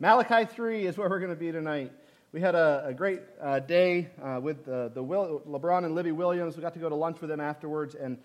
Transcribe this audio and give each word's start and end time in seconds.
Malachi 0.00 0.44
3 0.44 0.86
is 0.86 0.96
where 0.96 1.08
we're 1.08 1.18
going 1.18 1.32
to 1.32 1.36
be 1.36 1.50
tonight. 1.50 1.90
We 2.30 2.40
had 2.40 2.54
a, 2.54 2.84
a 2.86 2.94
great 2.94 3.20
uh, 3.42 3.58
day 3.58 4.08
uh, 4.22 4.38
with 4.40 4.64
the, 4.64 4.92
the 4.94 5.02
Will, 5.02 5.42
LeBron 5.44 5.84
and 5.84 5.96
Libby 5.96 6.12
Williams. 6.12 6.54
We 6.54 6.62
got 6.62 6.72
to 6.74 6.78
go 6.78 6.88
to 6.88 6.94
lunch 6.94 7.20
with 7.20 7.28
them 7.28 7.40
afterwards, 7.40 7.96
and 7.96 8.16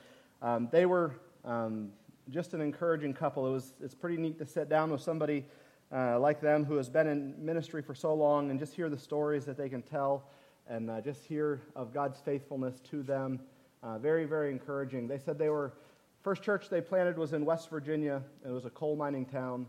um, 0.44 0.70
they 0.72 0.86
were 0.86 1.16
um, 1.44 1.90
just 2.30 2.54
an 2.54 2.62
encouraging 2.62 3.16
couple. 3.16 3.48
It 3.48 3.52
was, 3.54 3.74
it's 3.82 3.96
pretty 3.96 4.18
neat 4.18 4.38
to 4.38 4.46
sit 4.46 4.70
down 4.70 4.92
with 4.92 5.02
somebody 5.02 5.46
uh, 5.92 6.20
like 6.20 6.42
them 6.42 6.64
who 6.64 6.76
has 6.76 6.90
been 6.90 7.08
in 7.08 7.44
ministry 7.44 7.82
for 7.82 7.96
so 7.96 8.14
long 8.14 8.52
and 8.52 8.60
just 8.60 8.76
hear 8.76 8.88
the 8.88 9.00
stories 9.00 9.44
that 9.46 9.58
they 9.58 9.68
can 9.68 9.82
tell 9.82 10.26
and 10.68 10.92
uh, 10.92 11.02
just 11.02 11.26
hear 11.26 11.60
of 11.76 11.92
God's 11.92 12.20
faithfulness 12.20 12.82
to 12.92 13.02
them. 13.02 13.40
Uh, 13.82 13.98
very, 13.98 14.26
very 14.26 14.52
encouraging. 14.52 15.08
They 15.08 15.18
said 15.18 15.40
they 15.40 15.50
were, 15.50 15.74
first 16.22 16.44
church 16.44 16.70
they 16.70 16.82
planted 16.82 17.18
was 17.18 17.34
in 17.34 17.46
West 17.46 17.72
Virginia. 17.72 18.22
It 18.46 18.52
was 18.52 18.66
a 18.66 18.70
coal 18.70 18.96
mining 18.96 19.26
town, 19.26 19.66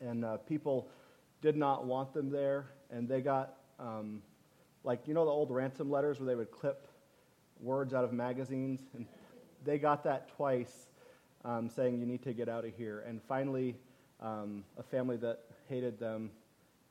and 0.00 0.24
uh, 0.24 0.38
people 0.38 0.88
did 1.42 1.56
not 1.56 1.84
want 1.84 2.14
them 2.14 2.30
there, 2.30 2.66
and 2.90 3.08
they 3.08 3.20
got, 3.20 3.56
um, 3.78 4.22
like, 4.84 5.06
you 5.06 5.12
know, 5.12 5.24
the 5.24 5.30
old 5.30 5.50
ransom 5.50 5.90
letters 5.90 6.18
where 6.18 6.26
they 6.26 6.36
would 6.36 6.52
clip 6.52 6.86
words 7.60 7.92
out 7.92 8.04
of 8.04 8.12
magazines? 8.12 8.80
And 8.94 9.04
they 9.64 9.78
got 9.78 10.04
that 10.04 10.34
twice 10.36 10.86
um, 11.44 11.68
saying, 11.68 11.98
you 11.98 12.06
need 12.06 12.22
to 12.22 12.32
get 12.32 12.48
out 12.48 12.64
of 12.64 12.74
here. 12.74 13.04
And 13.06 13.20
finally, 13.28 13.76
um, 14.20 14.64
a 14.78 14.82
family 14.84 15.16
that 15.18 15.40
hated 15.68 15.98
them 15.98 16.30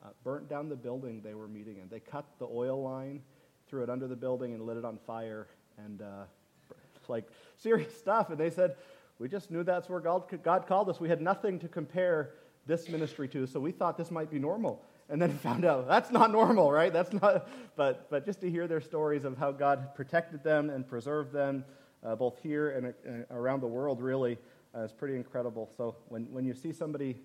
uh, 0.04 0.08
burnt 0.22 0.48
down 0.48 0.68
the 0.68 0.76
building 0.76 1.22
they 1.24 1.34
were 1.34 1.48
meeting 1.48 1.78
in. 1.78 1.88
They 1.88 2.00
cut 2.00 2.26
the 2.38 2.46
oil 2.46 2.82
line, 2.82 3.22
threw 3.68 3.82
it 3.82 3.88
under 3.88 4.06
the 4.06 4.16
building, 4.16 4.52
and 4.52 4.66
lit 4.66 4.76
it 4.76 4.84
on 4.84 4.98
fire. 5.06 5.46
And, 5.78 6.02
uh, 6.02 6.24
like, 7.08 7.24
serious 7.56 7.96
stuff. 7.96 8.28
And 8.28 8.38
they 8.38 8.50
said, 8.50 8.76
we 9.18 9.28
just 9.28 9.50
knew 9.50 9.62
that's 9.62 9.88
where 9.88 10.00
God, 10.00 10.24
God 10.42 10.66
called 10.66 10.90
us. 10.90 11.00
We 11.00 11.08
had 11.08 11.22
nothing 11.22 11.58
to 11.60 11.68
compare 11.68 12.34
this 12.66 12.88
ministry 12.88 13.28
to. 13.28 13.46
So 13.46 13.60
we 13.60 13.72
thought 13.72 13.96
this 13.96 14.10
might 14.10 14.30
be 14.30 14.38
normal. 14.38 14.82
And 15.08 15.20
then 15.20 15.36
found 15.38 15.64
out 15.64 15.88
that's 15.88 16.10
not 16.10 16.30
normal, 16.30 16.70
right? 16.72 16.92
That's 16.92 17.12
not, 17.12 17.48
but, 17.76 18.08
but 18.10 18.24
just 18.24 18.40
to 18.40 18.50
hear 18.50 18.66
their 18.66 18.80
stories 18.80 19.24
of 19.24 19.36
how 19.36 19.52
God 19.52 19.94
protected 19.94 20.42
them 20.42 20.70
and 20.70 20.86
preserved 20.86 21.32
them, 21.32 21.64
uh, 22.04 22.16
both 22.16 22.38
here 22.42 22.70
and 22.70 22.86
uh, 22.86 23.34
around 23.34 23.60
the 23.60 23.66
world, 23.66 24.00
really, 24.00 24.38
uh, 24.74 24.80
is 24.80 24.92
pretty 24.92 25.16
incredible. 25.16 25.70
So 25.76 25.96
when, 26.08 26.24
when 26.32 26.44
you 26.44 26.54
see 26.54 26.72
somebody 26.72 27.16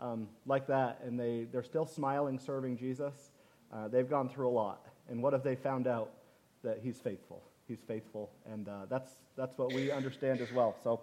um, 0.00 0.28
like 0.46 0.66
that 0.68 1.00
and 1.04 1.18
they, 1.18 1.46
they're 1.50 1.62
still 1.62 1.86
smiling, 1.86 2.38
serving 2.38 2.76
Jesus, 2.76 3.30
uh, 3.72 3.88
they've 3.88 4.08
gone 4.08 4.28
through 4.28 4.48
a 4.48 4.50
lot. 4.50 4.86
And 5.08 5.22
what 5.22 5.32
have 5.32 5.42
they 5.42 5.56
found 5.56 5.86
out? 5.86 6.10
That 6.62 6.80
He's 6.82 6.98
faithful. 6.98 7.42
He's 7.68 7.80
faithful. 7.86 8.30
And 8.50 8.68
uh, 8.68 8.86
that's, 8.88 9.12
that's 9.36 9.56
what 9.58 9.72
we 9.72 9.90
understand 9.90 10.40
as 10.40 10.50
well. 10.52 10.74
So 10.82 11.00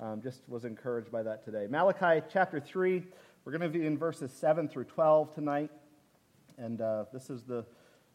um, 0.00 0.20
just 0.22 0.42
was 0.48 0.64
encouraged 0.64 1.10
by 1.10 1.22
that 1.22 1.44
today. 1.44 1.66
Malachi 1.68 2.24
chapter 2.32 2.60
3, 2.60 3.02
we're 3.44 3.52
going 3.52 3.72
to 3.72 3.78
be 3.78 3.86
in 3.86 3.98
verses 3.98 4.32
7 4.32 4.68
through 4.68 4.84
12 4.84 5.34
tonight. 5.34 5.70
And 6.58 6.80
uh, 6.80 7.04
this 7.12 7.30
is 7.30 7.42
the 7.42 7.64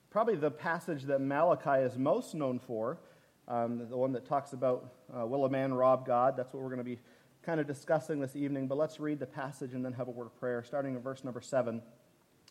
probably 0.09 0.35
the 0.35 0.51
passage 0.51 1.03
that 1.03 1.19
Malachi 1.19 1.83
is 1.83 1.97
most 1.97 2.33
known 2.33 2.59
for, 2.59 2.99
um, 3.47 3.87
the 3.89 3.97
one 3.97 4.11
that 4.13 4.25
talks 4.25 4.53
about 4.53 4.93
uh, 5.17 5.25
will 5.25 5.45
a 5.45 5.49
man 5.49 5.73
rob 5.73 6.05
God? 6.05 6.35
That's 6.35 6.53
what 6.53 6.61
we're 6.61 6.69
going 6.69 6.79
to 6.79 6.83
be 6.83 6.99
kind 7.43 7.61
of 7.61 7.67
discussing 7.67 8.19
this 8.19 8.35
evening. 8.35 8.67
But 8.67 8.77
let's 8.77 8.99
read 8.99 9.19
the 9.19 9.25
passage 9.25 9.73
and 9.73 9.85
then 9.85 9.93
have 9.93 10.07
a 10.07 10.11
word 10.11 10.25
of 10.25 10.37
prayer. 10.37 10.63
Starting 10.63 10.95
in 10.95 11.01
verse 11.01 11.23
number 11.23 11.39
7, 11.39 11.81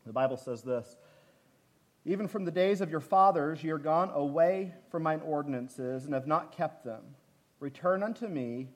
the 0.06 0.12
Bible 0.12 0.36
says 0.36 0.62
this 0.62 0.96
Even 2.04 2.28
from 2.28 2.44
the 2.44 2.50
days 2.50 2.80
of 2.80 2.90
your 2.90 3.00
fathers, 3.00 3.62
ye 3.62 3.70
are 3.70 3.78
gone 3.78 4.10
away 4.14 4.72
from 4.90 5.02
mine 5.02 5.20
ordinances 5.24 6.06
and 6.06 6.14
have 6.14 6.26
not 6.26 6.56
kept 6.56 6.84
them. 6.84 7.02
Return 7.60 8.02
unto 8.02 8.26
me 8.26 8.68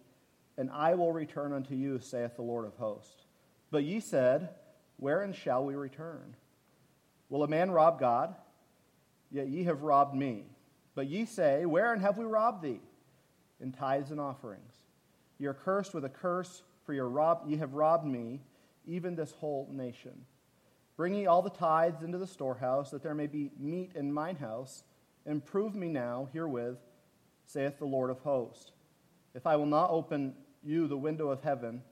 and 0.60 0.70
I 0.70 0.94
will 0.94 1.10
return 1.10 1.54
unto 1.54 1.74
you, 1.74 2.00
saith 2.00 2.36
the 2.36 2.42
Lord 2.42 2.66
of 2.66 2.74
hosts. 2.74 3.24
But 3.70 3.82
ye 3.82 3.98
said, 3.98 4.50
Wherein 4.98 5.32
shall 5.32 5.64
we 5.64 5.74
return? 5.74 6.36
Will 7.30 7.42
a 7.42 7.48
man 7.48 7.70
rob 7.70 7.98
God? 7.98 8.34
Yet 9.30 9.48
ye 9.48 9.64
have 9.64 9.80
robbed 9.80 10.14
me. 10.14 10.44
But 10.94 11.06
ye 11.06 11.24
say, 11.24 11.64
Wherein 11.64 12.00
have 12.00 12.18
we 12.18 12.26
robbed 12.26 12.62
thee? 12.62 12.82
In 13.58 13.72
tithes 13.72 14.10
and 14.10 14.20
offerings. 14.20 14.74
Ye 15.38 15.46
are 15.46 15.54
cursed 15.54 15.94
with 15.94 16.04
a 16.04 16.10
curse, 16.10 16.62
for 16.84 16.92
ye, 16.92 17.00
rob- 17.00 17.48
ye 17.48 17.56
have 17.56 17.72
robbed 17.72 18.04
me, 18.04 18.42
even 18.86 19.16
this 19.16 19.32
whole 19.32 19.66
nation. 19.72 20.26
Bring 20.94 21.14
ye 21.14 21.24
all 21.24 21.40
the 21.40 21.48
tithes 21.48 22.02
into 22.02 22.18
the 22.18 22.26
storehouse, 22.26 22.90
that 22.90 23.02
there 23.02 23.14
may 23.14 23.28
be 23.28 23.50
meat 23.58 23.92
in 23.94 24.12
mine 24.12 24.36
house, 24.36 24.84
and 25.24 25.42
prove 25.42 25.74
me 25.74 25.88
now 25.88 26.28
herewith, 26.34 26.76
saith 27.46 27.78
the 27.78 27.86
Lord 27.86 28.10
of 28.10 28.18
hosts. 28.18 28.72
If 29.34 29.46
I 29.46 29.56
will 29.56 29.64
not 29.64 29.88
open 29.90 30.34
you 30.62 30.86
the 30.86 30.96
window 30.96 31.28
of 31.28 31.42
heaven 31.42 31.82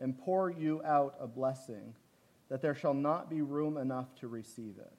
and 0.00 0.18
pour 0.18 0.50
you 0.50 0.82
out 0.84 1.16
a 1.20 1.26
blessing, 1.26 1.94
that 2.48 2.62
there 2.62 2.74
shall 2.74 2.94
not 2.94 3.28
be 3.28 3.42
room 3.42 3.76
enough 3.76 4.14
to 4.16 4.28
receive 4.28 4.76
it. 4.78 4.92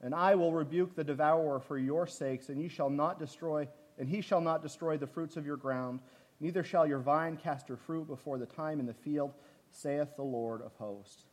And 0.00 0.14
I 0.14 0.34
will 0.34 0.52
rebuke 0.52 0.94
the 0.94 1.04
devourer 1.04 1.60
for 1.60 1.78
your 1.78 2.06
sakes, 2.06 2.48
and 2.48 2.60
ye 2.60 2.68
shall 2.68 2.90
not 2.90 3.18
destroy, 3.18 3.68
and 3.98 4.08
he 4.08 4.20
shall 4.20 4.40
not 4.40 4.62
destroy 4.62 4.96
the 4.96 5.06
fruits 5.06 5.36
of 5.36 5.46
your 5.46 5.56
ground, 5.56 6.00
neither 6.40 6.64
shall 6.64 6.86
your 6.86 6.98
vine 6.98 7.36
cast 7.36 7.68
her 7.68 7.76
fruit 7.76 8.06
before 8.06 8.38
the 8.38 8.46
time 8.46 8.80
in 8.80 8.86
the 8.86 8.94
field, 8.94 9.32
saith 9.70 10.16
the 10.16 10.22
Lord 10.22 10.62
of 10.62 10.72
hosts. 10.76 11.24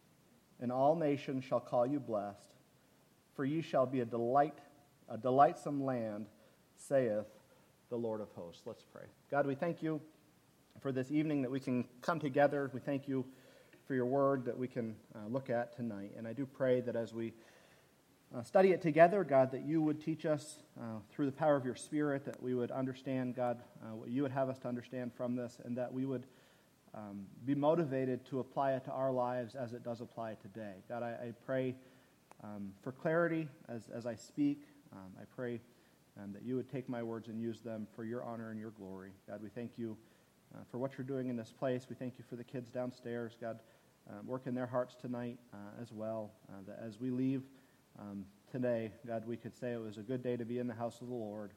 And 0.60 0.72
all 0.72 0.96
nations 0.96 1.44
shall 1.44 1.60
call 1.60 1.86
you 1.86 2.00
blessed, 2.00 2.52
for 3.36 3.46
ye 3.46 3.62
shall 3.62 3.86
be 3.86 4.02
a 4.02 4.06
delight, 4.06 4.60
a 5.10 5.18
delightsome 5.18 5.84
land, 5.84 6.28
saith 6.76 7.26
the 7.90 7.96
Lord 7.96 8.22
of 8.22 8.30
hosts. 8.32 8.64
Let's 8.66 8.84
pray. 8.84 9.06
God, 9.32 9.48
we 9.48 9.56
thank 9.56 9.82
you 9.82 10.02
for 10.82 10.92
this 10.92 11.12
evening 11.12 11.42
that 11.42 11.52
we 11.52 11.60
can 11.60 11.86
come 12.02 12.20
together. 12.20 12.70
We 12.74 12.80
thank 12.80 13.08
you 13.08 13.26
for 13.88 13.96
your 13.96 14.06
word 14.06 14.46
that 14.46 14.58
we 14.58 14.68
can 14.68 14.96
uh, 15.16 15.28
look 15.30 15.50
at 15.50 15.76
tonight. 15.76 16.12
And 16.18 16.28
I 16.28 16.34
do 16.34 16.46
pray 16.46 16.82
that 16.82 16.96
as 16.96 17.14
we 17.14 17.34
uh, 18.36 18.44
study 18.44 18.72
it 18.72 18.82
together, 18.82 19.24
God, 19.24 19.52
that 19.52 19.66
you 19.66 19.82
would 19.82 20.02
teach 20.04 20.26
us 20.26 20.58
uh, 20.80 21.00
through 21.10 21.26
the 21.28 21.32
power 21.32 21.56
of 21.56 21.66
your 21.66 21.76
Spirit, 21.76 22.26
that 22.26 22.42
we 22.44 22.54
would 22.54 22.72
understand, 22.72 23.36
God, 23.36 23.60
uh, 23.82 23.96
what 23.96 24.10
you 24.10 24.22
would 24.24 24.32
have 24.32 24.50
us 24.50 24.60
to 24.60 24.68
understand 24.68 25.14
from 25.16 25.36
this, 25.36 25.60
and 25.64 25.78
that 25.78 25.92
we 25.92 26.06
would 26.06 26.26
um, 26.94 27.26
be 27.46 27.56
motivated 27.56 28.26
to 28.26 28.40
apply 28.40 28.74
it 28.74 28.84
to 28.86 28.92
our 28.92 29.12
lives 29.12 29.56
as 29.56 29.74
it 29.74 29.84
does 29.84 30.02
apply 30.02 30.36
today. 30.42 30.74
God, 30.90 31.04
I, 31.04 31.10
I 31.10 31.34
pray 31.46 31.76
um, 32.44 32.74
for 32.84 32.92
clarity 32.92 33.48
as, 33.70 33.90
as 33.94 34.06
I 34.06 34.16
speak. 34.16 34.64
Um, 34.92 35.12
I 35.20 35.24
pray 35.36 35.62
um, 36.22 36.34
that 36.34 36.44
you 36.44 36.56
would 36.56 36.70
take 36.70 36.90
my 36.90 37.02
words 37.02 37.30
and 37.30 37.42
use 37.42 37.62
them 37.62 37.88
for 37.96 38.04
your 38.04 38.24
honor 38.24 38.52
and 38.52 38.60
your 38.60 38.72
glory. 38.72 39.12
God, 39.30 39.42
we 39.42 39.50
thank 39.50 39.72
you 39.78 39.98
uh, 40.56 40.60
for 40.72 40.78
what 40.78 40.98
you're 40.98 41.06
doing 41.06 41.30
in 41.30 41.36
this 41.36 41.52
place. 41.52 41.88
We 41.90 41.96
thank 41.96 42.16
you 42.18 42.24
for 42.30 42.36
the 42.36 42.44
kids 42.44 42.70
downstairs. 42.70 43.38
God, 43.40 43.60
uh, 44.10 44.14
work 44.26 44.44
in 44.46 44.56
their 44.56 44.66
hearts 44.66 44.96
tonight 44.96 45.38
uh, 45.54 45.82
as 45.82 45.92
well. 45.92 46.32
Uh, 46.50 46.62
that 46.68 46.80
as 46.86 47.00
we 47.00 47.10
leave 47.10 47.44
um, 48.00 48.26
today, 48.52 48.92
God, 49.06 49.24
we 49.28 49.38
could 49.38 49.56
say 49.56 49.74
it 49.74 49.82
was 49.82 49.98
a 49.98 50.02
good 50.02 50.24
day 50.24 50.38
to 50.38 50.46
be 50.46 50.60
in 50.60 50.68
the 50.68 50.74
house 50.74 51.02
of 51.02 51.08
the 51.08 51.14
Lord, 51.14 51.52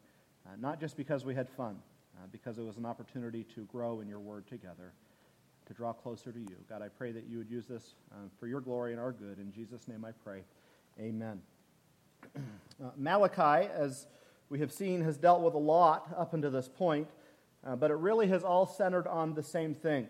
uh, 0.46 0.50
not 0.58 0.80
just 0.80 0.96
because 0.96 1.24
we 1.24 1.34
had 1.34 1.48
fun, 1.48 1.76
because 2.32 2.58
it 2.58 2.62
was 2.62 2.76
an 2.76 2.84
opportunity 2.84 3.44
to 3.54 3.62
grow 3.62 4.00
in 4.00 4.08
your 4.08 4.18
word 4.18 4.46
together, 4.46 4.92
to 5.64 5.72
draw 5.72 5.92
closer 5.92 6.30
to 6.30 6.38
you. 6.38 6.56
God, 6.68 6.82
I 6.82 6.88
pray 6.88 7.12
that 7.12 7.24
you 7.26 7.38
would 7.38 7.48
use 7.48 7.66
this 7.66 7.94
for 8.38 8.46
your 8.46 8.60
glory 8.60 8.92
and 8.92 9.00
our 9.00 9.12
good. 9.12 9.38
In 9.38 9.50
Jesus' 9.50 9.88
name 9.88 10.04
I 10.04 10.10
pray. 10.22 10.42
Amen. 10.98 11.40
Malachi, 12.98 13.70
as 13.72 14.06
we 14.50 14.58
have 14.58 14.72
seen, 14.72 15.00
has 15.02 15.16
dealt 15.16 15.40
with 15.40 15.54
a 15.54 15.58
lot 15.58 16.12
up 16.18 16.34
until 16.34 16.50
this 16.50 16.68
point. 16.68 17.08
Uh, 17.65 17.76
but 17.76 17.91
it 17.91 17.97
really 17.97 18.26
has 18.28 18.43
all 18.43 18.66
centered 18.66 19.06
on 19.06 19.34
the 19.34 19.43
same 19.43 19.75
thing. 19.75 20.09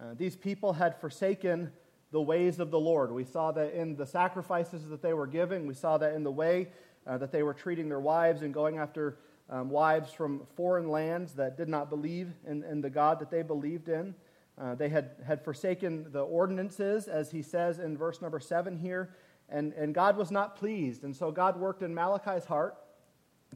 Uh, 0.00 0.14
these 0.16 0.36
people 0.36 0.72
had 0.74 1.00
forsaken 1.00 1.70
the 2.10 2.20
ways 2.20 2.60
of 2.60 2.70
the 2.70 2.78
Lord. 2.78 3.10
We 3.12 3.24
saw 3.24 3.52
that 3.52 3.74
in 3.74 3.96
the 3.96 4.06
sacrifices 4.06 4.86
that 4.88 5.00
they 5.00 5.14
were 5.14 5.26
giving, 5.26 5.66
we 5.66 5.74
saw 5.74 5.96
that 5.98 6.14
in 6.14 6.22
the 6.22 6.30
way 6.30 6.68
uh, 7.06 7.18
that 7.18 7.32
they 7.32 7.42
were 7.42 7.54
treating 7.54 7.88
their 7.88 8.00
wives 8.00 8.42
and 8.42 8.52
going 8.52 8.78
after 8.78 9.18
um, 9.48 9.70
wives 9.70 10.12
from 10.12 10.42
foreign 10.56 10.88
lands 10.88 11.32
that 11.34 11.56
did 11.56 11.68
not 11.68 11.88
believe 11.88 12.32
in, 12.46 12.62
in 12.64 12.80
the 12.80 12.90
God 12.90 13.18
that 13.20 13.30
they 13.30 13.42
believed 13.42 13.88
in. 13.88 14.14
Uh, 14.60 14.74
they 14.74 14.88
had, 14.88 15.12
had 15.26 15.42
forsaken 15.42 16.06
the 16.12 16.20
ordinances, 16.20 17.08
as 17.08 17.30
he 17.30 17.42
says 17.42 17.78
in 17.78 17.96
verse 17.96 18.20
number 18.20 18.38
seven 18.38 18.76
here, 18.76 19.14
and, 19.48 19.72
and 19.72 19.94
God 19.94 20.16
was 20.16 20.30
not 20.30 20.56
pleased. 20.56 21.04
And 21.04 21.16
so 21.16 21.30
God 21.30 21.58
worked 21.58 21.82
in 21.82 21.94
Malachi's 21.94 22.44
heart 22.44 22.76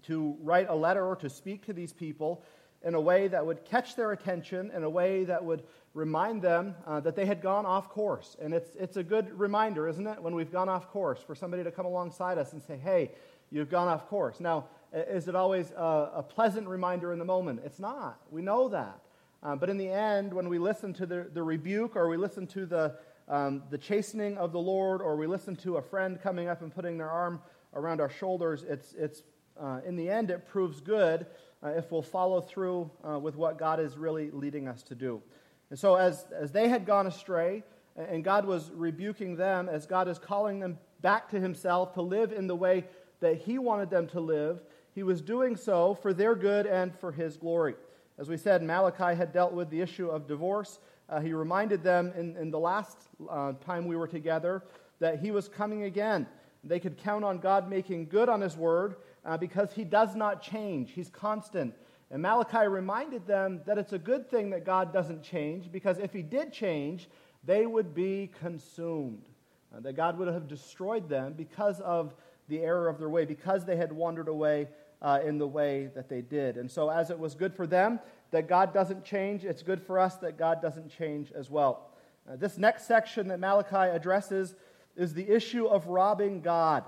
to 0.05 0.37
write 0.41 0.69
a 0.69 0.75
letter 0.75 1.07
or 1.07 1.17
to 1.17 1.29
speak 1.29 1.67
to 1.67 1.73
these 1.73 1.93
people 1.93 2.43
in 2.85 2.95
a 2.95 3.01
way 3.01 3.29
that 3.29 3.45
would 3.45 3.65
catch 3.65 3.97
their 3.97 4.13
attention, 4.13 4.71
in 4.75 4.83
a 4.85 4.91
way 4.91 5.25
that 5.25 5.45
would 5.45 5.63
remind 5.95 6.43
them 6.43 6.75
uh, 6.87 7.01
that 7.01 7.17
they 7.17 7.25
had 7.25 7.41
gone 7.41 7.65
off 7.65 7.89
course. 7.89 8.37
And 8.41 8.53
it's, 8.53 8.77
it's 8.77 8.97
a 8.97 9.03
good 9.03 9.37
reminder, 9.39 9.89
isn't 9.89 10.07
it, 10.07 10.23
when 10.23 10.35
we've 10.35 10.53
gone 10.53 10.69
off 10.69 10.89
course, 10.91 11.21
for 11.27 11.35
somebody 11.35 11.65
to 11.65 11.71
come 11.71 11.87
alongside 11.87 12.39
us 12.39 12.53
and 12.53 12.63
say, 12.63 12.77
hey, 12.77 13.13
you've 13.51 13.71
gone 13.71 13.89
off 13.89 14.07
course. 14.09 14.39
Now, 14.39 14.67
is 14.93 15.27
it 15.27 15.35
always 15.35 15.71
a, 15.71 16.11
a 16.17 16.23
pleasant 16.23 16.69
reminder 16.69 17.13
in 17.13 17.19
the 17.19 17.25
moment? 17.25 17.61
It's 17.65 17.79
not. 17.79 18.21
We 18.31 18.43
know 18.43 18.69
that. 18.69 19.01
Uh, 19.43 19.57
but 19.57 19.71
in 19.71 19.79
the 19.79 19.89
end, 19.89 20.33
when 20.33 20.49
we 20.49 20.59
listen 20.59 20.93
to 20.95 21.07
the, 21.07 21.27
the 21.33 21.43
rebuke 21.43 21.97
or 21.97 22.09
we 22.09 22.17
listen 22.17 22.47
to 22.49 22.67
the, 22.67 22.95
um, 23.29 23.63
the 23.71 23.79
chastening 23.79 24.37
of 24.39 24.53
the 24.53 24.59
Lord 24.59 25.01
or 25.01 25.17
we 25.17 25.27
listen 25.27 25.57
to 25.57 25.77
a 25.77 25.83
friend 25.83 26.21
coming 26.23 26.49
up 26.49 26.63
and 26.63 26.75
putting 26.75 26.99
their 26.99 27.11
arm 27.11 27.41
around 27.75 28.01
our 28.01 28.11
shoulders, 28.11 28.65
it's, 28.69 28.95
it's, 28.95 29.23
uh, 29.61 29.81
in 29.87 29.97
the 29.97 30.11
end, 30.11 30.31
it 30.31 30.47
proves 30.47 30.81
good 30.81 31.27
uh, 31.63 31.69
if 31.69 31.91
we'll 31.91 32.03
follow 32.03 32.41
through 32.41 32.91
uh, 33.09 33.19
with 33.19 33.37
what 33.37 33.59
God 33.59 33.81
is 33.81 33.97
really 33.97 34.31
leading 34.31 34.69
us 34.69 34.83
to 34.85 34.95
do. 34.95 35.23
And 35.71 35.79
so, 35.79 35.97
as, 35.97 36.27
as 36.33 36.53
they 36.53 36.69
had 36.69 36.87
gone 36.87 37.07
astray, 37.07 37.65
and 37.97 38.23
God 38.23 38.45
was 38.45 38.71
rebuking 38.75 39.37
them 39.37 39.69
as 39.69 39.87
God 39.87 40.09
is 40.09 40.19
calling 40.19 40.61
them 40.61 40.79
back 41.01 41.31
to 41.31 41.41
Himself 41.41 41.95
to 41.95 42.03
live 42.03 42.33
in 42.33 42.47
the 42.47 42.55
way 42.55 42.85
that 43.21 43.39
He 43.39 43.59
wanted 43.59 43.91
them 43.91 44.07
to 44.09 44.21
live. 44.21 44.61
He 44.95 45.03
was 45.03 45.21
doing 45.21 45.57
so 45.57 45.95
for 45.95 46.13
their 46.13 46.35
good 46.35 46.67
and 46.67 46.95
for 46.99 47.13
His 47.13 47.37
glory. 47.37 47.75
As 48.19 48.29
we 48.29 48.37
said, 48.37 48.63
Malachi 48.63 49.17
had 49.17 49.33
dealt 49.33 49.53
with 49.53 49.71
the 49.71 49.81
issue 49.81 50.09
of 50.09 50.27
divorce. 50.27 50.79
Uh, 51.09 51.21
he 51.21 51.33
reminded 51.33 51.83
them 51.83 52.13
in, 52.17 52.37
in 52.37 52.51
the 52.51 52.59
last 52.59 52.97
uh, 53.31 53.53
time 53.65 53.87
we 53.87 53.97
were 53.97 54.09
together 54.09 54.63
that 54.99 55.21
He 55.21 55.31
was 55.31 55.49
coming 55.49 55.85
again. 55.85 56.27
They 56.65 56.81
could 56.81 56.99
count 56.99 57.25
on 57.25 57.39
God 57.39 57.69
making 57.69 58.09
good 58.09 58.29
on 58.29 58.41
His 58.41 58.57
word 58.57 58.97
uh, 59.27 59.37
because 59.37 59.73
He 59.73 59.85
does 59.85 60.15
not 60.15 60.41
change, 60.41 60.93
He's 60.93 61.11
constant. 61.11 61.75
And 62.11 62.23
Malachi 62.23 62.69
reminded 62.69 63.27
them 63.27 63.61
that 63.67 63.79
it's 63.79 63.93
a 63.93 63.99
good 63.99 64.31
thing 64.31 64.51
that 64.51 64.65
God 64.65 64.93
doesn't 64.93 65.23
change 65.23 65.71
because 65.73 65.99
if 65.99 66.13
He 66.13 66.23
did 66.23 66.53
change, 66.53 67.09
they 67.45 67.67
would 67.67 67.95
be 67.95 68.31
consumed. 68.41 69.29
Uh, 69.75 69.81
that 69.81 69.95
God 69.95 70.17
would 70.19 70.29
have 70.29 70.47
destroyed 70.47 71.09
them 71.09 71.35
because 71.37 71.81
of 71.81 72.15
the 72.49 72.61
error 72.61 72.89
of 72.89 72.99
their 72.99 73.09
way, 73.09 73.25
because 73.25 73.65
they 73.65 73.77
had 73.77 73.93
wandered 73.93 74.29
away 74.29 74.69
uh, 75.03 75.19
in 75.25 75.39
the 75.39 75.47
way 75.47 75.91
that 75.95 76.09
they 76.09 76.21
did. 76.21 76.57
And 76.57 76.71
so, 76.71 76.89
as 76.89 77.11
it 77.11 77.19
was 77.19 77.35
good 77.35 77.55
for 77.55 77.67
them 77.67 77.99
that 78.31 78.49
God 78.49 78.73
doesn't 78.73 79.05
change, 79.05 79.45
it's 79.45 79.63
good 79.63 79.83
for 79.83 79.99
us 79.99 80.17
that 80.17 80.39
God 80.39 80.63
doesn't 80.63 80.89
change 80.89 81.33
as 81.33 81.51
well. 81.51 81.91
Uh, 82.29 82.37
this 82.37 82.59
next 82.59 82.87
section 82.87 83.29
that 83.29 83.41
Malachi 83.41 83.91
addresses 83.91 84.55
is 84.97 85.15
the 85.15 85.29
issue 85.29 85.67
of 85.67 85.87
robbing 85.87 86.41
God. 86.41 86.85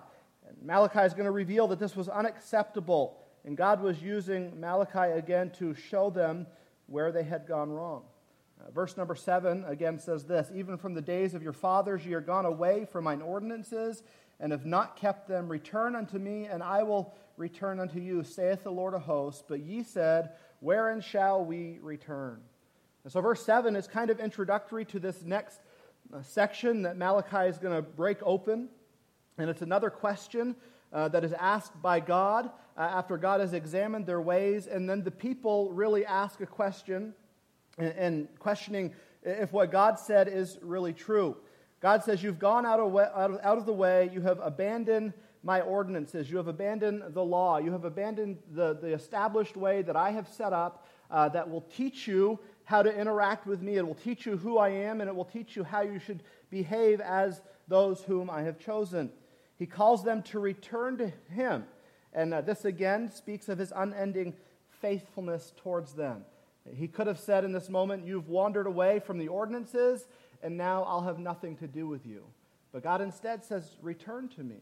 And 0.48 0.56
Malachi 0.62 1.00
is 1.00 1.12
going 1.12 1.26
to 1.26 1.30
reveal 1.30 1.68
that 1.68 1.78
this 1.78 1.94
was 1.94 2.08
unacceptable, 2.08 3.18
and 3.44 3.56
God 3.56 3.82
was 3.82 4.02
using 4.02 4.58
Malachi 4.58 5.12
again 5.12 5.50
to 5.58 5.74
show 5.74 6.10
them 6.10 6.46
where 6.86 7.12
they 7.12 7.22
had 7.22 7.46
gone 7.46 7.70
wrong. 7.70 8.02
Uh, 8.60 8.70
verse 8.70 8.96
number 8.96 9.14
seven 9.14 9.64
again 9.66 9.98
says 9.98 10.24
this 10.24 10.50
Even 10.54 10.76
from 10.76 10.94
the 10.94 11.02
days 11.02 11.34
of 11.34 11.42
your 11.42 11.52
fathers 11.52 12.04
ye 12.04 12.14
are 12.14 12.20
gone 12.20 12.46
away 12.46 12.86
from 12.90 13.04
mine 13.04 13.22
ordinances, 13.22 14.02
and 14.40 14.52
have 14.52 14.66
not 14.66 14.96
kept 14.96 15.28
them. 15.28 15.48
Return 15.48 15.94
unto 15.94 16.18
me, 16.18 16.46
and 16.46 16.62
I 16.62 16.82
will 16.82 17.14
return 17.36 17.80
unto 17.80 18.00
you, 18.00 18.24
saith 18.24 18.64
the 18.64 18.70
Lord 18.70 18.94
of 18.94 19.02
hosts. 19.02 19.42
But 19.46 19.60
ye 19.60 19.82
said, 19.82 20.30
Wherein 20.60 21.00
shall 21.00 21.44
we 21.44 21.78
return? 21.82 22.40
And 23.04 23.12
so, 23.12 23.20
verse 23.20 23.44
7 23.44 23.76
is 23.76 23.86
kind 23.86 24.10
of 24.10 24.20
introductory 24.20 24.84
to 24.86 24.98
this 24.98 25.22
next 25.22 25.60
uh, 26.12 26.22
section 26.22 26.82
that 26.82 26.96
Malachi 26.96 27.48
is 27.48 27.58
going 27.58 27.74
to 27.74 27.82
break 27.82 28.18
open. 28.22 28.68
And 29.38 29.48
it's 29.48 29.62
another 29.62 29.90
question 29.90 30.56
uh, 30.92 31.08
that 31.08 31.24
is 31.24 31.32
asked 31.32 31.80
by 31.80 32.00
God 32.00 32.50
uh, 32.76 32.80
after 32.80 33.16
God 33.16 33.40
has 33.40 33.52
examined 33.52 34.06
their 34.06 34.20
ways. 34.20 34.66
And 34.66 34.88
then 34.88 35.02
the 35.02 35.10
people 35.10 35.70
really 35.72 36.04
ask 36.04 36.40
a 36.40 36.46
question 36.46 37.14
and, 37.78 37.94
and 37.96 38.28
questioning 38.38 38.92
if 39.22 39.52
what 39.52 39.70
God 39.70 39.98
said 39.98 40.28
is 40.28 40.58
really 40.62 40.92
true. 40.92 41.36
God 41.80 42.02
says, 42.02 42.22
You've 42.22 42.38
gone 42.38 42.66
out 42.66 42.80
of, 42.80 42.90
way, 42.90 43.06
out, 43.14 43.30
of, 43.30 43.38
out 43.42 43.58
of, 43.58 43.66
the 43.66 43.72
way, 43.72 44.10
you 44.12 44.20
have 44.22 44.40
abandoned 44.42 45.12
my 45.44 45.60
ordinances, 45.60 46.30
you 46.30 46.36
have 46.36 46.48
abandoned 46.48 47.02
the 47.14 47.24
law, 47.24 47.58
you 47.58 47.70
have 47.70 47.84
abandoned 47.84 48.38
the, 48.52 48.74
the 48.74 48.92
established 48.92 49.56
way 49.56 49.82
that 49.82 49.96
I 49.96 50.10
have 50.10 50.28
set 50.28 50.52
up 50.52 50.86
uh, 51.10 51.28
that 51.28 51.48
will 51.48 51.60
teach 51.60 52.08
you 52.08 52.40
how 52.64 52.82
to 52.82 52.94
interact 52.94 53.46
with 53.46 53.62
me. 53.62 53.76
It 53.76 53.86
will 53.86 53.94
teach 53.94 54.26
you 54.26 54.36
who 54.36 54.58
I 54.58 54.70
am, 54.70 55.00
and 55.00 55.08
it 55.08 55.14
will 55.14 55.24
teach 55.24 55.56
you 55.56 55.64
how 55.64 55.82
you 55.82 55.98
should 55.98 56.22
behave 56.50 57.00
as 57.00 57.40
those 57.68 58.02
whom 58.02 58.28
I 58.28 58.42
have 58.42 58.58
chosen. 58.58 59.10
He 59.58 59.66
calls 59.66 60.04
them 60.04 60.22
to 60.24 60.38
return 60.38 60.96
to 60.98 61.12
Him. 61.28 61.64
And 62.12 62.32
uh, 62.32 62.40
this 62.40 62.64
again 62.64 63.10
speaks 63.10 63.48
of 63.48 63.58
His 63.58 63.72
unending 63.74 64.34
faithfulness 64.80 65.52
towards 65.56 65.92
them. 65.92 66.24
He 66.74 66.88
could 66.88 67.06
have 67.06 67.18
said 67.18 67.44
in 67.44 67.52
this 67.52 67.68
moment, 67.68 68.06
You've 68.06 68.28
wandered 68.28 68.66
away 68.66 69.00
from 69.00 69.18
the 69.18 69.28
ordinances, 69.28 70.06
and 70.42 70.56
now 70.56 70.84
I'll 70.84 71.02
have 71.02 71.18
nothing 71.18 71.56
to 71.56 71.66
do 71.66 71.88
with 71.88 72.06
you. 72.06 72.24
But 72.72 72.82
God 72.82 73.00
instead 73.00 73.44
says, 73.44 73.76
Return 73.82 74.28
to 74.30 74.42
me. 74.42 74.60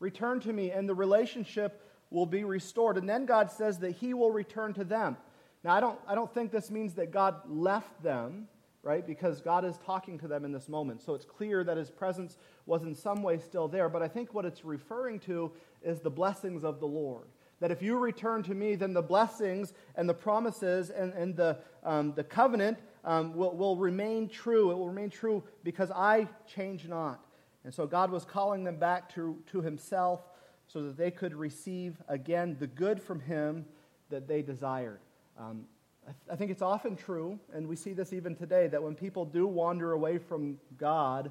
Return 0.00 0.40
to 0.40 0.52
me, 0.52 0.70
and 0.70 0.88
the 0.88 0.94
relationship 0.94 1.80
will 2.10 2.26
be 2.26 2.44
restored. 2.44 2.96
And 2.96 3.08
then 3.08 3.26
God 3.26 3.50
says 3.50 3.78
that 3.78 3.92
He 3.92 4.14
will 4.14 4.30
return 4.30 4.72
to 4.74 4.84
them. 4.84 5.16
Now, 5.64 5.74
I 5.74 5.80
don't, 5.80 5.98
I 6.08 6.14
don't 6.14 6.32
think 6.32 6.50
this 6.50 6.70
means 6.70 6.94
that 6.94 7.12
God 7.12 7.36
left 7.48 8.02
them, 8.02 8.48
right? 8.82 9.06
Because 9.06 9.40
God 9.40 9.64
is 9.64 9.78
talking 9.84 10.18
to 10.18 10.28
them 10.28 10.44
in 10.44 10.52
this 10.52 10.68
moment. 10.68 11.02
So 11.02 11.14
it's 11.14 11.24
clear 11.24 11.62
that 11.64 11.76
His 11.76 11.90
presence 11.90 12.36
was 12.66 12.82
in 12.82 12.94
some 12.94 13.22
way 13.22 13.38
still 13.38 13.68
there. 13.68 13.88
But 13.88 14.02
I 14.02 14.08
think 14.08 14.34
what 14.34 14.44
it's 14.44 14.64
referring 14.64 15.20
to 15.20 15.52
is 15.82 16.00
the 16.00 16.10
blessings 16.10 16.64
of 16.64 16.80
the 16.80 16.86
Lord 16.86 17.28
that 17.62 17.70
if 17.70 17.80
you 17.80 17.96
return 17.96 18.42
to 18.42 18.54
me, 18.54 18.74
then 18.74 18.92
the 18.92 19.02
blessings 19.02 19.72
and 19.94 20.08
the 20.08 20.14
promises 20.14 20.90
and, 20.90 21.12
and 21.12 21.36
the, 21.36 21.56
um, 21.84 22.12
the 22.14 22.24
covenant 22.24 22.76
um, 23.04 23.32
will, 23.36 23.56
will 23.56 23.76
remain 23.76 24.28
true. 24.28 24.72
It 24.72 24.74
will 24.74 24.88
remain 24.88 25.10
true 25.10 25.44
because 25.62 25.92
I 25.92 26.26
change 26.44 26.88
not. 26.88 27.24
And 27.62 27.72
so 27.72 27.86
God 27.86 28.10
was 28.10 28.24
calling 28.24 28.64
them 28.64 28.80
back 28.80 29.14
to, 29.14 29.38
to 29.52 29.62
Himself 29.62 30.22
so 30.66 30.82
that 30.82 30.96
they 30.96 31.12
could 31.12 31.34
receive 31.34 32.02
again 32.08 32.56
the 32.58 32.66
good 32.66 33.00
from 33.00 33.20
Him 33.20 33.64
that 34.10 34.26
they 34.26 34.42
desired. 34.42 34.98
Um, 35.38 35.66
I, 36.04 36.10
th- 36.10 36.32
I 36.32 36.36
think 36.36 36.50
it's 36.50 36.62
often 36.62 36.96
true, 36.96 37.38
and 37.52 37.66
we 37.66 37.76
see 37.76 37.92
this 37.92 38.12
even 38.12 38.34
today, 38.34 38.66
that 38.68 38.82
when 38.82 38.94
people 38.94 39.24
do 39.24 39.46
wander 39.46 39.92
away 39.92 40.18
from 40.18 40.58
God, 40.78 41.30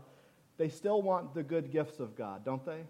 they 0.58 0.70
still 0.70 1.02
want 1.02 1.34
the 1.34 1.44
good 1.44 1.72
gifts 1.72 2.00
of 2.00 2.16
God, 2.16 2.46
don't 2.46 2.66
they? 2.66 2.84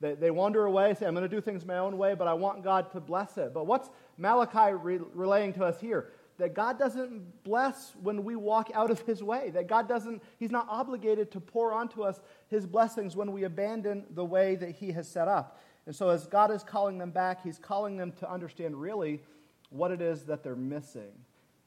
They, 0.00 0.14
they 0.14 0.30
wander 0.30 0.64
away, 0.66 0.94
say, 0.94 1.06
I'm 1.06 1.14
going 1.14 1.28
to 1.28 1.34
do 1.34 1.40
things 1.40 1.64
my 1.64 1.78
own 1.78 1.96
way, 1.96 2.14
but 2.14 2.26
I 2.26 2.34
want 2.34 2.64
God 2.64 2.90
to 2.92 3.00
bless 3.00 3.38
it. 3.38 3.54
But 3.54 3.66
what's 3.66 3.88
Malachi 4.18 4.74
re- 4.74 4.98
relaying 5.14 5.54
to 5.54 5.64
us 5.64 5.80
here? 5.80 6.10
That 6.38 6.54
God 6.54 6.78
doesn't 6.78 7.44
bless 7.44 7.92
when 8.02 8.24
we 8.24 8.34
walk 8.34 8.70
out 8.74 8.90
of 8.90 9.00
his 9.02 9.22
way. 9.22 9.50
That 9.50 9.68
God 9.68 9.88
doesn't, 9.88 10.22
he's 10.40 10.50
not 10.50 10.66
obligated 10.68 11.30
to 11.32 11.40
pour 11.40 11.72
onto 11.72 12.02
us 12.02 12.20
his 12.48 12.66
blessings 12.66 13.14
when 13.14 13.30
we 13.32 13.44
abandon 13.44 14.04
the 14.10 14.24
way 14.24 14.56
that 14.56 14.70
he 14.72 14.90
has 14.92 15.06
set 15.06 15.28
up. 15.28 15.60
And 15.86 15.94
so, 15.94 16.08
as 16.10 16.26
God 16.26 16.50
is 16.50 16.62
calling 16.62 16.98
them 16.98 17.10
back, 17.10 17.42
he's 17.42 17.58
calling 17.58 17.96
them 17.96 18.12
to 18.12 18.30
understand 18.30 18.80
really 18.80 19.20
what 19.72 19.90
it 19.90 20.00
is 20.00 20.24
that 20.24 20.42
they're 20.42 20.56
missing. 20.56 21.12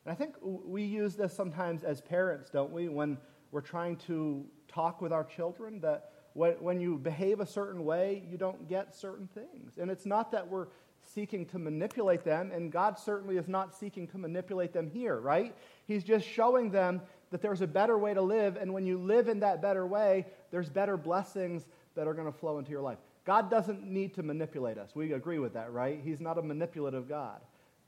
And 0.06 0.12
I 0.12 0.16
think 0.16 0.36
we 0.42 0.84
use 0.84 1.16
this 1.16 1.34
sometimes 1.34 1.84
as 1.84 2.02
parents, 2.02 2.50
don't 2.50 2.72
we, 2.72 2.88
when 2.88 3.18
we're 3.52 3.62
trying 3.62 3.96
to 3.98 4.46
talk 4.68 5.02
with 5.02 5.12
our 5.12 5.24
children, 5.24 5.80
that 5.82 6.12
when, 6.34 6.54
when 6.54 6.80
you 6.80 6.98
behave 6.98 7.40
a 7.40 7.46
certain 7.46 7.86
way, 7.86 8.24
you 8.30 8.38
don't 8.38 8.68
get 8.68 8.96
certain 8.96 9.28
things. 9.28 9.78
And 9.78 9.90
it's 9.90 10.06
not 10.06 10.32
that 10.32 10.48
we're 10.48 10.68
seeking 11.14 11.46
to 11.48 11.60
manipulate 11.60 12.24
them, 12.24 12.52
and 12.52 12.72
God 12.72 12.98
certainly 12.98 13.38
is 13.38 13.48
not 13.48 13.74
seeking 13.76 14.08
to 14.08 14.18
manipulate 14.18 14.74
them 14.74 14.90
here, 14.90 15.20
right? 15.20 15.56
He's 15.86 16.04
just 16.04 16.28
showing 16.28 16.72
them 16.72 17.02
that 17.32 17.42
there's 17.42 17.62
a 17.62 17.68
better 17.68 17.98
way 17.98 18.14
to 18.14 18.22
live, 18.22 18.58
and 18.58 18.74
when 18.74 18.86
you 18.86 18.98
live 18.98 19.28
in 19.28 19.40
that 19.42 19.62
better 19.62 19.86
way, 19.86 20.26
there's 20.52 20.70
better 20.70 20.98
blessings 20.98 21.68
that 21.96 22.08
are 22.08 22.14
going 22.14 22.32
to 22.32 22.38
flow 22.38 22.58
into 22.60 22.72
your 22.72 22.82
life. 22.82 22.98
God 23.26 23.50
doesn't 23.50 23.84
need 23.86 24.14
to 24.16 24.24
manipulate 24.24 24.78
us. 24.78 24.96
We 24.96 25.14
agree 25.14 25.40
with 25.40 25.54
that, 25.54 25.72
right? 25.72 26.00
He's 26.04 26.22
not 26.22 26.38
a 26.38 26.42
manipulative 26.42 27.08
God. 27.08 27.40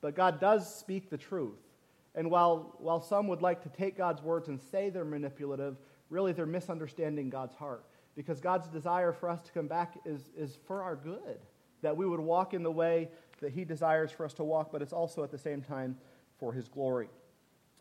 But 0.02 0.16
God 0.16 0.40
does 0.40 0.74
speak 0.74 1.10
the 1.10 1.18
truth. 1.18 1.60
And 2.16 2.32
while, 2.32 2.76
while 2.80 3.02
some 3.02 3.28
would 3.28 3.42
like 3.42 3.62
to 3.64 3.70
take 3.70 3.98
God's 3.98 4.22
words 4.22 4.48
and 4.48 4.60
say 4.60 4.90
they're 4.90 5.06
manipulative, 5.06 5.78
really 6.10 6.34
they're 6.34 6.46
misunderstanding 6.46 7.30
God's 7.30 7.56
heart 7.56 7.86
because 8.16 8.40
God's 8.40 8.68
desire 8.68 9.14
for 9.14 9.30
us 9.30 9.42
to 9.44 9.52
come 9.52 9.68
back 9.68 10.00
is, 10.06 10.32
is 10.36 10.58
for 10.66 10.82
our 10.82 10.96
good, 10.96 11.38
that 11.84 11.96
we 11.96 12.08
would 12.08 12.20
walk 12.20 12.54
in 12.54 12.64
the 12.64 12.72
way 12.72 13.10
that 13.42 13.52
He 13.52 13.64
desires 13.64 14.12
for 14.12 14.26
us 14.26 14.34
to 14.36 14.44
walk, 14.44 14.72
but 14.72 14.82
it's 14.82 14.94
also 14.94 15.24
at 15.24 15.30
the 15.30 15.38
same 15.38 15.62
time 15.62 15.96
for 16.40 16.52
His 16.54 16.68
glory. 16.68 17.10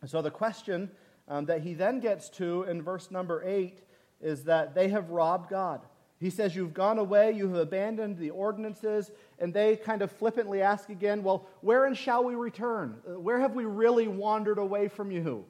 so 0.04 0.20
the 0.20 0.30
question 0.30 0.90
um, 1.28 1.46
that 1.46 1.62
he 1.62 1.74
then 1.74 2.00
gets 2.00 2.28
to 2.30 2.64
in 2.64 2.82
verse 2.82 3.10
number 3.10 3.42
8 3.44 3.82
is 4.20 4.44
that 4.44 4.74
they 4.74 4.88
have 4.88 5.10
robbed 5.10 5.50
God. 5.50 5.80
He 6.18 6.30
says, 6.30 6.56
You've 6.56 6.74
gone 6.74 6.98
away, 6.98 7.32
you 7.32 7.48
have 7.48 7.58
abandoned 7.58 8.18
the 8.18 8.30
ordinances, 8.30 9.10
and 9.38 9.52
they 9.52 9.76
kind 9.76 10.02
of 10.02 10.10
flippantly 10.10 10.62
ask 10.62 10.88
again, 10.88 11.22
Well, 11.22 11.46
wherein 11.60 11.94
shall 11.94 12.24
we 12.24 12.34
return? 12.34 12.96
Uh, 13.08 13.20
where 13.20 13.40
have 13.40 13.54
we 13.54 13.64
really 13.64 14.08
wandered 14.08 14.58
away 14.58 14.88
from 14.88 15.10
you? 15.10 15.44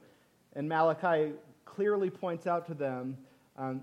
And 0.53 0.67
Malachi 0.67 1.33
clearly 1.65 2.09
points 2.09 2.47
out 2.47 2.65
to 2.67 2.73
them 2.73 3.17
um, 3.57 3.81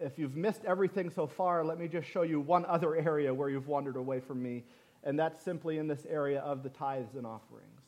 if 0.00 0.18
you've 0.18 0.36
missed 0.36 0.64
everything 0.64 1.10
so 1.10 1.26
far, 1.26 1.64
let 1.64 1.78
me 1.78 1.88
just 1.88 2.08
show 2.08 2.22
you 2.22 2.40
one 2.40 2.64
other 2.66 2.94
area 2.96 3.32
where 3.32 3.48
you've 3.48 3.66
wandered 3.66 3.96
away 3.96 4.20
from 4.20 4.42
me, 4.42 4.64
and 5.02 5.18
that's 5.18 5.42
simply 5.42 5.78
in 5.78 5.88
this 5.88 6.06
area 6.08 6.40
of 6.40 6.62
the 6.62 6.68
tithes 6.68 7.14
and 7.16 7.26
offerings. 7.26 7.80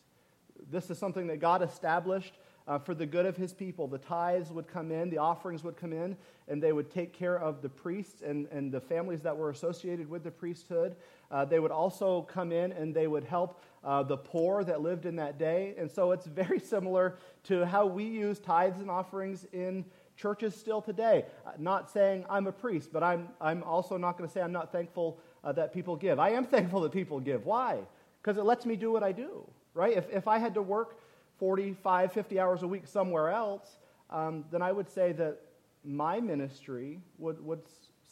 This 0.71 0.91
is 0.91 0.99
something 0.99 1.29
that 1.29 1.39
God 1.39 1.63
established 1.63 2.35
uh, 2.71 2.79
for 2.79 2.95
the 2.95 3.05
good 3.05 3.27
of 3.27 3.37
his 3.37 3.53
people. 3.53 3.89
The 3.89 3.99
tithes 3.99 4.53
would 4.53 4.69
come 4.69 4.93
in, 4.93 5.11
the 5.11 5.19
offerings 5.19 5.65
would 5.65 5.77
come 5.77 5.93
in, 5.93 6.17
and 6.47 6.63
they 6.63 6.73
would 6.73 6.89
take 6.89 7.13
care 7.13 7.37
of 7.37 7.63
the 7.63 7.69
priests 7.69 8.23
and, 8.23 8.47
and 8.53 8.71
the 8.71 8.81
families 8.81 9.23
that 9.23 9.37
were 9.37 9.51
associated 9.51 10.09
with 10.09 10.23
the 10.23 10.31
priesthood. 10.31 10.95
Uh, 11.33 11.45
they 11.45 11.59
would 11.59 11.73
also 11.73 12.23
come 12.23 12.53
in 12.53 12.71
and 12.71 12.95
they 12.95 13.09
would 13.09 13.25
help 13.25 13.61
uh, 13.83 14.05
the 14.05 14.17
poor 14.17 14.63
that 14.63 14.83
lived 14.83 15.05
in 15.05 15.17
that 15.17 15.37
day. 15.37 15.75
And 15.79 15.91
so 15.91 16.13
it's 16.13 16.27
very 16.43 16.61
similar 16.61 17.17
to 17.45 17.67
how 17.67 17.87
we 17.87 18.05
use 18.05 18.39
tithes 18.39 18.79
and 18.79 18.89
offerings 18.89 19.47
in 19.53 19.85
churches 20.17 20.55
still 20.55 20.81
today. 20.81 21.25
Uh, 21.45 21.51
not 21.59 21.91
saying 21.91 22.25
I'm 22.31 22.47
a 22.47 22.53
priest, 22.53 22.91
but 22.93 23.03
I'm, 23.03 23.31
I'm 23.41 23.65
also 23.65 23.97
not 23.97 24.17
going 24.17 24.29
to 24.29 24.33
say 24.33 24.43
I'm 24.43 24.53
not 24.53 24.71
thankful 24.71 25.19
uh, 25.43 25.51
that 25.53 25.73
people 25.75 25.97
give. 25.97 26.21
I 26.21 26.31
am 26.31 26.45
thankful 26.55 26.83
that 26.83 26.93
people 26.93 27.19
give. 27.19 27.47
Why? 27.47 27.81
Because 28.23 28.39
it 28.39 28.45
lets 28.45 28.65
me 28.65 28.77
do 28.77 28.93
what 28.93 29.03
I 29.03 29.11
do, 29.11 29.45
right? 29.75 29.97
If, 29.97 30.09
if 30.11 30.29
I 30.29 30.39
had 30.39 30.55
to 30.55 30.63
work 30.63 31.01
45, 31.41 32.13
50 32.13 32.39
hours 32.39 32.63
a 32.63 32.69
week 32.69 32.87
somewhere 32.87 33.31
else, 33.31 33.79
um, 34.11 34.45
then 34.53 34.63
I 34.63 34.71
would 34.71 34.89
say 34.89 35.13
that 35.13 35.41
my 35.83 36.21
ministry 36.21 37.01
would, 37.19 37.45
would 37.45 37.63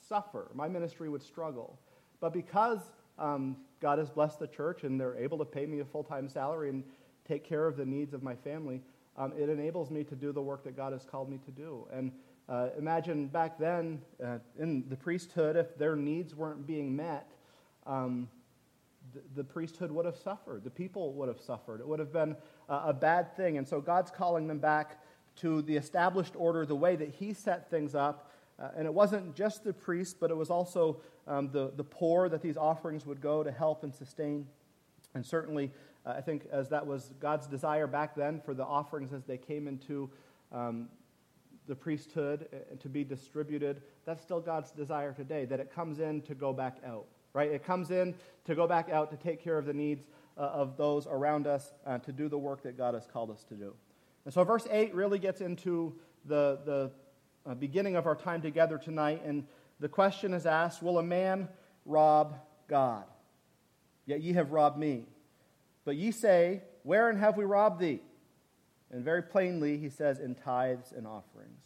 suffer, 0.08 0.50
my 0.54 0.66
ministry 0.66 1.08
would 1.08 1.22
struggle. 1.22 1.78
But 2.20 2.32
because 2.32 2.80
um, 3.18 3.58
God 3.80 3.98
has 3.98 4.10
blessed 4.10 4.40
the 4.40 4.46
church 4.46 4.82
and 4.82 4.98
they're 4.98 5.16
able 5.16 5.38
to 5.38 5.44
pay 5.44 5.66
me 5.66 5.80
a 5.80 5.84
full 5.84 6.02
time 6.02 6.28
salary 6.28 6.70
and 6.70 6.82
take 7.26 7.44
care 7.44 7.66
of 7.66 7.76
the 7.76 7.84
needs 7.84 8.14
of 8.14 8.22
my 8.22 8.34
family, 8.34 8.80
um, 9.16 9.32
it 9.38 9.48
enables 9.48 9.90
me 9.90 10.04
to 10.04 10.16
do 10.16 10.32
the 10.32 10.42
work 10.42 10.64
that 10.64 10.76
God 10.76 10.92
has 10.92 11.04
called 11.04 11.28
me 11.28 11.38
to 11.44 11.50
do. 11.50 11.86
And 11.92 12.12
uh, 12.48 12.68
imagine 12.78 13.26
back 13.26 13.58
then 13.58 14.00
uh, 14.24 14.38
in 14.58 14.88
the 14.88 14.96
priesthood, 14.96 15.54
if 15.56 15.76
their 15.76 15.96
needs 15.96 16.34
weren't 16.34 16.66
being 16.66 16.96
met, 16.96 17.30
um, 17.86 18.28
the, 19.12 19.20
the, 19.36 19.44
priesthood 19.44 19.90
would 19.90 20.06
have 20.06 20.16
suffered. 20.16 20.64
The 20.64 20.70
people 20.70 21.12
would 21.14 21.28
have 21.28 21.40
suffered. 21.40 21.80
It 21.80 21.88
would 21.88 21.98
have 21.98 22.12
been 22.12 22.36
a 22.68 22.92
bad 22.92 23.36
thing. 23.36 23.58
And 23.58 23.66
so 23.66 23.80
God's 23.80 24.10
calling 24.10 24.46
them 24.46 24.58
back 24.58 25.00
to 25.36 25.62
the 25.62 25.76
established 25.76 26.34
order, 26.36 26.66
the 26.66 26.76
way 26.76 26.96
that 26.96 27.10
He 27.10 27.32
set 27.32 27.70
things 27.70 27.94
up. 27.94 28.30
Uh, 28.58 28.70
and 28.76 28.86
it 28.86 28.92
wasn't 28.92 29.34
just 29.34 29.62
the 29.64 29.72
priests, 29.72 30.14
but 30.18 30.30
it 30.30 30.36
was 30.36 30.50
also 30.50 31.00
um, 31.26 31.48
the, 31.52 31.72
the 31.76 31.84
poor 31.84 32.28
that 32.28 32.42
these 32.42 32.56
offerings 32.56 33.06
would 33.06 33.20
go 33.20 33.42
to 33.44 33.52
help 33.52 33.84
and 33.84 33.94
sustain. 33.94 34.46
And 35.14 35.24
certainly, 35.24 35.70
uh, 36.04 36.14
I 36.16 36.20
think 36.20 36.46
as 36.50 36.68
that 36.70 36.86
was 36.86 37.12
God's 37.20 37.46
desire 37.46 37.86
back 37.86 38.16
then 38.16 38.40
for 38.40 38.54
the 38.54 38.64
offerings 38.64 39.12
as 39.12 39.24
they 39.24 39.38
came 39.38 39.68
into 39.68 40.10
um, 40.52 40.88
the 41.68 41.74
priesthood 41.74 42.48
uh, 42.52 42.76
to 42.80 42.88
be 42.88 43.04
distributed, 43.04 43.82
that's 44.04 44.22
still 44.22 44.40
God's 44.40 44.72
desire 44.72 45.12
today, 45.12 45.44
that 45.44 45.60
it 45.60 45.72
comes 45.72 46.00
in 46.00 46.22
to 46.22 46.34
go 46.34 46.52
back 46.52 46.78
out, 46.84 47.06
right? 47.34 47.52
It 47.52 47.64
comes 47.64 47.90
in 47.90 48.14
to 48.44 48.54
go 48.54 48.66
back 48.66 48.90
out 48.90 49.10
to 49.10 49.16
take 49.16 49.42
care 49.42 49.58
of 49.58 49.66
the 49.66 49.72
needs 49.72 50.06
uh, 50.38 50.42
of 50.42 50.76
those 50.76 51.06
around 51.06 51.46
us, 51.46 51.72
uh, 51.84 51.98
to 51.98 52.12
do 52.12 52.28
the 52.28 52.38
work 52.38 52.62
that 52.62 52.78
God 52.78 52.94
has 52.94 53.06
called 53.06 53.30
us 53.30 53.44
to 53.44 53.54
do. 53.54 53.74
And 54.24 54.32
so 54.32 54.44
verse 54.44 54.66
8 54.70 54.94
really 54.94 55.18
gets 55.18 55.40
into 55.40 55.94
the, 56.24 56.60
the 56.64 56.90
uh, 57.44 57.54
beginning 57.54 57.96
of 57.96 58.06
our 58.06 58.14
time 58.14 58.40
together 58.40 58.78
tonight, 58.78 59.22
and 59.24 59.44
the 59.80 59.88
question 59.88 60.34
is 60.34 60.46
asked 60.46 60.82
Will 60.82 60.98
a 60.98 61.02
man 61.02 61.48
rob 61.84 62.36
God? 62.68 63.04
Yet 64.06 64.22
ye 64.22 64.32
have 64.34 64.52
robbed 64.52 64.78
me. 64.78 65.06
But 65.84 65.96
ye 65.96 66.10
say, 66.10 66.62
Wherein 66.82 67.16
have 67.16 67.36
we 67.36 67.44
robbed 67.44 67.80
thee? 67.80 68.00
And 68.90 69.04
very 69.04 69.22
plainly, 69.22 69.76
he 69.76 69.88
says, 69.88 70.18
In 70.18 70.34
tithes 70.34 70.92
and 70.92 71.06
offerings. 71.06 71.60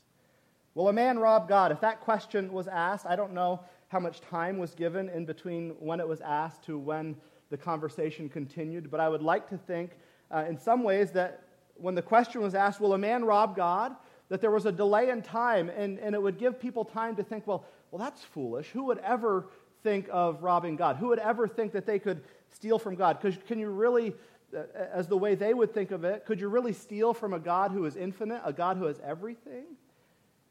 Will 0.75 0.88
a 0.88 0.93
man 0.93 1.19
rob 1.19 1.49
God? 1.49 1.71
If 1.71 1.81
that 1.81 2.00
question 2.00 2.52
was 2.52 2.67
asked, 2.67 3.07
I 3.07 3.17
don't 3.17 3.35
know 3.35 3.61
how 3.88 4.00
much 4.00 4.21
time 4.23 4.59
was 4.59 4.75
given 4.75 5.09
in 5.11 5.26
between 5.26 5.71
when 5.79 6.00
it 6.00 6.09
was 6.09 6.21
asked 6.23 6.64
to 6.64 6.79
when 6.79 7.17
the 7.53 7.57
conversation 7.57 8.29
continued, 8.29 8.91
but 8.91 8.99
I 8.99 9.09
would 9.09 9.23
like 9.23 9.49
to 9.51 9.57
think 9.57 9.93
uh, 10.35 10.45
in 10.49 10.59
some 10.59 10.83
ways 10.83 11.13
that 11.13 11.45
when 11.77 11.95
the 11.95 12.03
question 12.03 12.41
was 12.43 12.57
asked, 12.57 12.81
Will 12.81 12.95
a 12.95 12.99
man 12.99 13.25
rob 13.25 13.55
God? 13.55 13.95
that 14.33 14.41
there 14.41 14.51
was 14.51 14.65
a 14.65 14.73
delay 14.73 15.11
in 15.11 15.21
time, 15.21 15.69
and, 15.69 15.99
and 15.99 16.15
it 16.15 16.23
would 16.23 16.39
give 16.39 16.59
people 16.59 16.87
time 16.87 17.15
to 17.15 17.23
think, 17.23 17.47
well, 17.47 17.67
well, 17.91 18.03
that's 18.03 18.23
foolish. 18.23 18.67
Who 18.71 18.85
would 18.85 18.97
ever 19.01 19.49
think 19.83 20.09
of 20.11 20.43
robbing 20.43 20.75
God? 20.75 20.97
Who 20.97 21.09
would 21.09 21.19
ever 21.19 21.47
think 21.47 21.73
that 21.73 21.85
they 21.85 21.99
could 21.99 22.23
steal 22.49 22.79
from 22.79 22.95
God? 22.95 23.21
Because 23.21 23.39
can 23.47 23.59
you 23.59 23.69
really, 23.69 24.15
uh, 24.57 24.63
as 24.91 25.07
the 25.07 25.19
way 25.19 25.35
they 25.35 25.53
would 25.53 25.75
think 25.75 25.91
of 25.91 26.05
it, 26.05 26.25
could 26.25 26.41
you 26.41 26.49
really 26.49 26.73
steal 26.73 27.13
from 27.13 27.35
a 27.35 27.39
God 27.39 27.73
who 27.73 27.85
is 27.85 27.95
infinite, 27.95 28.41
a 28.43 28.55
God 28.55 28.79
who 28.79 28.87
has 28.87 28.99
everything? 29.05 29.65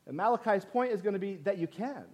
And 0.05 0.15
Malachi's 0.15 0.63
point 0.63 0.91
is 0.91 1.01
going 1.01 1.13
to 1.13 1.19
be 1.19 1.37
that 1.37 1.57
you 1.57 1.65
can. 1.65 2.05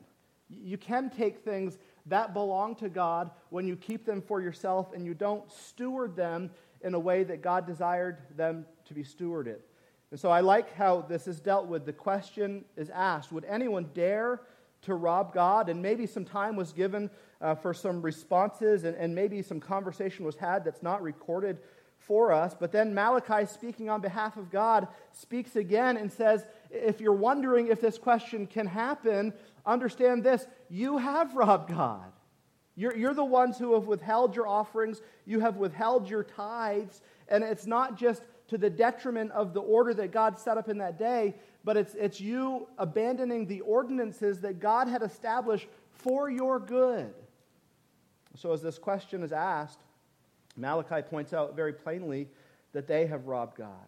You 0.49 0.77
can 0.77 1.09
take 1.09 1.39
things 1.39 1.77
that 2.09 2.33
belong 2.33 2.75
to 2.75 2.89
God 2.89 3.31
when 3.49 3.67
you 3.67 3.75
keep 3.75 4.05
them 4.05 4.21
for 4.21 4.41
yourself 4.41 4.93
and 4.93 5.05
you 5.05 5.13
don't 5.13 5.51
steward 5.51 6.15
them 6.15 6.51
in 6.81 6.93
a 6.93 6.99
way 6.99 7.23
that 7.23 7.41
God 7.41 7.65
desired 7.65 8.17
them 8.35 8.65
to 8.85 8.93
be 8.93 9.03
stewarded. 9.03 9.57
And 10.11 10.19
so 10.19 10.29
I 10.29 10.39
like 10.39 10.73
how 10.75 11.01
this 11.01 11.27
is 11.27 11.39
dealt 11.39 11.67
with. 11.67 11.85
The 11.85 11.93
question 11.93 12.63
is 12.75 12.89
asked 12.89 13.31
Would 13.31 13.45
anyone 13.45 13.89
dare 13.93 14.41
to 14.83 14.95
rob 14.95 15.33
God? 15.33 15.69
And 15.69 15.81
maybe 15.81 16.05
some 16.05 16.25
time 16.25 16.55
was 16.55 16.71
given 16.71 17.09
uh, 17.41 17.55
for 17.55 17.73
some 17.73 18.01
responses, 18.01 18.83
and, 18.83 18.95
and 18.95 19.13
maybe 19.13 19.41
some 19.41 19.59
conversation 19.59 20.25
was 20.25 20.35
had 20.35 20.63
that's 20.63 20.81
not 20.81 21.01
recorded 21.01 21.57
for 21.99 22.31
us. 22.31 22.55
But 22.57 22.71
then 22.71 22.93
Malachi, 22.93 23.45
speaking 23.45 23.89
on 23.89 23.99
behalf 23.99 24.37
of 24.37 24.49
God, 24.49 24.87
speaks 25.11 25.55
again 25.55 25.97
and 25.97 26.11
says, 26.11 26.45
If 26.71 27.01
you're 27.01 27.11
wondering 27.11 27.67
if 27.67 27.81
this 27.81 27.97
question 27.97 28.47
can 28.47 28.65
happen, 28.65 29.33
understand 29.67 30.23
this 30.23 30.47
you 30.69 30.97
have 30.97 31.35
robbed 31.35 31.69
God. 31.69 32.11
You're, 32.75 32.95
you're 32.95 33.13
the 33.13 33.25
ones 33.25 33.57
who 33.57 33.73
have 33.73 33.87
withheld 33.87 34.35
your 34.35 34.47
offerings, 34.47 35.01
you 35.25 35.39
have 35.39 35.57
withheld 35.57 36.09
your 36.09 36.23
tithes, 36.23 37.01
and 37.27 37.43
it's 37.43 37.65
not 37.65 37.97
just 37.97 38.21
to 38.49 38.57
the 38.57 38.69
detriment 38.69 39.31
of 39.31 39.53
the 39.53 39.61
order 39.61 39.93
that 39.95 40.11
God 40.11 40.37
set 40.37 40.57
up 40.57 40.69
in 40.69 40.77
that 40.77 40.97
day, 40.97 41.35
but 41.63 41.75
it's, 41.75 41.95
it's 41.95 42.21
you 42.21 42.67
abandoning 42.77 43.47
the 43.47 43.61
ordinances 43.61 44.39
that 44.41 44.59
God 44.59 44.87
had 44.87 45.01
established 45.01 45.67
for 45.91 46.29
your 46.29 46.59
good. 46.59 47.13
So, 48.35 48.53
as 48.53 48.61
this 48.61 48.77
question 48.77 49.23
is 49.23 49.31
asked, 49.31 49.79
Malachi 50.55 51.01
points 51.01 51.33
out 51.33 51.55
very 51.55 51.73
plainly 51.73 52.29
that 52.73 52.87
they 52.87 53.07
have 53.07 53.25
robbed 53.25 53.57
God. 53.57 53.87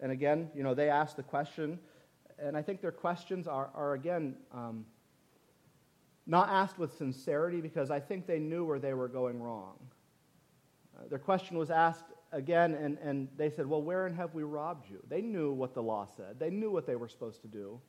And 0.00 0.12
again, 0.12 0.50
you 0.54 0.62
know, 0.62 0.74
they 0.74 0.90
ask 0.90 1.16
the 1.16 1.22
question, 1.22 1.78
and 2.38 2.56
I 2.56 2.62
think 2.62 2.80
their 2.80 2.92
questions 2.92 3.48
are, 3.48 3.70
are 3.74 3.94
again, 3.94 4.36
um, 4.52 4.84
not 6.26 6.48
asked 6.48 6.78
with 6.78 6.96
sincerity 6.96 7.60
because 7.60 7.90
I 7.90 8.00
think 8.00 8.26
they 8.26 8.38
knew 8.38 8.64
where 8.64 8.78
they 8.78 8.94
were 8.94 9.08
going 9.08 9.42
wrong. 9.42 9.76
Uh, 10.96 11.08
their 11.08 11.18
question 11.18 11.58
was 11.58 11.70
asked 11.70 12.04
again, 12.32 12.74
and, 12.74 12.98
and 12.98 13.28
they 13.36 13.50
said, 13.50 13.66
Well, 13.66 13.82
wherein 13.82 14.14
have 14.14 14.34
we 14.34 14.42
robbed 14.42 14.88
you? 14.90 15.02
They 15.08 15.22
knew 15.22 15.52
what 15.52 15.74
the 15.74 15.82
law 15.82 16.06
said, 16.16 16.38
they 16.38 16.50
knew 16.50 16.70
what 16.70 16.86
they 16.86 16.96
were 16.96 17.08
supposed 17.08 17.42
to 17.42 17.48
do. 17.48 17.80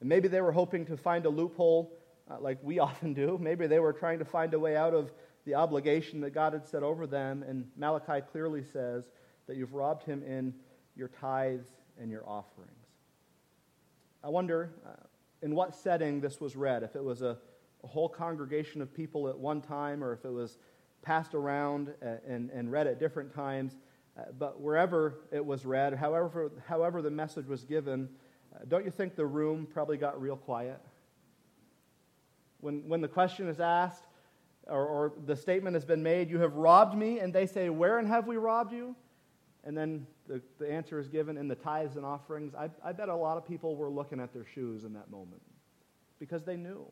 And 0.00 0.08
maybe 0.08 0.28
they 0.28 0.40
were 0.40 0.52
hoping 0.52 0.86
to 0.86 0.96
find 0.96 1.24
a 1.26 1.30
loophole 1.30 1.96
uh, 2.30 2.38
like 2.40 2.58
we 2.62 2.78
often 2.80 3.14
do. 3.14 3.38
Maybe 3.40 3.66
they 3.66 3.80
were 3.80 3.92
trying 3.92 4.18
to 4.18 4.24
find 4.24 4.54
a 4.54 4.58
way 4.58 4.76
out 4.76 4.94
of 4.94 5.12
the 5.44 5.54
obligation 5.54 6.20
that 6.20 6.30
God 6.30 6.52
had 6.52 6.66
set 6.66 6.82
over 6.82 7.06
them. 7.06 7.44
And 7.46 7.68
Malachi 7.76 8.22
clearly 8.32 8.62
says 8.62 9.10
that 9.46 9.56
you've 9.56 9.74
robbed 9.74 10.04
him 10.04 10.22
in 10.22 10.54
your 10.96 11.08
tithes 11.08 11.68
and 12.00 12.10
your 12.10 12.26
offerings. 12.28 12.70
I 14.22 14.28
wonder 14.28 14.70
uh, 14.86 14.90
in 15.42 15.54
what 15.54 15.74
setting 15.74 16.20
this 16.20 16.40
was 16.40 16.56
read, 16.56 16.82
if 16.82 16.96
it 16.96 17.04
was 17.04 17.20
a, 17.20 17.36
a 17.84 17.86
whole 17.86 18.08
congregation 18.08 18.80
of 18.80 18.92
people 18.92 19.28
at 19.28 19.38
one 19.38 19.60
time 19.60 20.02
or 20.02 20.12
if 20.12 20.24
it 20.24 20.32
was 20.32 20.58
passed 21.02 21.34
around 21.34 21.92
uh, 22.02 22.16
and, 22.26 22.50
and 22.50 22.72
read 22.72 22.86
at 22.86 22.98
different 22.98 23.32
times. 23.32 23.76
Uh, 24.16 24.22
but 24.38 24.60
wherever 24.60 25.20
it 25.30 25.44
was 25.44 25.66
read, 25.66 25.94
however, 25.94 26.50
however 26.66 27.02
the 27.02 27.10
message 27.10 27.46
was 27.46 27.64
given, 27.64 28.08
uh, 28.54 28.60
don't 28.68 28.84
you 28.84 28.90
think 28.90 29.16
the 29.16 29.26
room 29.26 29.66
probably 29.70 29.96
got 29.96 30.20
real 30.20 30.36
quiet? 30.36 30.80
When, 32.60 32.88
when 32.88 33.00
the 33.00 33.08
question 33.08 33.48
is 33.48 33.60
asked, 33.60 34.04
or, 34.66 34.86
or 34.86 35.12
the 35.26 35.36
statement 35.36 35.74
has 35.74 35.84
been 35.84 36.02
made, 36.02 36.30
You 36.30 36.38
have 36.40 36.54
robbed 36.54 36.96
me, 36.96 37.18
and 37.18 37.34
they 37.34 37.46
say, 37.46 37.68
Wherein 37.68 38.06
have 38.06 38.26
we 38.26 38.38
robbed 38.38 38.72
you? 38.72 38.96
And 39.64 39.76
then 39.76 40.06
the, 40.26 40.40
the 40.58 40.70
answer 40.70 40.98
is 40.98 41.08
given 41.08 41.36
in 41.36 41.48
the 41.48 41.54
tithes 41.54 41.96
and 41.96 42.06
offerings. 42.06 42.54
I, 42.54 42.70
I 42.82 42.92
bet 42.92 43.10
a 43.10 43.14
lot 43.14 43.36
of 43.36 43.46
people 43.46 43.76
were 43.76 43.90
looking 43.90 44.20
at 44.20 44.32
their 44.32 44.46
shoes 44.46 44.84
in 44.84 44.92
that 44.94 45.10
moment 45.10 45.42
because 46.18 46.44
they 46.44 46.56
knew. 46.56 46.86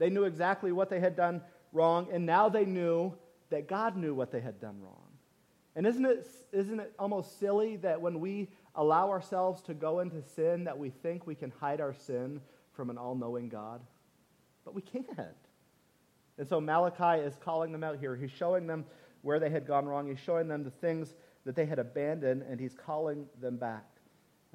They 0.00 0.08
knew 0.08 0.24
exactly 0.24 0.72
what 0.72 0.88
they 0.88 0.98
had 0.98 1.14
done 1.14 1.42
wrong, 1.72 2.08
and 2.10 2.24
now 2.24 2.48
they 2.48 2.64
knew 2.64 3.12
that 3.50 3.68
God 3.68 3.98
knew 3.98 4.14
what 4.14 4.32
they 4.32 4.40
had 4.40 4.58
done 4.58 4.80
wrong. 4.80 5.06
And 5.76 5.86
isn't 5.86 6.04
it, 6.06 6.26
isn't 6.52 6.80
it 6.80 6.94
almost 6.98 7.38
silly 7.38 7.76
that 7.76 8.00
when 8.00 8.18
we 8.18 8.48
allow 8.74 9.10
ourselves 9.10 9.60
to 9.62 9.74
go 9.74 10.00
into 10.00 10.22
sin, 10.22 10.64
that 10.64 10.78
we 10.78 10.88
think 10.88 11.26
we 11.26 11.34
can 11.34 11.52
hide 11.60 11.82
our 11.82 11.92
sin 11.92 12.40
from 12.72 12.88
an 12.88 12.96
all 12.96 13.14
knowing 13.14 13.50
God? 13.50 13.82
But 14.64 14.74
we 14.74 14.80
can't. 14.80 15.06
And 16.38 16.48
so 16.48 16.62
Malachi 16.62 17.22
is 17.22 17.36
calling 17.36 17.70
them 17.70 17.84
out 17.84 17.98
here. 17.98 18.16
He's 18.16 18.30
showing 18.30 18.66
them 18.66 18.86
where 19.20 19.38
they 19.38 19.50
had 19.50 19.66
gone 19.66 19.84
wrong, 19.84 20.08
he's 20.08 20.18
showing 20.18 20.48
them 20.48 20.64
the 20.64 20.70
things 20.70 21.14
that 21.44 21.54
they 21.54 21.66
had 21.66 21.78
abandoned, 21.78 22.42
and 22.42 22.58
he's 22.58 22.74
calling 22.74 23.26
them 23.38 23.58
back. 23.58 23.84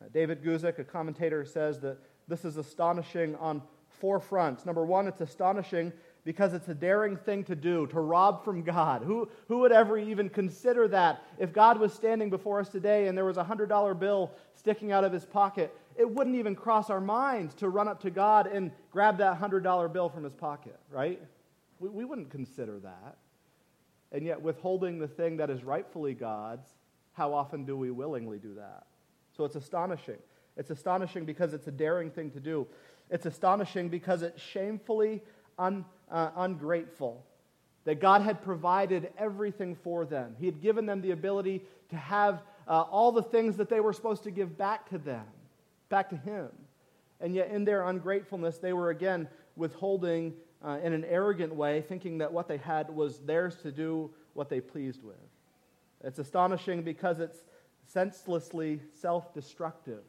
Uh, 0.01 0.05
David 0.11 0.43
Guzik, 0.43 0.79
a 0.79 0.83
commentator, 0.83 1.45
says 1.45 1.79
that 1.81 1.99
this 2.27 2.45
is 2.45 2.57
astonishing 2.57 3.35
on 3.35 3.61
four 4.05 4.19
fronts. 4.19 4.67
Number 4.67 4.85
one, 4.85 5.07
it's 5.07 5.21
astonishing 5.21 5.91
because 6.25 6.53
it's 6.53 6.67
a 6.67 6.75
daring 6.75 7.17
thing 7.17 7.43
to 7.45 7.55
do, 7.55 7.87
to 7.87 7.99
rob 7.99 8.45
from 8.45 8.61
God. 8.61 9.01
Who, 9.01 9.27
who 9.47 9.57
would 9.61 9.71
ever 9.71 9.97
even 9.97 10.29
consider 10.29 10.87
that? 10.89 11.23
If 11.39 11.51
God 11.51 11.79
was 11.79 11.91
standing 11.91 12.29
before 12.29 12.59
us 12.59 12.69
today 12.69 13.07
and 13.07 13.17
there 13.17 13.25
was 13.25 13.37
a 13.37 13.43
$100 13.43 13.99
bill 13.99 14.29
sticking 14.53 14.91
out 14.91 15.03
of 15.03 15.11
his 15.11 15.25
pocket, 15.25 15.75
it 15.95 16.07
wouldn't 16.07 16.35
even 16.35 16.55
cross 16.55 16.91
our 16.91 17.01
minds 17.01 17.55
to 17.55 17.69
run 17.69 17.87
up 17.87 17.99
to 18.01 18.11
God 18.11 18.45
and 18.45 18.69
grab 18.91 19.17
that 19.17 19.41
$100 19.41 19.91
bill 19.91 20.09
from 20.09 20.23
his 20.23 20.35
pocket, 20.35 20.79
right? 20.91 21.19
We, 21.79 21.89
we 21.89 22.05
wouldn't 22.05 22.29
consider 22.29 22.77
that. 22.81 23.17
And 24.11 24.23
yet, 24.23 24.39
withholding 24.39 24.99
the 24.99 25.07
thing 25.07 25.37
that 25.37 25.49
is 25.49 25.63
rightfully 25.63 26.13
God's, 26.13 26.67
how 27.13 27.33
often 27.33 27.65
do 27.65 27.75
we 27.75 27.89
willingly 27.89 28.37
do 28.37 28.53
that? 28.53 28.85
So 29.35 29.45
it's 29.45 29.55
astonishing. 29.55 30.19
It's 30.57 30.69
astonishing 30.69 31.25
because 31.25 31.53
it's 31.53 31.67
a 31.67 31.71
daring 31.71 32.09
thing 32.09 32.31
to 32.31 32.39
do. 32.39 32.67
It's 33.09 33.25
astonishing 33.25 33.89
because 33.89 34.21
it's 34.21 34.41
shamefully 34.41 35.21
un, 35.57 35.85
uh, 36.09 36.31
ungrateful. 36.35 37.23
That 37.83 37.99
God 37.99 38.23
had 38.23 38.41
provided 38.41 39.11
everything 39.17 39.75
for 39.75 40.05
them. 40.05 40.35
He 40.39 40.47
had 40.47 40.59
given 40.59 40.87
them 40.87 41.01
the 41.01 41.11
ability 41.11 41.61
to 41.89 41.95
have 41.95 42.41
uh, 42.67 42.81
all 42.81 43.11
the 43.11 43.21
things 43.21 43.57
that 43.57 43.69
they 43.69 43.79
were 43.79 43.93
supposed 43.93 44.23
to 44.23 44.31
give 44.31 44.57
back 44.57 44.89
to 44.89 44.97
them, 44.97 45.25
back 45.89 46.09
to 46.09 46.17
Him. 46.17 46.49
And 47.21 47.35
yet, 47.35 47.51
in 47.51 47.63
their 47.63 47.87
ungratefulness, 47.87 48.57
they 48.57 48.73
were 48.73 48.89
again 48.89 49.27
withholding 49.55 50.33
uh, 50.65 50.79
in 50.83 50.93
an 50.93 51.05
arrogant 51.05 51.53
way, 51.53 51.81
thinking 51.87 52.17
that 52.17 52.33
what 52.33 52.47
they 52.47 52.57
had 52.57 52.89
was 52.89 53.19
theirs 53.19 53.55
to 53.61 53.71
do 53.71 54.09
what 54.33 54.49
they 54.49 54.59
pleased 54.59 55.03
with. 55.03 55.15
It's 56.03 56.19
astonishing 56.19 56.81
because 56.81 57.19
it's 57.19 57.45
senselessly 57.87 58.81
self 58.99 59.33
destructive. 59.33 60.03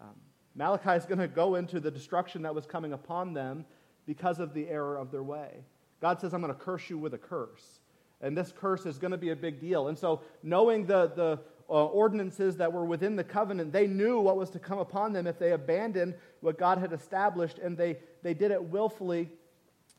Um, 0.00 0.14
Malachi 0.54 0.90
is 0.90 1.06
going 1.06 1.18
to 1.18 1.28
go 1.28 1.54
into 1.54 1.80
the 1.80 1.90
destruction 1.90 2.42
that 2.42 2.54
was 2.54 2.66
coming 2.66 2.92
upon 2.92 3.32
them 3.32 3.64
because 4.06 4.38
of 4.38 4.52
the 4.52 4.68
error 4.68 4.96
of 4.96 5.10
their 5.10 5.22
way. 5.22 5.64
God 6.00 6.20
says, 6.20 6.34
I'm 6.34 6.40
going 6.40 6.52
to 6.52 6.58
curse 6.58 6.90
you 6.90 6.98
with 6.98 7.14
a 7.14 7.18
curse. 7.18 7.80
And 8.20 8.36
this 8.36 8.52
curse 8.56 8.86
is 8.86 8.98
going 8.98 9.10
to 9.12 9.16
be 9.16 9.30
a 9.30 9.36
big 9.36 9.60
deal. 9.60 9.88
And 9.88 9.98
so, 9.98 10.20
knowing 10.42 10.86
the, 10.86 11.08
the 11.08 11.38
uh, 11.68 11.86
ordinances 11.86 12.56
that 12.56 12.72
were 12.72 12.84
within 12.84 13.16
the 13.16 13.24
covenant, 13.24 13.72
they 13.72 13.86
knew 13.86 14.20
what 14.20 14.36
was 14.36 14.50
to 14.50 14.58
come 14.58 14.78
upon 14.78 15.12
them 15.12 15.26
if 15.26 15.38
they 15.38 15.52
abandoned 15.52 16.14
what 16.40 16.58
God 16.58 16.78
had 16.78 16.92
established, 16.92 17.58
and 17.58 17.76
they, 17.76 17.98
they 18.22 18.34
did 18.34 18.50
it 18.50 18.62
willfully 18.62 19.30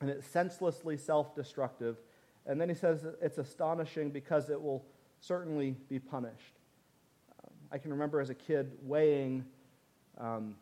and 0.04 0.10
it's 0.10 0.28
senselessly 0.28 0.98
self 0.98 1.34
destructive. 1.34 1.98
And 2.46 2.60
then 2.60 2.68
he 2.68 2.76
says 2.76 3.06
it's 3.22 3.38
astonishing 3.38 4.10
because 4.10 4.50
it 4.50 4.62
will 4.62 4.86
certainly 5.22 5.78
be 5.88 5.98
punished. 5.98 6.60
Um, 7.42 7.54
I 7.72 7.78
can 7.78 7.92
remember 7.92 8.20
as 8.20 8.30
a 8.30 8.36
kid 8.36 8.74
weighing 8.82 9.46
um, 10.20 10.56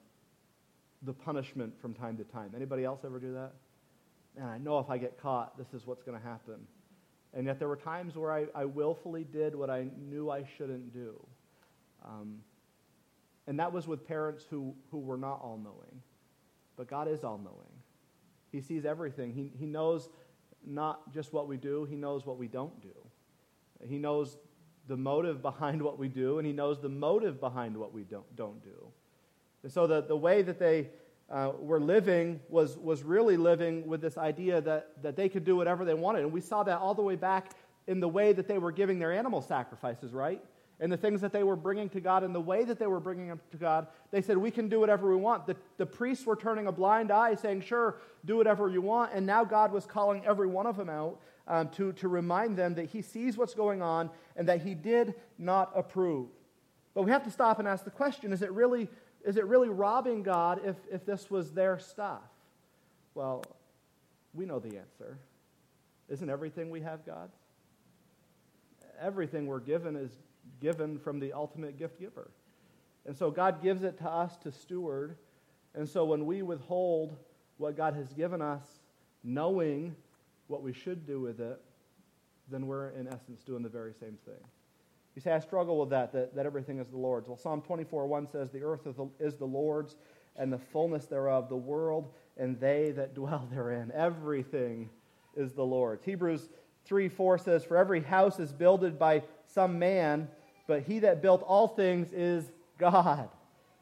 the 1.03 1.13
punishment 1.13 1.73
from 1.81 1.93
time 1.93 2.17
to 2.17 2.23
time. 2.23 2.51
Anybody 2.55 2.83
else 2.83 2.99
ever 3.05 3.19
do 3.19 3.33
that? 3.33 3.53
And 4.37 4.45
I 4.45 4.57
know 4.57 4.79
if 4.79 4.89
I 4.89 4.97
get 4.97 5.19
caught, 5.21 5.57
this 5.57 5.73
is 5.73 5.85
what's 5.85 6.03
going 6.03 6.17
to 6.17 6.23
happen. 6.23 6.55
And 7.33 7.47
yet 7.47 7.59
there 7.59 7.67
were 7.67 7.77
times 7.77 8.15
where 8.15 8.31
I, 8.31 8.45
I 8.53 8.65
willfully 8.65 9.23
did 9.23 9.55
what 9.55 9.69
I 9.69 9.87
knew 9.97 10.29
I 10.29 10.43
shouldn't 10.57 10.93
do. 10.93 11.15
Um, 12.03 12.39
and 13.47 13.59
that 13.59 13.71
was 13.71 13.87
with 13.87 14.07
parents 14.07 14.45
who, 14.49 14.73
who 14.91 14.99
were 14.99 15.17
not 15.17 15.41
all 15.41 15.59
knowing. 15.61 16.01
But 16.77 16.87
God 16.87 17.07
is 17.07 17.23
all 17.23 17.37
knowing. 17.37 17.71
He 18.51 18.61
sees 18.61 18.85
everything. 18.85 19.33
He, 19.33 19.51
he 19.57 19.65
knows 19.65 20.09
not 20.65 21.13
just 21.13 21.33
what 21.33 21.47
we 21.47 21.57
do, 21.57 21.85
He 21.85 21.95
knows 21.95 22.25
what 22.25 22.37
we 22.37 22.47
don't 22.47 22.81
do. 22.81 22.89
He 23.87 23.97
knows 23.97 24.37
the 24.87 24.97
motive 24.97 25.41
behind 25.41 25.81
what 25.81 25.97
we 25.97 26.07
do, 26.07 26.37
and 26.37 26.45
He 26.45 26.53
knows 26.53 26.79
the 26.79 26.89
motive 26.89 27.39
behind 27.39 27.75
what 27.75 27.93
we 27.93 28.03
don't, 28.03 28.35
don't 28.35 28.63
do. 28.63 28.87
And 29.63 29.71
so 29.71 29.87
the, 29.87 30.01
the 30.01 30.15
way 30.15 30.41
that 30.41 30.59
they 30.59 30.89
uh, 31.29 31.51
were 31.59 31.79
living 31.79 32.39
was, 32.49 32.77
was 32.77 33.03
really 33.03 33.37
living 33.37 33.87
with 33.87 34.01
this 34.01 34.17
idea 34.17 34.59
that, 34.61 35.01
that 35.01 35.15
they 35.15 35.29
could 35.29 35.45
do 35.45 35.55
whatever 35.55 35.85
they 35.85 35.93
wanted. 35.93 36.23
And 36.23 36.31
we 36.31 36.41
saw 36.41 36.63
that 36.63 36.79
all 36.79 36.93
the 36.93 37.01
way 37.01 37.15
back 37.15 37.55
in 37.87 37.99
the 37.99 38.07
way 38.07 38.33
that 38.33 38.47
they 38.47 38.57
were 38.57 38.71
giving 38.71 38.99
their 38.99 39.13
animal 39.13 39.41
sacrifices, 39.41 40.11
right? 40.11 40.43
And 40.79 40.91
the 40.91 40.97
things 40.97 41.21
that 41.21 41.31
they 41.31 41.43
were 41.43 41.55
bringing 41.55 41.89
to 41.89 42.01
God 42.01 42.23
and 42.23 42.33
the 42.33 42.41
way 42.41 42.63
that 42.63 42.79
they 42.79 42.87
were 42.87 42.99
bringing 42.99 43.27
them 43.27 43.39
to 43.51 43.57
God. 43.57 43.87
They 44.09 44.21
said, 44.21 44.37
We 44.37 44.49
can 44.49 44.67
do 44.67 44.79
whatever 44.79 45.09
we 45.09 45.15
want. 45.15 45.45
The, 45.45 45.55
the 45.77 45.85
priests 45.85 46.25
were 46.25 46.35
turning 46.35 46.67
a 46.67 46.71
blind 46.71 47.11
eye, 47.11 47.35
saying, 47.35 47.61
Sure, 47.61 47.97
do 48.25 48.35
whatever 48.37 48.67
you 48.67 48.81
want. 48.81 49.13
And 49.13 49.25
now 49.25 49.43
God 49.43 49.71
was 49.71 49.85
calling 49.85 50.25
every 50.25 50.47
one 50.47 50.65
of 50.65 50.77
them 50.77 50.89
out 50.89 51.19
um, 51.47 51.69
to, 51.69 51.93
to 51.93 52.07
remind 52.07 52.57
them 52.57 52.73
that 52.75 52.85
He 52.85 53.03
sees 53.03 53.37
what's 53.37 53.53
going 53.53 53.81
on 53.81 54.09
and 54.35 54.49
that 54.49 54.61
He 54.61 54.73
did 54.73 55.13
not 55.37 55.71
approve. 55.75 56.29
But 56.93 57.03
we 57.03 57.11
have 57.11 57.23
to 57.25 57.31
stop 57.31 57.59
and 57.59 57.67
ask 57.67 57.85
the 57.85 57.91
question 57.91 58.33
is 58.33 58.41
it 58.41 58.51
really 58.51 58.89
is 59.25 59.37
it 59.37 59.45
really 59.45 59.69
robbing 59.69 60.23
God 60.23 60.61
if, 60.65 60.75
if 60.91 61.05
this 61.05 61.29
was 61.29 61.51
their 61.51 61.79
stuff? 61.79 62.21
Well, 63.13 63.43
we 64.33 64.45
know 64.45 64.59
the 64.59 64.77
answer. 64.77 65.17
Isn't 66.09 66.29
everything 66.29 66.69
we 66.69 66.81
have 66.81 67.05
God's? 67.05 67.35
Everything 68.99 69.47
we're 69.47 69.59
given 69.59 69.95
is 69.95 70.11
given 70.59 70.99
from 70.99 71.19
the 71.19 71.33
ultimate 71.33 71.77
gift 71.77 71.99
giver. 71.99 72.31
And 73.05 73.15
so 73.15 73.31
God 73.31 73.61
gives 73.61 73.83
it 73.83 73.97
to 73.99 74.09
us 74.09 74.37
to 74.37 74.51
steward. 74.51 75.17
And 75.73 75.87
so 75.87 76.05
when 76.05 76.25
we 76.25 76.41
withhold 76.41 77.17
what 77.57 77.75
God 77.75 77.95
has 77.95 78.13
given 78.13 78.41
us, 78.41 78.63
knowing 79.23 79.95
what 80.47 80.61
we 80.61 80.73
should 80.73 81.05
do 81.05 81.19
with 81.19 81.39
it, 81.39 81.59
then 82.49 82.67
we're 82.67 82.89
in 82.89 83.07
essence 83.07 83.41
doing 83.43 83.63
the 83.63 83.69
very 83.69 83.93
same 83.99 84.17
thing. 84.25 84.43
You 85.15 85.21
say, 85.21 85.31
I 85.31 85.39
struggle 85.39 85.79
with 85.79 85.89
that, 85.89 86.13
that, 86.13 86.35
that 86.35 86.45
everything 86.45 86.79
is 86.79 86.87
the 86.87 86.97
Lord's. 86.97 87.27
Well, 87.27 87.37
Psalm 87.37 87.61
24 87.61 88.07
1 88.07 88.27
says, 88.27 88.49
The 88.49 88.63
earth 88.63 88.87
is 89.19 89.35
the, 89.35 89.45
Lord's, 89.45 89.95
and 90.37 90.51
the 90.51 90.57
fullness 90.57 91.05
thereof, 91.05 91.49
the 91.49 91.55
world, 91.55 92.09
and 92.37 92.59
they 92.59 92.91
that 92.91 93.13
dwell 93.15 93.47
therein. 93.51 93.91
Everything 93.93 94.89
is 95.35 95.53
the 95.53 95.65
Lord's. 95.65 96.03
Hebrews 96.05 96.49
3 96.85 97.09
4 97.09 97.37
says, 97.37 97.63
For 97.63 97.77
every 97.77 98.01
house 98.01 98.39
is 98.39 98.53
builded 98.53 98.97
by 98.97 99.23
some 99.47 99.77
man, 99.77 100.29
but 100.67 100.83
he 100.83 100.99
that 100.99 101.21
built 101.21 101.43
all 101.43 101.67
things 101.67 102.13
is 102.13 102.51
God. 102.77 103.29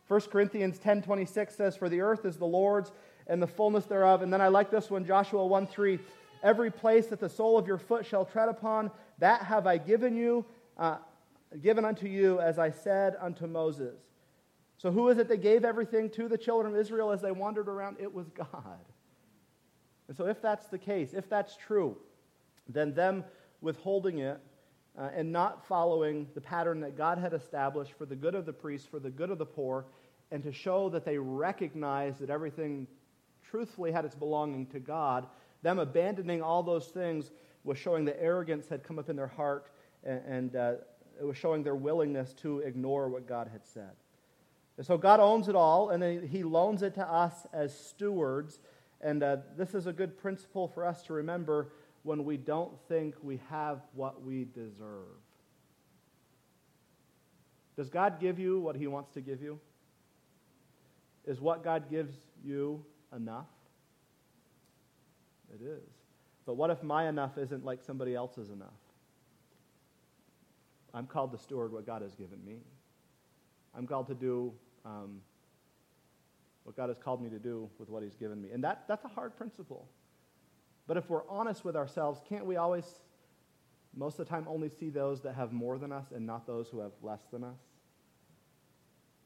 1 0.07 0.21
Corinthians 0.21 0.79
10 0.79 1.03
26 1.03 1.55
says, 1.55 1.75
For 1.75 1.89
the 1.89 2.01
earth 2.01 2.25
is 2.25 2.37
the 2.37 2.45
Lord's, 2.45 2.91
and 3.27 3.39
the 3.39 3.47
fullness 3.47 3.85
thereof. 3.85 4.23
And 4.23 4.33
then 4.33 4.41
I 4.41 4.47
like 4.47 4.71
this 4.71 4.89
one, 4.89 5.05
Joshua 5.05 5.45
1 5.45 5.67
3. 5.67 5.99
Every 6.41 6.71
place 6.71 7.07
that 7.07 7.19
the 7.19 7.29
sole 7.29 7.57
of 7.57 7.67
your 7.67 7.77
foot 7.77 8.05
shall 8.05 8.25
tread 8.25 8.49
upon, 8.49 8.89
that 9.19 9.43
have 9.43 9.67
I 9.67 9.77
given 9.77 10.15
you. 10.15 10.45
Uh, 10.77 10.97
given 11.62 11.85
unto 11.85 12.07
you 12.07 12.39
as 12.39 12.59
I 12.59 12.69
said 12.69 13.15
unto 13.19 13.47
Moses. 13.47 13.99
So, 14.77 14.91
who 14.91 15.09
is 15.09 15.17
it 15.17 15.27
that 15.27 15.41
gave 15.41 15.65
everything 15.65 16.09
to 16.12 16.27
the 16.27 16.38
children 16.38 16.73
of 16.73 16.79
Israel 16.79 17.12
as 17.12 17.21
they 17.21 17.31
wandered 17.31 17.67
around? 17.67 17.97
It 17.99 18.13
was 18.13 18.29
God. 18.29 18.85
And 20.07 20.15
so, 20.15 20.25
if 20.25 20.41
that's 20.41 20.67
the 20.67 20.77
case, 20.77 21.13
if 21.13 21.29
that's 21.29 21.57
true, 21.57 21.97
then 22.67 22.93
them 22.93 23.25
withholding 23.62 24.19
it 24.19 24.39
uh, 24.97 25.09
and 25.13 25.31
not 25.31 25.67
following 25.67 26.27
the 26.33 26.41
pattern 26.41 26.79
that 26.81 26.97
God 26.97 27.17
had 27.17 27.33
established 27.33 27.93
for 27.93 28.05
the 28.05 28.15
good 28.15 28.35
of 28.35 28.45
the 28.45 28.53
priests, 28.53 28.88
for 28.88 28.99
the 28.99 29.09
good 29.09 29.29
of 29.29 29.38
the 29.38 29.45
poor, 29.45 29.85
and 30.31 30.43
to 30.43 30.51
show 30.51 30.89
that 30.89 31.03
they 31.03 31.17
recognized 31.17 32.19
that 32.19 32.29
everything 32.29 32.88
truthfully 33.43 33.91
had 33.91 34.05
its 34.05 34.15
belonging 34.15 34.65
to 34.67 34.79
God, 34.79 35.27
them 35.62 35.79
abandoning 35.79 36.41
all 36.41 36.63
those 36.63 36.88
things 36.88 37.31
was 37.63 37.77
showing 37.77 38.05
that 38.05 38.21
arrogance 38.21 38.69
had 38.69 38.83
come 38.83 38.99
up 38.99 39.09
in 39.09 39.15
their 39.15 39.27
heart 39.27 39.71
and, 40.03 40.21
and 40.25 40.55
uh, 40.55 40.73
it 41.19 41.25
was 41.25 41.38
showing 41.38 41.63
their 41.63 41.75
willingness 41.75 42.34
to 42.36 42.60
ignore 42.60 43.10
what 43.10 43.27
God 43.27 43.49
had 43.51 43.65
said. 43.65 43.91
And 44.77 44.86
so 44.86 44.97
God 44.97 45.19
owns 45.19 45.49
it 45.49 45.55
all, 45.55 45.89
and 45.89 46.01
then 46.01 46.25
He 46.25 46.43
loans 46.43 46.82
it 46.82 46.95
to 46.95 47.05
us 47.05 47.45
as 47.51 47.77
stewards. 47.77 48.60
And 49.01 49.21
uh, 49.21 49.38
this 49.58 49.73
is 49.73 49.88
a 49.88 49.93
good 49.93 50.17
principle 50.17 50.67
for 50.67 50.86
us 50.86 51.03
to 51.03 51.13
remember 51.13 51.73
when 52.03 52.23
we 52.23 52.38
don't 52.38 52.71
think 52.88 53.15
we 53.21 53.41
have 53.49 53.82
what 53.93 54.23
we 54.23 54.45
deserve. 54.45 55.19
Does 57.75 57.89
God 57.89 58.19
give 58.19 58.39
you 58.39 58.60
what 58.60 58.75
He 58.75 58.88
wants 58.88 59.12
to 59.12 59.21
give 59.21 59.41
you? 59.41 59.60
Is 61.25 61.41
what 61.41 61.63
God 61.63 61.89
gives 61.89 62.15
you 62.43 62.84
enough? 63.15 63.47
It 65.53 65.63
is. 65.63 65.89
But 66.45 66.55
what 66.55 66.69
if 66.69 66.82
my 66.84 67.10
enough 67.10 67.38
isn't 67.38 67.65
like 67.65 67.82
somebody 67.84 68.15
else's 68.15 68.49
enough? 68.49 68.69
I'm 70.93 71.08
called 71.08 71.32
to 71.32 71.38
steward 71.38 71.71
what 71.71 71.86
God 71.86 72.02
has 72.02 72.15
given 72.15 72.43
me. 72.43 72.58
I'm 73.75 73.86
called 73.88 74.08
to 74.08 74.15
do 74.15 74.54
um, 74.86 75.21
what 76.63 76.75
God 76.75 76.89
has 76.89 76.97
called 76.97 77.21
me 77.21 77.30
to 77.30 77.39
do 77.39 77.69
with 77.80 77.89
what 77.89 78.04
He's 78.04 78.15
given 78.15 78.41
me. 78.41 78.49
And 78.52 78.63
that, 78.63 78.86
that's 78.88 79.06
a 79.06 79.10
hard 79.10 79.36
principle. 79.36 79.88
But 80.88 80.97
if 80.97 81.10
we're 81.10 81.28
honest 81.30 81.63
with 81.63 81.75
ourselves, 81.75 82.19
can't 82.28 82.45
we 82.45 82.58
always, 82.58 82.86
most 83.95 84.19
of 84.19 84.25
the 84.25 84.30
time, 84.30 84.45
only 84.47 84.69
see 84.69 84.89
those 84.89 85.21
that 85.21 85.36
have 85.36 85.52
more 85.52 85.78
than 85.78 85.91
us 85.91 86.08
and 86.13 86.25
not 86.25 86.47
those 86.47 86.67
who 86.69 86.80
have 86.80 86.91
less 87.02 87.21
than 87.32 87.43
us? 87.43 87.60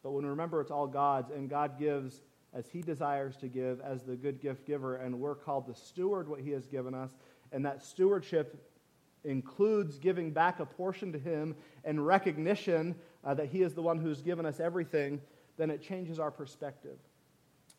But 0.04 0.12
when 0.12 0.24
we 0.24 0.30
remember 0.30 0.60
it's 0.60 0.72
all 0.72 0.88
God's 0.88 1.32
and 1.32 1.50
God 1.50 1.80
gives 1.80 2.22
as 2.54 2.68
He 2.68 2.82
desires 2.82 3.38
to 3.38 3.48
give 3.48 3.80
as 3.82 4.04
the 4.04 4.16
good 4.16 4.42
gift 4.42 4.66
giver, 4.66 4.98
and 4.98 5.20
we're 5.20 5.36
called 5.36 5.66
to 5.68 5.74
steward 5.74 6.28
what 6.28 6.42
He 6.42 6.52
has 6.52 6.68
given 6.68 6.94
us, 6.94 7.12
and 7.52 7.66
that 7.66 7.82
stewardship 7.82 8.73
includes 9.24 9.98
giving 10.00 10.32
back 10.32 10.60
a 10.60 10.66
portion 10.66 11.12
to 11.14 11.20
Him 11.20 11.56
and 11.84 12.06
recognition 12.06 12.96
uh, 13.24 13.34
that 13.34 13.48
He 13.48 13.62
is 13.62 13.74
the 13.74 13.82
one 13.82 13.98
who's 13.98 14.22
given 14.22 14.46
us 14.46 14.60
everything, 14.60 15.22
then 15.58 15.70
it 15.70 15.82
changes 15.82 16.20
our 16.20 16.32
perspective. 16.32 16.98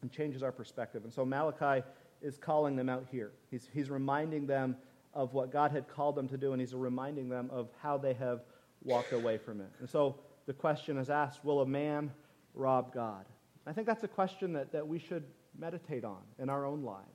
And 0.02 0.12
changes 0.12 0.42
our 0.42 0.52
perspective. 0.52 1.04
And 1.04 1.12
so 1.12 1.24
Malachi 1.24 1.82
is 2.20 2.36
calling 2.36 2.76
them 2.76 2.88
out 2.88 3.06
here. 3.10 3.32
He's, 3.50 3.68
he's 3.72 3.88
reminding 3.88 4.46
them 4.46 4.76
of 5.14 5.32
what 5.32 5.50
God 5.50 5.70
had 5.70 5.88
called 5.88 6.16
them 6.16 6.28
to 6.28 6.36
do, 6.36 6.52
and 6.52 6.60
he's 6.60 6.74
reminding 6.74 7.28
them 7.28 7.48
of 7.52 7.68
how 7.80 7.96
they 7.96 8.14
have 8.14 8.40
walked 8.82 9.12
away 9.12 9.38
from 9.38 9.60
it. 9.60 9.70
And 9.80 9.88
so 9.88 10.16
the 10.46 10.52
question 10.52 10.98
is 10.98 11.08
asked 11.08 11.44
Will 11.44 11.60
a 11.60 11.66
man 11.66 12.10
rob 12.54 12.92
God? 12.92 13.24
I 13.66 13.72
think 13.72 13.86
that's 13.86 14.04
a 14.04 14.08
question 14.08 14.52
that, 14.54 14.72
that 14.72 14.86
we 14.86 14.98
should 14.98 15.24
meditate 15.58 16.04
on 16.04 16.20
in 16.38 16.50
our 16.50 16.66
own 16.66 16.82
lives. 16.82 17.08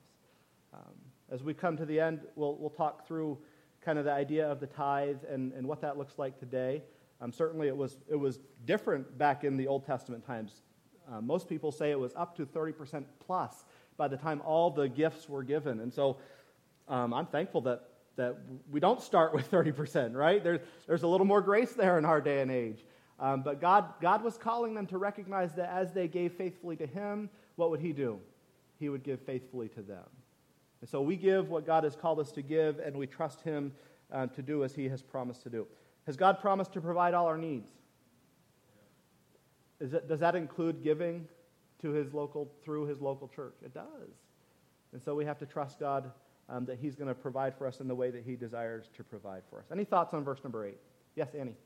Um, 0.74 0.94
as 1.30 1.42
we 1.42 1.54
come 1.54 1.76
to 1.76 1.84
the 1.84 2.00
end, 2.00 2.22
we'll, 2.34 2.56
we'll 2.56 2.70
talk 2.70 3.06
through 3.06 3.38
kind 3.84 3.98
of 3.98 4.04
the 4.04 4.12
idea 4.12 4.50
of 4.50 4.60
the 4.60 4.66
tithe 4.66 5.18
and, 5.28 5.52
and 5.52 5.66
what 5.66 5.80
that 5.80 5.96
looks 5.96 6.18
like 6.18 6.38
today. 6.38 6.82
Um, 7.20 7.32
certainly, 7.32 7.68
it 7.68 7.76
was, 7.76 7.98
it 8.08 8.16
was 8.16 8.38
different 8.64 9.18
back 9.18 9.44
in 9.44 9.56
the 9.56 9.66
Old 9.66 9.84
Testament 9.84 10.26
times. 10.26 10.62
Uh, 11.10 11.20
most 11.20 11.48
people 11.48 11.72
say 11.72 11.90
it 11.90 11.98
was 11.98 12.12
up 12.14 12.36
to 12.36 12.46
30% 12.46 13.04
plus 13.26 13.64
by 13.96 14.08
the 14.08 14.16
time 14.16 14.40
all 14.44 14.70
the 14.70 14.88
gifts 14.88 15.28
were 15.28 15.42
given. 15.42 15.80
And 15.80 15.92
so 15.92 16.18
um, 16.88 17.12
I'm 17.12 17.26
thankful 17.26 17.60
that, 17.62 17.88
that 18.16 18.36
we 18.70 18.80
don't 18.80 19.02
start 19.02 19.34
with 19.34 19.50
30%, 19.50 20.14
right? 20.14 20.42
There's, 20.42 20.60
there's 20.86 21.02
a 21.02 21.08
little 21.08 21.26
more 21.26 21.42
grace 21.42 21.72
there 21.72 21.98
in 21.98 22.04
our 22.04 22.20
day 22.20 22.40
and 22.40 22.50
age. 22.50 22.84
Um, 23.18 23.42
but 23.42 23.60
God, 23.60 23.92
God 24.00 24.24
was 24.24 24.38
calling 24.38 24.74
them 24.74 24.86
to 24.86 24.98
recognize 24.98 25.54
that 25.54 25.70
as 25.70 25.92
they 25.92 26.08
gave 26.08 26.32
faithfully 26.32 26.76
to 26.76 26.86
Him, 26.86 27.28
what 27.56 27.70
would 27.70 27.80
he 27.80 27.92
do? 27.92 28.18
He 28.78 28.88
would 28.88 29.02
give 29.02 29.20
faithfully 29.20 29.68
to 29.68 29.82
them. 29.82 30.06
And 30.80 30.88
so 30.88 31.02
we 31.02 31.16
give 31.16 31.50
what 31.50 31.66
God 31.66 31.84
has 31.84 31.94
called 31.94 32.20
us 32.20 32.32
to 32.32 32.42
give, 32.42 32.78
and 32.78 32.96
we 32.96 33.06
trust 33.06 33.42
him 33.42 33.72
uh, 34.12 34.26
to 34.28 34.42
do 34.42 34.64
as 34.64 34.74
he 34.74 34.88
has 34.88 35.02
promised 35.02 35.42
to 35.42 35.50
do. 35.50 35.66
Has 36.06 36.16
God 36.16 36.40
promised 36.40 36.72
to 36.72 36.80
provide 36.80 37.14
all 37.14 37.26
our 37.26 37.36
needs? 37.36 37.68
It, 39.80 40.08
does 40.08 40.20
that 40.20 40.34
include 40.34 40.82
giving 40.82 41.28
to 41.82 41.90
his 41.90 42.12
local 42.12 42.50
through 42.64 42.86
his 42.86 43.00
local 43.00 43.28
church? 43.28 43.54
It 43.64 43.74
does. 43.74 44.10
And 44.92 45.00
so 45.00 45.14
we 45.14 45.24
have 45.24 45.38
to 45.38 45.46
trust 45.46 45.78
God 45.78 46.10
um, 46.48 46.64
that 46.66 46.78
he's 46.78 46.96
going 46.96 47.08
to 47.08 47.14
provide 47.14 47.56
for 47.56 47.66
us 47.66 47.80
in 47.80 47.88
the 47.88 47.94
way 47.94 48.10
that 48.10 48.24
he 48.24 48.34
desires 48.34 48.90
to 48.96 49.04
provide 49.04 49.42
for 49.48 49.60
us. 49.60 49.66
Any 49.70 49.84
thoughts 49.84 50.14
on 50.14 50.24
verse 50.24 50.42
number 50.42 50.66
8? 50.66 50.76
Yes, 51.14 51.28
Annie. 51.38 51.56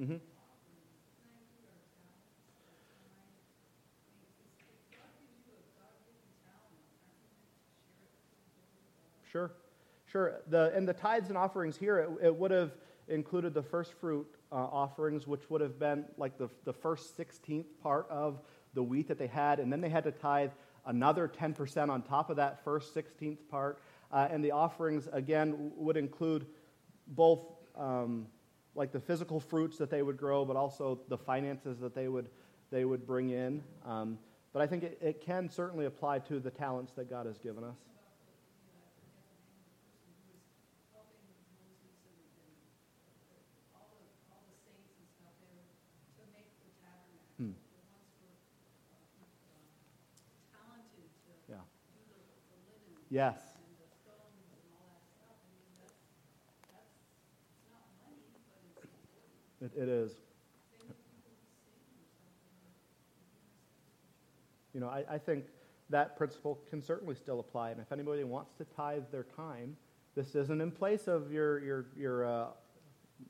Mm-hmm. 0.00 0.16
Sure, 9.38 9.52
sure. 10.10 10.40
The, 10.48 10.72
and 10.74 10.88
the 10.88 10.92
tithes 10.92 11.28
and 11.28 11.38
offerings 11.38 11.76
here, 11.76 11.98
it, 11.98 12.26
it 12.26 12.34
would 12.34 12.50
have 12.50 12.72
included 13.06 13.54
the 13.54 13.62
first 13.62 13.92
fruit 13.92 14.26
uh, 14.50 14.56
offerings, 14.56 15.28
which 15.28 15.48
would 15.48 15.60
have 15.60 15.78
been 15.78 16.04
like 16.16 16.36
the, 16.38 16.48
the 16.64 16.72
first 16.72 17.16
16th 17.16 17.66
part 17.80 18.08
of 18.10 18.40
the 18.74 18.82
wheat 18.82 19.06
that 19.06 19.16
they 19.16 19.28
had, 19.28 19.60
and 19.60 19.72
then 19.72 19.80
they 19.80 19.88
had 19.88 20.02
to 20.02 20.10
tithe 20.10 20.50
another 20.86 21.28
10% 21.28 21.88
on 21.88 22.02
top 22.02 22.30
of 22.30 22.36
that 22.36 22.64
first 22.64 22.92
16th 22.96 23.38
part. 23.48 23.80
Uh, 24.10 24.26
and 24.28 24.44
the 24.44 24.50
offerings, 24.50 25.08
again, 25.12 25.70
would 25.76 25.96
include 25.96 26.46
both 27.06 27.46
um, 27.76 28.26
like 28.74 28.90
the 28.90 29.00
physical 29.00 29.38
fruits 29.38 29.78
that 29.78 29.88
they 29.88 30.02
would 30.02 30.16
grow, 30.16 30.44
but 30.44 30.56
also 30.56 30.98
the 31.08 31.18
finances 31.18 31.78
that 31.78 31.94
they 31.94 32.08
would, 32.08 32.28
they 32.72 32.84
would 32.84 33.06
bring 33.06 33.30
in. 33.30 33.62
Um, 33.86 34.18
but 34.52 34.62
I 34.62 34.66
think 34.66 34.82
it, 34.82 34.98
it 35.00 35.20
can 35.20 35.48
certainly 35.48 35.86
apply 35.86 36.18
to 36.20 36.40
the 36.40 36.50
talents 36.50 36.92
that 36.94 37.08
God 37.08 37.26
has 37.26 37.38
given 37.38 37.62
us. 37.62 37.76
Yes. 53.10 53.38
It, 59.60 59.72
it 59.76 59.88
is. 59.88 60.12
You 64.74 64.80
know, 64.80 64.88
I, 64.88 65.04
I 65.10 65.18
think 65.18 65.44
that 65.90 66.16
principle 66.16 66.58
can 66.70 66.82
certainly 66.82 67.14
still 67.14 67.40
apply. 67.40 67.70
And 67.70 67.80
if 67.80 67.90
anybody 67.90 68.22
wants 68.24 68.52
to 68.58 68.64
tithe 68.76 69.04
their 69.10 69.24
time, 69.24 69.76
this 70.14 70.34
isn't 70.34 70.60
in 70.60 70.70
place 70.70 71.08
of 71.08 71.32
your, 71.32 71.58
your, 71.64 71.86
your 71.96 72.26
uh, 72.26 72.46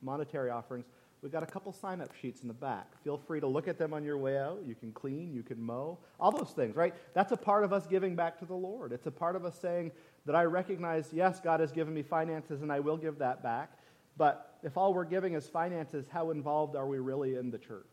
monetary 0.03 0.51
offerings. 0.51 0.87
We've 1.23 1.33
got 1.33 1.43
a 1.43 1.47
couple 1.47 1.73
sign 1.73 2.01
up 2.01 2.15
sheets 2.15 2.43
in 2.43 2.49
the 2.49 2.55
back. 2.55 2.87
Feel 3.03 3.19
free 3.19 3.41
to 3.41 3.47
look 3.47 3.67
at 3.67 3.77
them 3.77 3.93
on 3.93 4.05
your 4.05 4.19
way 4.19 4.39
out. 4.39 4.63
You 4.65 4.77
can 4.77 4.93
clean, 4.93 5.35
you 5.35 5.43
can 5.43 5.61
mow, 5.61 5.99
all 6.21 6.31
those 6.31 6.51
things, 6.51 6.77
right? 6.77 6.95
That's 7.13 7.33
a 7.33 7.37
part 7.37 7.65
of 7.65 7.73
us 7.73 7.87
giving 7.87 8.15
back 8.15 8.39
to 8.39 8.45
the 8.45 8.55
Lord. 8.55 8.93
It's 8.93 9.07
a 9.07 9.11
part 9.11 9.35
of 9.35 9.45
us 9.45 9.59
saying 9.61 9.91
that 10.27 10.37
I 10.37 10.45
recognize, 10.45 11.11
yes, 11.13 11.41
God 11.41 11.59
has 11.59 11.73
given 11.73 11.93
me 11.93 12.03
finances 12.03 12.63
and 12.63 12.71
I 12.71 12.79
will 12.79 12.97
give 12.97 13.19
that 13.19 13.43
back. 13.43 13.73
But 14.17 14.59
if 14.63 14.77
all 14.77 14.95
we're 14.95 15.05
giving 15.05 15.35
is 15.35 15.49
finances, 15.49 16.07
how 16.09 16.31
involved 16.31 16.77
are 16.77 16.87
we 16.87 16.99
really 16.99 17.35
in 17.35 17.51
the 17.51 17.59
church? 17.59 17.87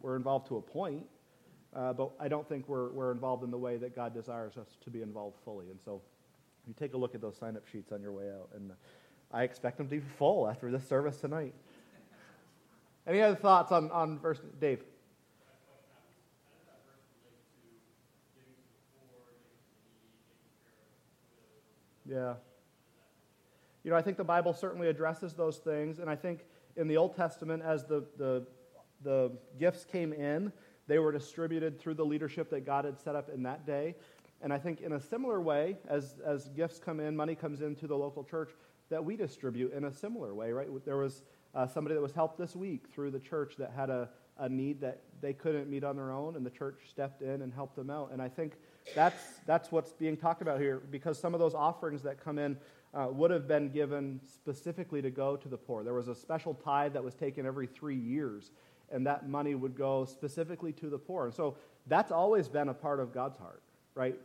We're 0.00 0.16
involved 0.16 0.48
to 0.48 0.56
a 0.56 0.62
point, 0.62 1.04
uh, 1.74 1.92
but 1.94 2.10
I 2.20 2.28
don't 2.28 2.46
think 2.46 2.68
we're, 2.68 2.90
we're 2.92 3.12
involved 3.12 3.44
in 3.44 3.50
the 3.50 3.58
way 3.58 3.76
that 3.78 3.94
God 3.94 4.12
desires 4.12 4.56
us 4.58 4.76
to 4.84 4.90
be 4.90 5.00
involved 5.00 5.38
fully. 5.44 5.70
And 5.70 5.78
so 5.82 6.02
you 6.66 6.74
take 6.74 6.94
a 6.94 6.96
look 6.96 7.14
at 7.14 7.20
those 7.20 7.36
sign 7.36 7.56
up 7.56 7.66
sheets 7.66 7.92
on 7.92 8.02
your 8.02 8.12
way 8.12 8.30
out. 8.30 8.50
And 8.54 8.72
I 9.30 9.44
expect 9.44 9.78
them 9.78 9.86
to 9.86 9.96
be 9.96 10.02
full 10.18 10.48
after 10.48 10.70
this 10.70 10.86
service 10.86 11.16
tonight. 11.18 11.54
Any 13.06 13.20
other 13.20 13.34
thoughts 13.34 13.72
on, 13.72 13.90
on 13.90 14.18
verse 14.18 14.40
Dave? 14.60 14.82
Yeah. 22.08 22.34
You 23.84 23.90
know, 23.90 23.96
I 23.96 24.02
think 24.02 24.16
the 24.16 24.24
Bible 24.24 24.52
certainly 24.52 24.88
addresses 24.88 25.32
those 25.34 25.56
things, 25.58 25.98
and 25.98 26.08
I 26.08 26.14
think 26.14 26.44
in 26.76 26.86
the 26.86 26.96
Old 26.96 27.16
Testament, 27.16 27.62
as 27.64 27.84
the, 27.84 28.04
the, 28.16 28.46
the 29.02 29.32
gifts 29.58 29.84
came 29.84 30.12
in, 30.12 30.52
they 30.86 30.98
were 30.98 31.10
distributed 31.10 31.80
through 31.80 31.94
the 31.94 32.04
leadership 32.04 32.50
that 32.50 32.66
God 32.66 32.84
had 32.84 32.98
set 33.00 33.16
up 33.16 33.28
in 33.28 33.42
that 33.44 33.66
day. 33.66 33.94
And 34.40 34.52
I 34.52 34.58
think 34.58 34.80
in 34.80 34.92
a 34.92 35.00
similar 35.00 35.40
way, 35.40 35.78
as, 35.88 36.16
as 36.24 36.48
gifts 36.48 36.78
come 36.78 37.00
in, 37.00 37.16
money 37.16 37.34
comes 37.34 37.62
into 37.62 37.86
the 37.86 37.96
local 37.96 38.24
church, 38.24 38.50
that 38.90 39.04
we 39.04 39.16
distribute 39.16 39.72
in 39.72 39.84
a 39.84 39.92
similar 39.92 40.34
way, 40.34 40.52
right? 40.52 40.68
There 40.84 40.98
was 40.98 41.22
uh, 41.54 41.66
somebody 41.66 41.94
that 41.94 42.00
was 42.00 42.12
helped 42.12 42.38
this 42.38 42.56
week 42.56 42.84
through 42.92 43.10
the 43.10 43.20
church 43.20 43.54
that 43.58 43.72
had 43.74 43.90
a, 43.90 44.08
a 44.38 44.48
need 44.48 44.80
that 44.80 45.02
they 45.20 45.32
couldn't 45.32 45.68
meet 45.68 45.84
on 45.84 45.96
their 45.96 46.10
own, 46.10 46.36
and 46.36 46.44
the 46.44 46.50
church 46.50 46.80
stepped 46.88 47.22
in 47.22 47.42
and 47.42 47.52
helped 47.52 47.76
them 47.76 47.90
out. 47.90 48.10
And 48.12 48.20
I 48.20 48.28
think 48.28 48.54
that's, 48.94 49.22
that's 49.46 49.70
what's 49.70 49.92
being 49.92 50.16
talked 50.16 50.42
about 50.42 50.60
here 50.60 50.82
because 50.90 51.18
some 51.18 51.34
of 51.34 51.40
those 51.40 51.54
offerings 51.54 52.02
that 52.02 52.22
come 52.22 52.38
in 52.38 52.56
uh, 52.94 53.08
would 53.10 53.30
have 53.30 53.46
been 53.46 53.70
given 53.70 54.20
specifically 54.26 55.00
to 55.00 55.10
go 55.10 55.36
to 55.36 55.48
the 55.48 55.56
poor. 55.56 55.84
There 55.84 55.94
was 55.94 56.08
a 56.08 56.14
special 56.14 56.54
tithe 56.54 56.92
that 56.94 57.04
was 57.04 57.14
taken 57.14 57.46
every 57.46 57.66
three 57.66 57.96
years, 57.96 58.50
and 58.90 59.06
that 59.06 59.28
money 59.28 59.54
would 59.54 59.76
go 59.76 60.04
specifically 60.04 60.72
to 60.74 60.90
the 60.90 60.98
poor. 60.98 61.26
And 61.26 61.34
so 61.34 61.56
that's 61.86 62.12
always 62.12 62.48
been 62.48 62.68
a 62.68 62.74
part 62.74 63.00
of 63.00 63.12
God's 63.12 63.38
heart, 63.38 63.62
right? 63.94 64.16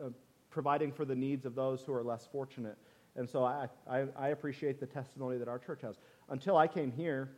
Uh, 0.00 0.10
providing 0.50 0.92
for 0.92 1.04
the 1.04 1.14
needs 1.14 1.46
of 1.46 1.54
those 1.54 1.82
who 1.82 1.92
are 1.92 2.04
less 2.04 2.28
fortunate. 2.30 2.76
And 3.16 3.28
so 3.28 3.44
I, 3.44 3.68
I, 3.88 4.04
I 4.16 4.28
appreciate 4.28 4.80
the 4.80 4.86
testimony 4.86 5.38
that 5.38 5.48
our 5.48 5.58
church 5.58 5.82
has 5.82 5.96
until 6.28 6.56
I 6.56 6.66
came 6.66 6.92
here, 6.92 7.30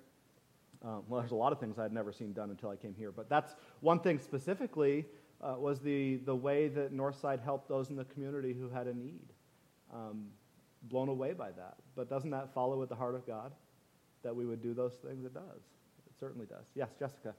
um, 0.82 1.02
well, 1.08 1.20
there's 1.20 1.32
a 1.32 1.36
lot 1.36 1.52
of 1.52 1.58
things 1.60 1.78
I'd 1.78 1.92
never 1.92 2.12
seen 2.12 2.32
done 2.32 2.50
until 2.50 2.70
I 2.70 2.76
came 2.76 2.94
here, 2.96 3.10
but 3.10 3.28
that's 3.28 3.54
one 3.80 4.00
thing 4.00 4.18
specifically 4.18 5.06
uh, 5.40 5.54
was 5.58 5.80
the, 5.80 6.16
the 6.24 6.34
way 6.34 6.68
that 6.68 6.94
Northside 6.94 7.42
helped 7.42 7.68
those 7.68 7.90
in 7.90 7.96
the 7.96 8.04
community 8.04 8.52
who 8.52 8.68
had 8.68 8.86
a 8.86 8.94
need. 8.94 9.32
Um, 9.92 10.28
blown 10.88 11.08
away 11.08 11.32
by 11.32 11.50
that. 11.52 11.74
But 11.94 12.08
doesn't 12.08 12.30
that 12.30 12.52
follow 12.52 12.78
with 12.78 12.88
the 12.88 12.94
heart 12.94 13.14
of 13.14 13.26
God 13.26 13.52
that 14.22 14.34
we 14.34 14.46
would 14.46 14.62
do 14.62 14.74
those 14.74 14.94
things? 14.94 15.24
It 15.24 15.34
does. 15.34 15.62
It 16.06 16.18
certainly 16.18 16.46
does. 16.46 16.66
Yes, 16.74 16.90
Jessica. 16.98 17.34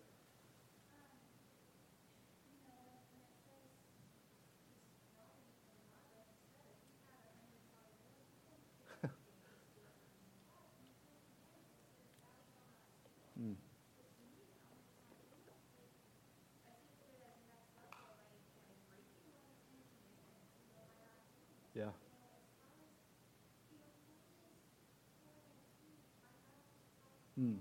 Hmm. 27.38 27.58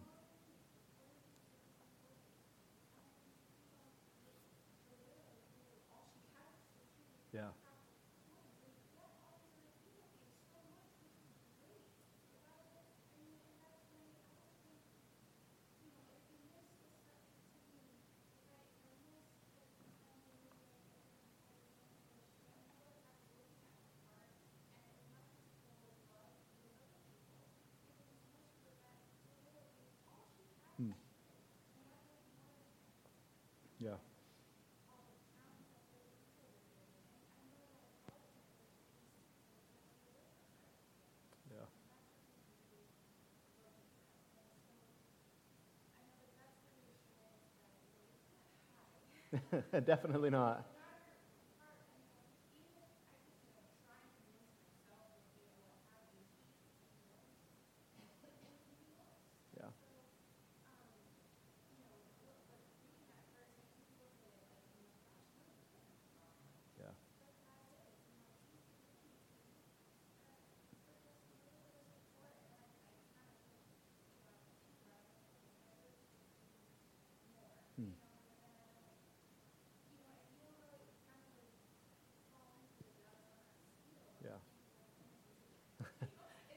Yeah. 7.33 7.51
Yeah. 33.87 33.93
Yeah. 49.73 49.81
Definitely 49.87 50.31
not. 50.31 50.67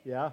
Yeah. 0.06 0.32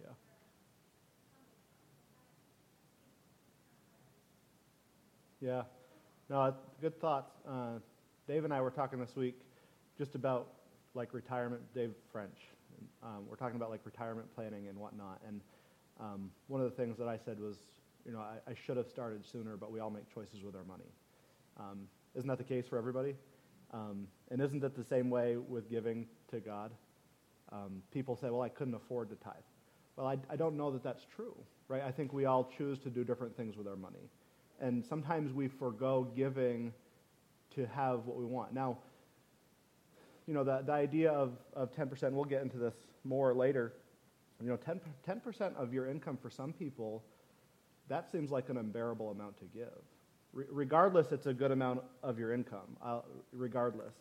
Yeah. 0.00 0.06
Yeah. 5.40 5.62
No, 6.30 6.54
good 6.80 7.00
thoughts. 7.00 7.32
Uh, 7.48 7.78
Dave 8.26 8.44
and 8.44 8.52
I 8.52 8.60
were 8.60 8.70
talking 8.70 8.98
this 9.00 9.16
week 9.16 9.40
just 9.96 10.14
about 10.14 10.48
like 10.94 11.12
retirement. 11.12 11.62
Dave 11.74 11.92
French. 12.12 12.36
Um, 13.02 13.26
we're 13.28 13.36
talking 13.36 13.56
about 13.56 13.70
like 13.70 13.80
retirement 13.84 14.28
planning 14.34 14.68
and 14.68 14.78
whatnot. 14.78 15.20
And 15.26 15.40
um, 15.98 16.30
one 16.46 16.60
of 16.60 16.70
the 16.70 16.76
things 16.76 16.96
that 16.98 17.08
I 17.08 17.16
said 17.16 17.40
was, 17.40 17.56
you 18.06 18.12
know, 18.12 18.20
I, 18.20 18.50
I, 18.50 18.54
should 18.54 18.76
have 18.76 18.88
started 18.88 19.24
sooner, 19.26 19.56
but 19.56 19.72
we 19.72 19.80
all 19.80 19.90
make 19.90 20.12
choices 20.12 20.42
with 20.44 20.54
our 20.54 20.64
money. 20.64 20.84
Um, 21.58 21.88
isn't 22.14 22.28
that 22.28 22.38
the 22.38 22.44
case 22.44 22.66
for 22.66 22.78
everybody? 22.78 23.14
Um, 23.72 24.06
and 24.30 24.40
isn't 24.40 24.62
it 24.62 24.76
the 24.76 24.84
same 24.84 25.10
way 25.10 25.36
with 25.36 25.70
giving 25.70 26.06
to 26.30 26.40
God? 26.40 26.72
Um, 27.52 27.82
people 27.92 28.16
say, 28.16 28.30
well, 28.30 28.42
I 28.42 28.48
couldn't 28.48 28.74
afford 28.74 29.10
to 29.10 29.16
tithe. 29.16 29.34
Well, 29.96 30.06
I, 30.06 30.16
I 30.30 30.36
don't 30.36 30.56
know 30.56 30.70
that 30.70 30.82
that's 30.82 31.04
true, 31.16 31.34
right? 31.68 31.82
I 31.82 31.90
think 31.90 32.12
we 32.12 32.24
all 32.24 32.50
choose 32.56 32.78
to 32.80 32.90
do 32.90 33.04
different 33.04 33.36
things 33.36 33.56
with 33.56 33.66
our 33.66 33.76
money. 33.76 34.10
And 34.60 34.84
sometimes 34.84 35.32
we 35.32 35.48
forego 35.48 36.06
giving 36.16 36.72
to 37.54 37.66
have 37.66 38.06
what 38.06 38.16
we 38.16 38.24
want. 38.24 38.52
Now, 38.52 38.78
you 40.26 40.34
know, 40.34 40.44
the, 40.44 40.62
the 40.64 40.72
idea 40.72 41.10
of, 41.10 41.32
of 41.54 41.72
10%, 41.72 42.12
we'll 42.12 42.24
get 42.24 42.42
into 42.42 42.58
this 42.58 42.74
more 43.04 43.34
later. 43.34 43.72
You 44.40 44.48
know, 44.48 44.56
10, 44.56 44.80
10% 45.08 45.56
of 45.56 45.72
your 45.72 45.88
income 45.88 46.18
for 46.20 46.30
some 46.30 46.52
people, 46.52 47.02
that 47.88 48.10
seems 48.10 48.30
like 48.30 48.50
an 48.50 48.58
unbearable 48.58 49.10
amount 49.10 49.38
to 49.38 49.44
give. 49.46 49.82
Re- 50.32 50.46
regardless, 50.50 51.12
it's 51.12 51.26
a 51.26 51.34
good 51.34 51.50
amount 51.50 51.82
of 52.02 52.18
your 52.18 52.32
income, 52.32 52.76
uh, 52.82 53.00
regardless. 53.32 53.94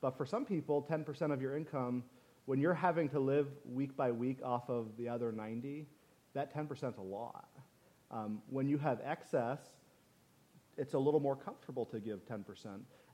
But 0.00 0.16
for 0.16 0.26
some 0.26 0.44
people, 0.44 0.86
10% 0.88 1.32
of 1.32 1.40
your 1.40 1.56
income, 1.56 2.04
when 2.46 2.60
you're 2.60 2.74
having 2.74 3.08
to 3.10 3.20
live 3.20 3.48
week 3.64 3.96
by 3.96 4.10
week 4.10 4.38
off 4.44 4.68
of 4.68 4.96
the 4.98 5.08
other 5.08 5.32
90, 5.32 5.86
that 6.34 6.54
10% 6.54 6.72
is 6.90 6.98
a 6.98 7.02
lot. 7.02 7.48
Um, 8.10 8.42
when 8.50 8.68
you 8.68 8.78
have 8.78 9.00
excess, 9.04 9.60
it's 10.76 10.94
a 10.94 10.98
little 10.98 11.20
more 11.20 11.36
comfortable 11.36 11.86
to 11.86 12.00
give 12.00 12.26
10%. 12.26 12.44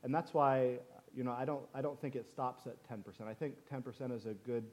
And 0.03 0.15
that's 0.15 0.35
why 0.35 0.79
you 1.15 1.25
know, 1.25 1.33
I 1.33 1.45
don't, 1.45 1.65
I 1.75 1.83
don't 1.83 2.01
think 2.01 2.17
it 2.17 2.27
stops 2.29 2.67
at 2.67 2.77
10%. 2.89 3.27
I 3.27 3.35
think 3.35 3.55
10% 3.73 4.15
is 4.17 4.27
a 4.27 4.35
good 4.35 4.65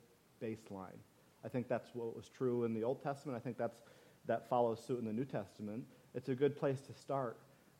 baseline. 0.41 0.97
I 1.43 1.49
think 1.49 1.67
that's 1.67 1.89
what 1.93 2.15
was 2.15 2.29
true 2.29 2.63
in 2.63 2.73
the 2.73 2.83
Old 2.83 3.01
Testament. 3.01 3.37
I 3.37 3.39
think 3.39 3.57
that's, 3.57 3.79
that 4.25 4.47
follows 4.49 4.83
suit 4.85 4.99
in 4.99 5.05
the 5.05 5.13
New 5.13 5.25
Testament. 5.25 5.83
It's 6.13 6.29
a 6.29 6.35
good 6.35 6.55
place 6.55 6.81
to 6.81 6.93
start. 6.93 7.37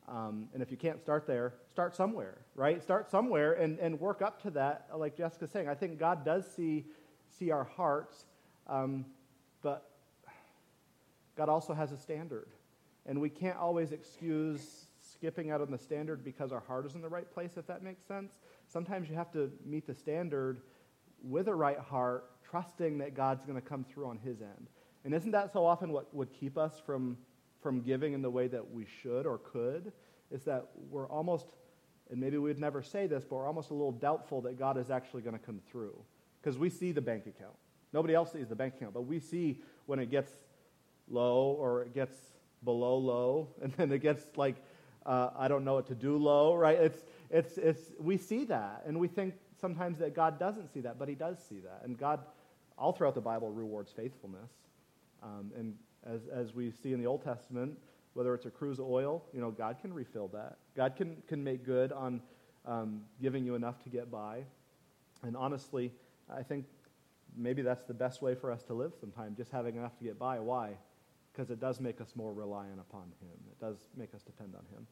Um, 0.08 0.48
and 0.54 0.62
if 0.62 0.70
you 0.70 0.76
can't 0.76 1.00
start 1.00 1.26
there, 1.26 1.54
start 1.70 1.94
somewhere, 1.94 2.38
right? 2.54 2.82
Start 2.82 3.10
somewhere 3.10 3.52
and, 3.52 3.78
and 3.78 4.00
work 4.00 4.22
up 4.22 4.40
to 4.42 4.50
that, 4.52 4.86
like 4.96 5.16
Jessica's 5.16 5.50
saying. 5.50 5.68
I 5.68 5.74
think 5.74 5.98
God 5.98 6.24
does 6.24 6.50
see, 6.56 6.86
see 7.38 7.50
our 7.50 7.64
hearts, 7.64 8.24
um, 8.66 9.04
but 9.62 9.90
God 11.36 11.48
also 11.48 11.74
has 11.74 11.92
a 11.92 11.98
standard. 11.98 12.48
And 13.04 13.20
we 13.20 13.28
can't 13.28 13.56
always 13.58 13.92
excuse 13.92 14.86
skipping 15.00 15.50
out 15.50 15.60
on 15.60 15.70
the 15.70 15.78
standard 15.78 16.24
because 16.24 16.52
our 16.52 16.60
heart 16.60 16.86
is 16.86 16.94
in 16.94 17.02
the 17.02 17.08
right 17.08 17.30
place, 17.30 17.52
if 17.56 17.66
that 17.66 17.82
makes 17.82 18.04
sense. 18.04 18.32
Sometimes 18.66 19.08
you 19.08 19.14
have 19.14 19.30
to 19.32 19.50
meet 19.64 19.86
the 19.86 19.94
standard 19.94 20.60
with 21.22 21.48
a 21.48 21.54
right 21.54 21.78
heart, 21.78 22.30
trusting 22.48 22.98
that 22.98 23.14
God's 23.14 23.44
going 23.44 23.60
to 23.60 23.66
come 23.66 23.84
through 23.84 24.06
on 24.06 24.18
his 24.18 24.40
end. 24.40 24.68
And 25.04 25.14
isn't 25.14 25.30
that 25.32 25.52
so 25.52 25.64
often 25.64 25.92
what 25.92 26.14
would 26.14 26.32
keep 26.32 26.56
us 26.56 26.80
from, 26.84 27.16
from 27.60 27.80
giving 27.80 28.12
in 28.12 28.22
the 28.22 28.30
way 28.30 28.48
that 28.48 28.70
we 28.72 28.86
should 29.02 29.26
or 29.26 29.38
could? 29.38 29.92
Is 30.30 30.44
that 30.44 30.66
we're 30.90 31.08
almost, 31.08 31.46
and 32.10 32.20
maybe 32.20 32.38
we'd 32.38 32.58
never 32.58 32.82
say 32.82 33.06
this, 33.06 33.24
but 33.24 33.36
we're 33.36 33.46
almost 33.46 33.70
a 33.70 33.74
little 33.74 33.92
doubtful 33.92 34.42
that 34.42 34.58
God 34.58 34.76
is 34.76 34.90
actually 34.90 35.22
going 35.22 35.38
to 35.38 35.44
come 35.44 35.60
through. 35.70 35.96
Because 36.40 36.58
we 36.58 36.70
see 36.70 36.92
the 36.92 37.00
bank 37.00 37.26
account. 37.26 37.56
Nobody 37.92 38.14
else 38.14 38.32
sees 38.32 38.48
the 38.48 38.54
bank 38.54 38.74
account, 38.76 38.94
but 38.94 39.02
we 39.02 39.18
see 39.18 39.60
when 39.86 39.98
it 39.98 40.10
gets 40.10 40.30
low 41.08 41.56
or 41.58 41.82
it 41.82 41.94
gets 41.94 42.16
below 42.64 42.98
low, 42.98 43.48
and 43.62 43.72
then 43.74 43.90
it 43.92 44.00
gets 44.00 44.36
like 44.36 44.56
uh, 45.06 45.30
I 45.36 45.48
don't 45.48 45.64
know 45.64 45.74
what 45.74 45.86
to 45.86 45.94
do 45.94 46.18
low, 46.18 46.54
right? 46.54 46.78
It's, 46.78 46.98
it's, 47.30 47.56
it's, 47.56 47.80
we 47.98 48.18
see 48.18 48.44
that, 48.44 48.82
and 48.86 49.00
we 49.00 49.08
think 49.08 49.34
sometimes 49.58 49.98
that 49.98 50.14
God 50.14 50.38
doesn't 50.38 50.72
see 50.72 50.80
that, 50.80 50.98
but 50.98 51.08
He 51.08 51.14
does 51.14 51.38
see 51.48 51.60
that. 51.60 51.80
And 51.84 51.98
God, 51.98 52.20
all 52.76 52.92
throughout 52.92 53.14
the 53.14 53.22
Bible, 53.22 53.50
rewards 53.50 53.90
faithfulness. 53.90 54.50
Um, 55.22 55.50
and 55.56 55.74
as, 56.08 56.22
as 56.32 56.54
we 56.54 56.70
see 56.70 56.92
in 56.92 57.00
the 57.00 57.06
Old 57.06 57.22
Testament, 57.22 57.78
whether 58.14 58.34
it's 58.34 58.46
a 58.46 58.50
cruse 58.50 58.78
of 58.78 58.86
oil, 58.86 59.24
you 59.32 59.40
know, 59.40 59.50
God 59.50 59.76
can 59.80 59.92
refill 59.92 60.28
that. 60.28 60.56
God 60.76 60.96
can, 60.96 61.22
can 61.28 61.42
make 61.42 61.64
good 61.64 61.92
on 61.92 62.20
um, 62.66 63.02
giving 63.20 63.44
you 63.44 63.54
enough 63.54 63.82
to 63.84 63.90
get 63.90 64.10
by. 64.10 64.44
And 65.22 65.36
honestly, 65.36 65.92
I 66.32 66.42
think 66.42 66.64
maybe 67.36 67.62
that's 67.62 67.84
the 67.84 67.94
best 67.94 68.22
way 68.22 68.34
for 68.34 68.50
us 68.50 68.62
to 68.64 68.74
live 68.74 68.92
sometimes, 68.98 69.36
just 69.36 69.52
having 69.52 69.76
enough 69.76 69.96
to 69.98 70.04
get 70.04 70.18
by. 70.18 70.40
Why? 70.40 70.76
because 71.38 71.52
it 71.52 71.60
does 71.60 71.78
make 71.78 72.00
us 72.00 72.08
more 72.16 72.32
reliant 72.32 72.80
upon 72.80 73.04
Him. 73.22 73.38
It 73.46 73.60
does 73.60 73.76
make 73.96 74.12
us 74.12 74.22
depend 74.22 74.56
on 74.56 74.64
Him. 74.74 74.86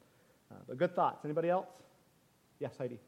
Uh, 0.52 0.54
but 0.68 0.78
good 0.78 0.94
thoughts. 0.94 1.24
Anybody 1.24 1.50
else? 1.50 1.66
Yes, 2.60 2.78
Heidi. 2.78 3.00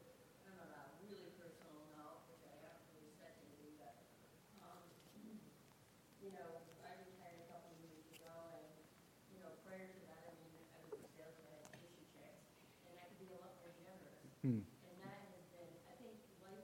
Hmm. 14.39 14.47
And 14.47 14.63
that 15.03 15.19
has 15.19 15.43
been, 15.51 15.67
I 15.83 15.99
think, 15.99 16.15
life 16.39 16.63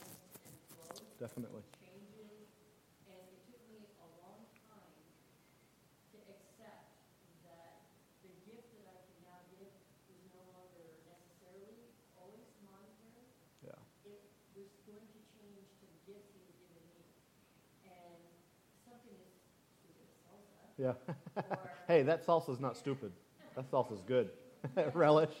and 0.00 1.20
Definitely. 1.20 1.60
Yeah. 20.78 20.92
hey, 21.88 22.02
that 22.02 22.24
salsa 22.24 22.50
is 22.50 22.60
not 22.60 22.76
stupid. 22.76 23.12
That 23.56 23.70
salsa 23.70 23.94
is 23.94 24.00
good. 24.02 24.30
Relish. 24.94 25.30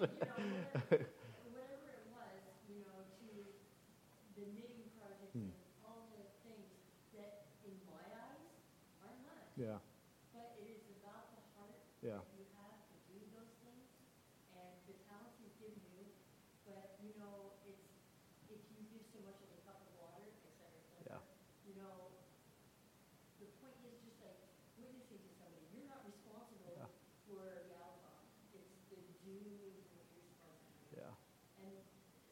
Yeah. 9.58 9.82
But 10.30 10.54
it 10.62 10.70
is 10.70 10.86
about 11.02 11.34
the 11.34 11.42
heart 11.58 11.82
yeah. 11.98 12.22
you 12.38 12.46
have 12.62 12.78
to 12.78 12.96
do 13.10 13.18
those 13.34 13.50
things 13.58 13.90
and 14.54 14.70
the 14.86 14.94
talents 15.10 15.34
he's 15.42 15.50
given 15.58 15.82
you. 15.98 16.06
But, 16.62 16.94
you 17.02 17.10
know, 17.18 17.58
it's 17.66 17.90
if 18.46 18.62
you 18.70 18.86
give 18.86 19.02
so 19.10 19.18
much 19.26 19.42
of 19.42 19.50
a 19.50 19.60
cup 19.66 19.82
of 19.82 19.90
water, 19.98 20.30
et 20.30 20.38
cetera, 20.38 20.70
et 20.70 20.86
cetera, 20.86 21.18
yeah. 21.18 21.66
you 21.66 21.74
know, 21.74 22.14
the 23.42 23.50
point 23.58 23.82
is 23.82 23.98
just 23.98 24.22
like 24.22 24.38
witnessing 24.78 25.20
to 25.26 25.32
somebody. 25.42 25.66
You're 25.74 25.90
not 25.90 26.06
responsible 26.06 26.78
yeah. 26.78 26.86
for 27.26 27.42
the 27.66 27.74
outcome. 27.82 28.22
It's 28.54 28.70
the 28.94 29.02
doing 29.26 29.58
what 29.92 30.06
you're 30.14 30.24
supposed 30.30 30.62
to 30.64 30.72
do. 30.94 31.02
Yeah. 31.02 31.66
And 31.66 31.76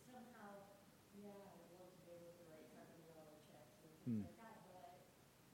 somehow, 0.07 0.79
yeah, 1.19 1.35
I 1.35 1.59
would 1.59 1.71
love 1.75 1.91
to 1.91 2.01
be 2.07 2.15
able 2.15 2.33
to 2.39 2.45
write 2.49 2.71
something 2.73 3.03
with 3.03 3.19
all 3.19 3.35
the 3.35 3.43
checks 3.51 3.77
and 3.83 3.93
things 4.07 4.23
hmm. 4.23 4.31
like 4.31 4.39
that. 4.41 4.57
But, 4.71 4.89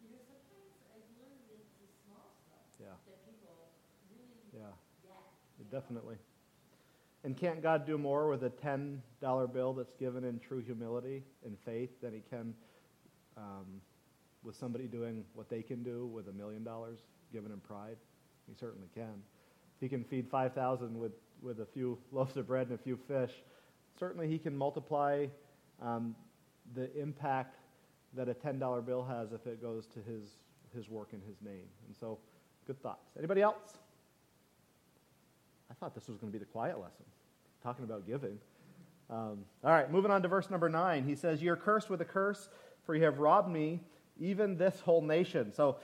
you 0.04 0.12
know, 0.12 0.22
sometimes 0.22 0.78
I've 0.92 1.08
learned 1.16 1.42
it's 1.50 1.72
the 1.80 1.88
small 2.06 2.30
stuff 2.46 2.68
yeah. 2.78 2.94
that 3.08 3.18
people 3.26 3.74
really 4.12 4.46
yeah. 4.54 4.76
get. 5.02 5.24
Definitely. 5.72 6.16
And 7.24 7.36
can't 7.36 7.62
God 7.62 7.86
do 7.86 7.96
more 7.96 8.28
with 8.28 8.44
a 8.44 8.50
$10 8.50 9.00
bill 9.52 9.72
that's 9.72 9.94
given 9.94 10.24
in 10.24 10.38
true 10.38 10.60
humility 10.60 11.22
and 11.46 11.56
faith 11.64 11.90
than 12.02 12.12
he 12.12 12.20
can 12.28 12.52
um, 13.38 13.80
with 14.44 14.54
somebody 14.54 14.84
doing 14.84 15.24
what 15.34 15.48
they 15.48 15.62
can 15.62 15.82
do 15.82 16.06
with 16.06 16.28
a 16.28 16.32
million 16.32 16.62
dollars 16.62 16.98
given 17.32 17.50
in 17.50 17.58
pride? 17.58 17.96
He 18.46 18.54
certainly 18.54 18.88
can. 18.94 19.22
He 19.80 19.88
can 19.88 20.04
feed 20.04 20.28
5,000 20.28 20.98
with, 20.98 21.12
with 21.40 21.60
a 21.60 21.66
few 21.66 21.96
loaves 22.12 22.36
of 22.36 22.48
bread 22.48 22.68
and 22.68 22.78
a 22.78 22.82
few 22.82 22.98
fish, 23.08 23.32
certainly 23.98 24.28
he 24.28 24.38
can 24.38 24.56
multiply 24.56 25.26
um, 25.80 26.14
the 26.74 26.94
impact 27.00 27.56
that 28.14 28.28
a 28.28 28.34
$10 28.34 28.84
bill 28.84 29.04
has 29.04 29.32
if 29.32 29.46
it 29.46 29.62
goes 29.62 29.86
to 29.86 30.00
his, 30.00 30.36
his 30.74 30.88
work 30.88 31.08
in 31.12 31.20
his 31.20 31.40
name. 31.40 31.66
And 31.86 31.96
so, 31.98 32.18
good 32.66 32.80
thoughts. 32.82 33.10
Anybody 33.16 33.42
else? 33.42 33.78
I 35.72 35.74
thought 35.80 35.94
this 35.94 36.06
was 36.06 36.18
going 36.18 36.30
to 36.30 36.38
be 36.38 36.44
the 36.44 36.50
quiet 36.50 36.78
lesson, 36.78 37.06
talking 37.62 37.84
about 37.84 38.06
giving. 38.06 38.38
Um, 39.08 39.38
all 39.64 39.70
right, 39.70 39.90
moving 39.90 40.10
on 40.10 40.20
to 40.20 40.28
verse 40.28 40.50
number 40.50 40.68
nine. 40.68 41.04
He 41.04 41.14
says, 41.14 41.42
You're 41.42 41.56
cursed 41.56 41.88
with 41.88 42.02
a 42.02 42.04
curse, 42.04 42.50
for 42.84 42.94
you 42.94 43.04
have 43.04 43.18
robbed 43.18 43.50
me, 43.50 43.80
even 44.20 44.58
this 44.58 44.80
whole 44.80 45.00
nation. 45.00 45.50
So 45.50 45.78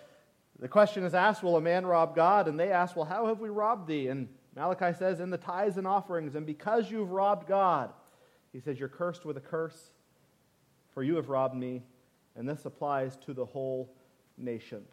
the 0.58 0.68
question 0.68 1.04
is 1.04 1.14
asked, 1.14 1.42
Will 1.42 1.56
a 1.56 1.60
man 1.62 1.86
rob 1.86 2.14
God? 2.14 2.48
And 2.48 2.60
they 2.60 2.70
ask, 2.70 2.96
Well, 2.96 3.06
how 3.06 3.26
have 3.28 3.40
we 3.40 3.48
robbed 3.48 3.88
thee? 3.88 4.08
And 4.08 4.28
Malachi 4.54 4.92
says, 4.98 5.20
in 5.20 5.30
the 5.30 5.38
tithes 5.38 5.78
and 5.78 5.86
offerings, 5.86 6.34
and 6.34 6.44
because 6.44 6.90
you've 6.90 7.10
robbed 7.10 7.48
God, 7.48 7.90
he 8.52 8.60
says, 8.60 8.78
You're 8.78 8.90
cursed 8.90 9.24
with 9.24 9.38
a 9.38 9.40
curse, 9.40 9.92
for 10.92 11.02
you 11.02 11.16
have 11.16 11.30
robbed 11.30 11.56
me. 11.56 11.82
And 12.36 12.46
this 12.46 12.66
applies 12.66 13.16
to 13.24 13.32
the 13.32 13.46
whole 13.46 13.94
nation. 14.36 14.84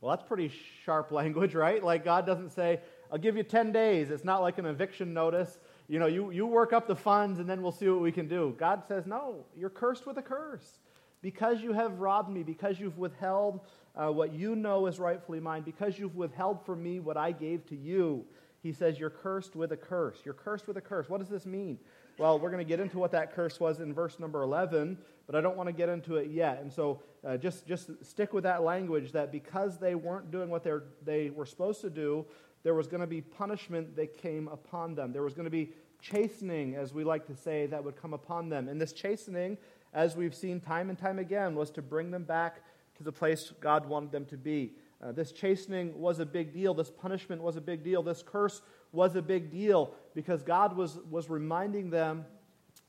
Well, 0.00 0.14
that's 0.14 0.26
pretty 0.26 0.52
sharp 0.84 1.10
language, 1.12 1.54
right? 1.54 1.82
Like, 1.82 2.04
God 2.04 2.26
doesn't 2.26 2.50
say, 2.50 2.80
I'll 3.10 3.18
give 3.18 3.36
you 3.36 3.42
10 3.42 3.72
days. 3.72 4.10
It's 4.10 4.24
not 4.24 4.42
like 4.42 4.58
an 4.58 4.66
eviction 4.66 5.14
notice. 5.14 5.58
You 5.88 5.98
know, 5.98 6.06
you, 6.06 6.30
you 6.30 6.46
work 6.46 6.72
up 6.72 6.86
the 6.88 6.96
funds 6.96 7.38
and 7.38 7.48
then 7.48 7.62
we'll 7.62 7.72
see 7.72 7.88
what 7.88 8.00
we 8.00 8.12
can 8.12 8.28
do. 8.28 8.54
God 8.58 8.82
says, 8.86 9.06
No, 9.06 9.44
you're 9.56 9.70
cursed 9.70 10.06
with 10.06 10.18
a 10.18 10.22
curse. 10.22 10.78
Because 11.22 11.60
you 11.60 11.72
have 11.72 11.98
robbed 11.98 12.30
me, 12.30 12.42
because 12.42 12.78
you've 12.78 12.98
withheld 12.98 13.60
uh, 13.96 14.08
what 14.08 14.34
you 14.34 14.54
know 14.54 14.86
is 14.86 14.98
rightfully 14.98 15.40
mine, 15.40 15.62
because 15.62 15.98
you've 15.98 16.14
withheld 16.14 16.64
from 16.66 16.82
me 16.82 17.00
what 17.00 17.16
I 17.16 17.32
gave 17.32 17.66
to 17.68 17.76
you, 17.76 18.24
he 18.62 18.72
says, 18.72 18.98
You're 18.98 19.10
cursed 19.10 19.56
with 19.56 19.72
a 19.72 19.76
curse. 19.76 20.18
You're 20.24 20.34
cursed 20.34 20.66
with 20.66 20.76
a 20.76 20.80
curse. 20.80 21.08
What 21.08 21.20
does 21.20 21.28
this 21.28 21.46
mean? 21.46 21.78
Well, 22.18 22.38
we're 22.38 22.50
going 22.50 22.64
to 22.64 22.68
get 22.68 22.80
into 22.80 22.98
what 22.98 23.12
that 23.12 23.34
curse 23.34 23.60
was 23.60 23.80
in 23.80 23.92
verse 23.92 24.18
number 24.18 24.42
11, 24.42 24.96
but 25.26 25.36
I 25.36 25.42
don't 25.42 25.56
want 25.56 25.68
to 25.68 25.72
get 25.72 25.90
into 25.90 26.16
it 26.16 26.30
yet. 26.30 26.60
And 26.62 26.72
so 26.72 27.02
uh, 27.26 27.36
just, 27.36 27.66
just 27.66 27.90
stick 28.02 28.32
with 28.32 28.44
that 28.44 28.62
language 28.62 29.12
that 29.12 29.30
because 29.30 29.78
they 29.78 29.94
weren't 29.94 30.30
doing 30.30 30.48
what 30.48 30.66
they 31.04 31.30
were 31.30 31.44
supposed 31.44 31.82
to 31.82 31.90
do, 31.90 32.24
there 32.66 32.74
was 32.74 32.88
going 32.88 33.00
to 33.00 33.06
be 33.06 33.20
punishment 33.20 33.94
that 33.94 34.18
came 34.18 34.48
upon 34.48 34.96
them. 34.96 35.12
There 35.12 35.22
was 35.22 35.34
going 35.34 35.44
to 35.44 35.52
be 35.52 35.70
chastening, 36.00 36.74
as 36.74 36.92
we 36.92 37.04
like 37.04 37.24
to 37.28 37.36
say, 37.36 37.66
that 37.66 37.84
would 37.84 37.94
come 37.94 38.12
upon 38.12 38.48
them. 38.48 38.66
And 38.66 38.80
this 38.80 38.92
chastening, 38.92 39.56
as 39.94 40.16
we've 40.16 40.34
seen 40.34 40.58
time 40.58 40.90
and 40.90 40.98
time 40.98 41.20
again, 41.20 41.54
was 41.54 41.70
to 41.70 41.80
bring 41.80 42.10
them 42.10 42.24
back 42.24 42.62
to 42.96 43.04
the 43.04 43.12
place 43.12 43.52
God 43.60 43.86
wanted 43.86 44.10
them 44.10 44.24
to 44.24 44.36
be. 44.36 44.72
Uh, 45.00 45.12
this 45.12 45.30
chastening 45.30 45.96
was 45.96 46.18
a 46.18 46.26
big 46.26 46.52
deal. 46.52 46.74
This 46.74 46.90
punishment 46.90 47.40
was 47.40 47.54
a 47.54 47.60
big 47.60 47.84
deal. 47.84 48.02
This 48.02 48.24
curse 48.26 48.62
was 48.90 49.14
a 49.14 49.22
big 49.22 49.52
deal 49.52 49.94
because 50.12 50.42
God 50.42 50.76
was, 50.76 50.98
was 51.08 51.30
reminding 51.30 51.90
them 51.90 52.24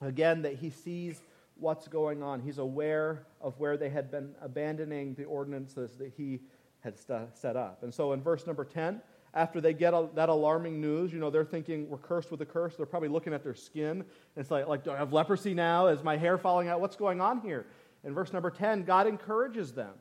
again 0.01 0.41
that 0.41 0.55
He 0.55 0.71
sees 0.71 1.21
what's 1.55 1.87
going 1.87 2.23
on. 2.23 2.41
He's 2.41 2.57
aware 2.57 3.27
of 3.41 3.59
where 3.59 3.77
they 3.77 3.89
had 3.89 4.09
been 4.09 4.33
abandoning 4.41 5.13
the 5.13 5.25
ordinances 5.25 5.91
that 5.97 6.13
He 6.17 6.39
had 6.79 6.97
st- 6.97 7.37
set 7.37 7.55
up. 7.55 7.83
And 7.83 7.93
so 7.93 8.13
in 8.13 8.23
verse 8.23 8.47
number 8.47 8.65
10, 8.65 9.01
after 9.37 9.61
they 9.61 9.73
get 9.73 9.93
that 10.15 10.29
alarming 10.29 10.81
news, 10.81 11.13
you 11.13 11.19
know, 11.19 11.29
they're 11.29 11.45
thinking 11.45 11.87
we're 11.87 11.97
cursed 11.99 12.31
with 12.31 12.41
a 12.41 12.45
curse. 12.45 12.75
They're 12.75 12.87
probably 12.87 13.09
looking 13.09 13.33
at 13.33 13.43
their 13.43 13.53
skin. 13.53 14.03
It's 14.35 14.49
like, 14.49 14.67
like, 14.67 14.83
do 14.83 14.91
I 14.91 14.97
have 14.97 15.13
leprosy 15.13 15.53
now? 15.53 15.87
Is 15.87 16.03
my 16.03 16.17
hair 16.17 16.37
falling 16.37 16.67
out? 16.67 16.81
What's 16.81 16.95
going 16.95 17.21
on 17.21 17.41
here? 17.41 17.67
In 18.03 18.13
verse 18.13 18.33
number 18.33 18.49
10, 18.49 18.83
God 18.83 19.05
encourages 19.05 19.73
them. 19.73 19.93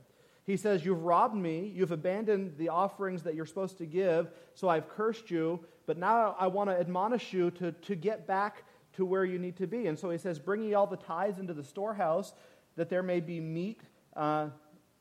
He 0.44 0.56
says, 0.56 0.84
You've 0.84 1.02
robbed 1.02 1.36
me. 1.36 1.70
You've 1.74 1.92
abandoned 1.92 2.56
the 2.56 2.70
offerings 2.70 3.22
that 3.24 3.34
you're 3.34 3.46
supposed 3.46 3.78
to 3.78 3.86
give, 3.86 4.30
so 4.54 4.68
I've 4.68 4.88
cursed 4.88 5.30
you. 5.30 5.60
But 5.86 5.98
now 5.98 6.34
I 6.38 6.46
want 6.46 6.70
to 6.70 6.78
admonish 6.78 7.32
you 7.32 7.50
to, 7.52 7.72
to 7.72 7.94
get 7.94 8.26
back 8.26 8.64
to 8.94 9.04
where 9.04 9.24
you 9.24 9.38
need 9.38 9.56
to 9.58 9.66
be. 9.66 9.86
And 9.86 9.98
so 9.98 10.08
he 10.08 10.18
says, 10.18 10.38
Bring 10.38 10.62
ye 10.62 10.74
all 10.74 10.86
the 10.86 10.96
tithes 10.96 11.38
into 11.38 11.52
the 11.52 11.64
storehouse, 11.64 12.32
that 12.76 12.88
there 12.88 13.02
may 13.02 13.20
be 13.20 13.40
meat 13.40 13.82
uh, 14.14 14.48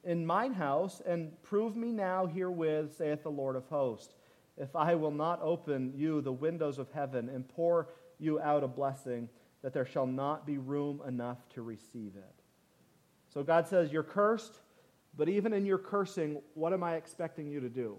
in 0.03 0.25
mine 0.25 0.53
house, 0.53 1.01
and 1.05 1.31
prove 1.43 1.75
me 1.75 1.91
now 1.91 2.25
herewith, 2.25 2.95
saith 2.97 3.23
the 3.23 3.31
Lord 3.31 3.55
of 3.55 3.65
hosts, 3.65 4.13
if 4.57 4.75
I 4.75 4.95
will 4.95 5.11
not 5.11 5.41
open 5.41 5.93
you 5.95 6.21
the 6.21 6.31
windows 6.31 6.79
of 6.79 6.91
heaven 6.91 7.29
and 7.29 7.47
pour 7.47 7.89
you 8.19 8.39
out 8.39 8.63
a 8.63 8.67
blessing, 8.67 9.29
that 9.61 9.73
there 9.73 9.85
shall 9.85 10.07
not 10.07 10.45
be 10.45 10.57
room 10.57 11.01
enough 11.07 11.37
to 11.49 11.61
receive 11.61 12.13
it. 12.15 12.35
So 13.33 13.43
God 13.43 13.67
says, 13.67 13.91
You're 13.91 14.03
cursed. 14.03 14.59
But 15.17 15.29
even 15.29 15.53
in 15.53 15.65
your 15.65 15.77
cursing, 15.77 16.41
what 16.55 16.73
am 16.73 16.83
I 16.83 16.95
expecting 16.95 17.47
you 17.47 17.61
to 17.61 17.69
do? 17.69 17.97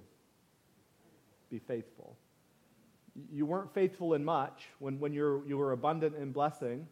Be 1.50 1.58
faithful. 1.58 2.16
You 3.32 3.46
weren't 3.46 3.72
faithful 3.72 4.14
in 4.14 4.24
much 4.24 4.68
when, 4.78 5.00
when 5.00 5.12
you're, 5.14 5.46
you 5.46 5.56
were 5.56 5.72
abundant 5.72 6.16
in 6.16 6.32
blessing, 6.32 6.86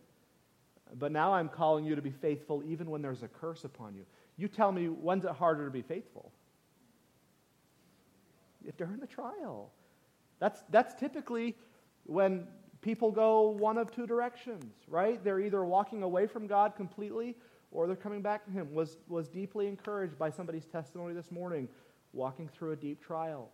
but 0.98 1.12
now 1.12 1.34
I'm 1.34 1.48
calling 1.50 1.84
you 1.84 1.94
to 1.94 2.00
be 2.00 2.10
faithful 2.10 2.62
even 2.64 2.90
when 2.90 3.02
there's 3.02 3.22
a 3.22 3.28
curse 3.28 3.64
upon 3.64 3.94
you. 3.94 4.06
You 4.36 4.48
tell 4.48 4.72
me, 4.72 4.86
when's 4.86 5.24
it 5.24 5.32
harder 5.32 5.66
to 5.66 5.70
be 5.70 5.82
faithful? 5.82 6.32
If 8.66 8.76
during 8.76 8.98
the 8.98 9.06
trial. 9.06 9.70
That's, 10.38 10.62
that's 10.70 10.94
typically 10.94 11.54
when 12.04 12.46
people 12.80 13.10
go 13.10 13.48
one 13.48 13.78
of 13.78 13.90
two 13.90 14.06
directions, 14.06 14.74
right? 14.88 15.22
They're 15.24 15.40
either 15.40 15.64
walking 15.64 16.02
away 16.02 16.26
from 16.26 16.46
God 16.46 16.76
completely 16.76 17.36
or 17.70 17.86
they're 17.86 17.96
coming 17.96 18.22
back 18.22 18.44
to 18.44 18.50
him, 18.50 18.72
was, 18.72 18.98
was 19.08 19.28
deeply 19.28 19.66
encouraged 19.66 20.16
by 20.18 20.30
somebody's 20.30 20.66
testimony 20.66 21.12
this 21.12 21.30
morning, 21.30 21.68
walking 22.12 22.48
through 22.48 22.72
a 22.72 22.76
deep 22.76 23.04
trial. 23.04 23.50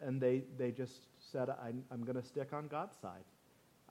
And 0.00 0.20
they, 0.20 0.42
they 0.58 0.72
just 0.72 1.06
said, 1.18 1.48
I'm, 1.48 1.84
I'm 1.90 2.02
going 2.02 2.20
to 2.20 2.26
stick 2.26 2.52
on 2.52 2.66
God's 2.66 2.96
side 3.00 3.24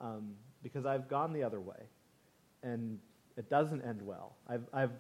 um, 0.01 0.33
because 0.63 0.85
I've 0.85 1.07
gone 1.07 1.31
the 1.31 1.43
other 1.43 1.61
way. 1.61 1.87
And 2.61 2.99
it 3.37 3.49
doesn't 3.49 3.81
end 3.83 4.01
well. 4.01 4.35
I've, 4.47 4.65
I've, 4.73 4.91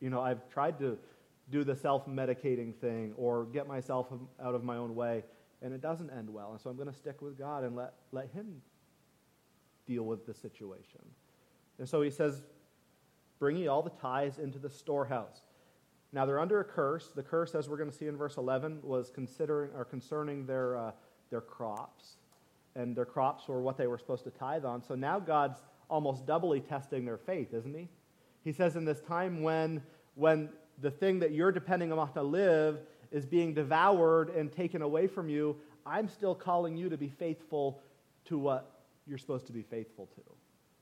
you 0.00 0.10
know, 0.10 0.20
I've 0.20 0.48
tried 0.50 0.78
to 0.78 0.96
do 1.50 1.64
the 1.64 1.74
self-medicating 1.74 2.74
thing 2.76 3.12
or 3.16 3.44
get 3.46 3.66
myself 3.66 4.08
out 4.42 4.54
of 4.54 4.62
my 4.62 4.76
own 4.76 4.94
way, 4.94 5.24
and 5.62 5.74
it 5.74 5.80
doesn't 5.80 6.10
end 6.10 6.32
well. 6.32 6.52
And 6.52 6.60
so 6.60 6.70
I'm 6.70 6.76
going 6.76 6.88
to 6.90 6.96
stick 6.96 7.20
with 7.20 7.38
God 7.38 7.64
and 7.64 7.76
let, 7.76 7.94
let 8.12 8.30
him 8.30 8.62
deal 9.86 10.04
with 10.04 10.26
the 10.26 10.34
situation. 10.34 11.00
And 11.78 11.88
so 11.88 12.02
he 12.02 12.10
says, 12.10 12.42
Bring 13.40 13.54
bringing 13.54 13.68
all 13.70 13.82
the 13.82 13.90
tithes 13.90 14.38
into 14.38 14.58
the 14.58 14.68
storehouse. 14.68 15.40
Now 16.12 16.26
they're 16.26 16.38
under 16.38 16.60
a 16.60 16.64
curse. 16.64 17.08
The 17.14 17.22
curse, 17.22 17.54
as 17.54 17.68
we're 17.68 17.78
going 17.78 17.90
to 17.90 17.96
see 17.96 18.06
in 18.06 18.16
verse 18.16 18.36
11, 18.36 18.80
was 18.82 19.10
considering 19.10 19.70
or 19.74 19.86
concerning 19.86 20.44
their, 20.44 20.76
uh, 20.76 20.92
their 21.30 21.40
crops. 21.40 22.16
And 22.76 22.94
their 22.94 23.06
crops 23.06 23.48
were 23.48 23.62
what 23.62 23.78
they 23.78 23.86
were 23.86 23.96
supposed 23.96 24.24
to 24.24 24.30
tithe 24.30 24.66
on. 24.66 24.82
So 24.82 24.94
now 24.94 25.18
God's 25.18 25.60
almost 25.88 26.26
doubly 26.26 26.60
testing 26.60 27.06
their 27.06 27.16
faith, 27.16 27.54
isn't 27.54 27.74
he? 27.74 27.88
He 28.44 28.52
says, 28.52 28.76
in 28.76 28.84
this 28.84 29.00
time 29.00 29.42
when, 29.42 29.82
when 30.14 30.50
the 30.80 30.90
thing 30.90 31.18
that 31.20 31.32
you're 31.32 31.52
depending 31.52 31.92
on 31.92 32.12
to 32.12 32.22
live 32.22 32.80
is 33.10 33.26
being 33.26 33.54
devoured 33.54 34.30
and 34.30 34.52
taken 34.52 34.82
away 34.82 35.06
from 35.06 35.28
you, 35.28 35.56
I'm 35.84 36.08
still 36.08 36.34
calling 36.34 36.76
you 36.76 36.88
to 36.88 36.96
be 36.96 37.08
faithful 37.08 37.82
to 38.26 38.38
what 38.38 38.82
you're 39.06 39.18
supposed 39.18 39.46
to 39.46 39.52
be 39.52 39.62
faithful 39.62 40.06
to. 40.14 40.22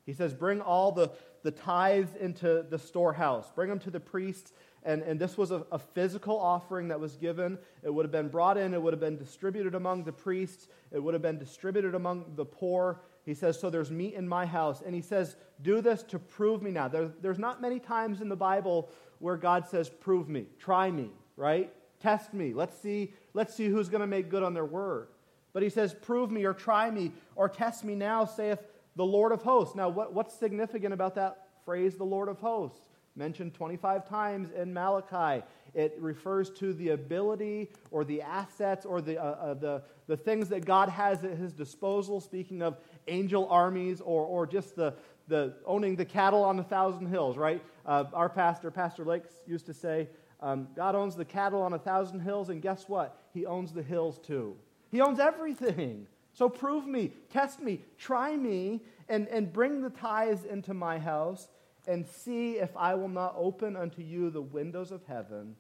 He 0.05 0.13
says, 0.15 0.33
Bring 0.33 0.61
all 0.61 0.93
the, 0.93 1.11
the 1.43 1.51
tithes 1.51 2.15
into 2.19 2.65
the 2.69 2.79
storehouse, 2.79 3.51
bring 3.55 3.69
them 3.69 3.79
to 3.81 3.91
the 3.91 4.01
priests. 4.01 4.53
And, 4.85 5.03
and 5.03 5.21
this 5.21 5.37
was 5.37 5.51
a, 5.51 5.67
a 5.73 5.79
physical 5.79 6.39
offering 6.39 6.89
that 6.89 7.01
was 7.01 7.17
given. 7.17 7.59
It 7.83 7.93
would 7.93 8.05
have 8.05 8.13
been 8.13 8.29
brought 8.29 8.57
in, 8.57 8.75
it 8.75 8.81
would 8.81 8.93
have 8.93 9.01
been 9.01 9.19
distributed 9.19 9.75
among 9.75 10.05
the 10.05 10.13
priests, 10.13 10.69
it 10.93 11.03
would 11.03 11.15
have 11.15 11.23
been 11.23 11.39
distributed 11.39 11.95
among 11.95 12.33
the 12.37 12.45
poor. 12.45 13.01
He 13.27 13.35
says, 13.35 13.61
So 13.61 13.69
there's 13.69 13.91
meat 13.91 14.15
in 14.15 14.27
my 14.27 14.47
house. 14.47 14.83
And 14.85 14.95
he 14.95 15.03
says, 15.03 15.37
Do 15.61 15.83
this 15.83 16.03
to 16.05 16.19
prove 16.19 16.63
me 16.63 16.71
now. 16.71 16.89
There, 16.89 17.11
there's 17.21 17.39
not 17.39 17.61
many 17.61 17.79
times 17.79 18.23
in 18.23 18.31
the 18.31 18.37
Bible 18.37 18.91
where 19.19 19.37
God 19.37 19.67
says, 19.69 19.89
Prove 19.89 20.29
me, 20.29 20.47
try 20.59 20.91
me, 20.91 21.11
right? 21.37 21.73
Test 22.01 22.33
me. 22.33 22.55
Let's 22.55 22.79
see, 22.79 23.13
let's 23.35 23.55
see 23.55 23.67
who's 23.67 23.89
going 23.89 24.01
to 24.01 24.07
make 24.07 24.29
good 24.29 24.43
on 24.43 24.55
their 24.55 24.65
word. 24.65 25.09
But 25.53 25.63
he 25.63 25.69
says, 25.69 25.95
Prove 25.95 26.31
me 26.31 26.45
or 26.45 26.55
try 26.55 26.91
me 26.91 27.13
or 27.35 27.49
test 27.49 27.85
me 27.85 27.95
now, 27.95 28.25
saith 28.25 28.61
the 28.97 29.05
Lord 29.05 29.33
of 29.33 29.43
hosts. 29.43 29.75
Now, 29.75 29.89
what, 29.89 30.13
what's 30.13 30.35
significant 30.35 30.93
about 30.93 31.15
that 31.17 31.49
phrase, 31.65 31.97
the 31.97 32.05
Lord 32.05 32.29
of 32.29 32.39
hosts? 32.39 32.89
Mentioned 33.17 33.55
25 33.55 34.09
times 34.09 34.51
in 34.53 34.73
Malachi. 34.73 35.45
It 35.75 35.97
refers 35.99 36.51
to 36.51 36.73
the 36.73 36.91
ability 36.91 37.71
or 37.91 38.05
the 38.05 38.23
assets 38.23 38.87
or 38.87 39.01
the, 39.01 39.21
uh, 39.21 39.25
uh, 39.25 39.55
the, 39.55 39.83
the 40.07 40.17
things 40.17 40.49
that 40.51 40.65
God 40.65 40.89
has 40.89 41.25
at 41.25 41.37
his 41.37 41.53
disposal, 41.53 42.21
speaking 42.21 42.63
of 42.63 42.79
angel 43.09 43.49
armies 43.51 44.01
or, 44.01 44.25
or 44.25 44.47
just 44.47 44.77
the, 44.77 44.95
the 45.27 45.55
owning 45.67 45.97
the 45.97 46.05
cattle 46.05 46.43
on 46.45 46.59
a 46.59 46.65
thousand 46.65 47.07
hills, 47.07 47.37
right? 47.37 47.63
Uh, 47.89 48.05
our 48.13 48.29
pastor, 48.29 48.71
Pastor 48.71 49.03
Lakes, 49.03 49.31
used 49.47 49.65
to 49.65 49.73
say, 49.73 50.11
um, 50.41 50.69
God 50.77 50.95
owns 50.95 51.17
the 51.17 51.25
cattle 51.25 51.63
on 51.63 51.73
a 51.73 51.79
thousand 51.79 52.21
hills, 52.21 52.51
and 52.51 52.61
guess 52.61 52.87
what? 52.87 53.19
He 53.33 53.47
owns 53.47 53.73
the 53.73 53.83
hills 53.83 54.19
too. 54.19 54.57
He 54.93 55.01
owns 55.01 55.19
everything. 55.19 56.07
So 56.35 56.51
prove 56.51 56.87
me, 56.87 57.13
test 57.33 57.61
me, 57.61 57.81
try 57.97 58.37
me, 58.37 58.83
and, 59.09 59.27
and 59.29 59.51
bring 59.51 59.81
the 59.81 59.89
tithes 59.89 60.45
into 60.45 60.75
my 60.75 60.99
house, 60.99 61.49
and 61.87 62.07
see 62.07 62.59
if 62.59 62.77
I 62.77 62.95
will 62.95 63.09
not 63.09 63.35
open 63.39 63.75
unto 63.75 64.03
you 64.03 64.29
the 64.29 64.43
windows 64.43 64.93
of 64.93 65.03
heaven 65.07 65.57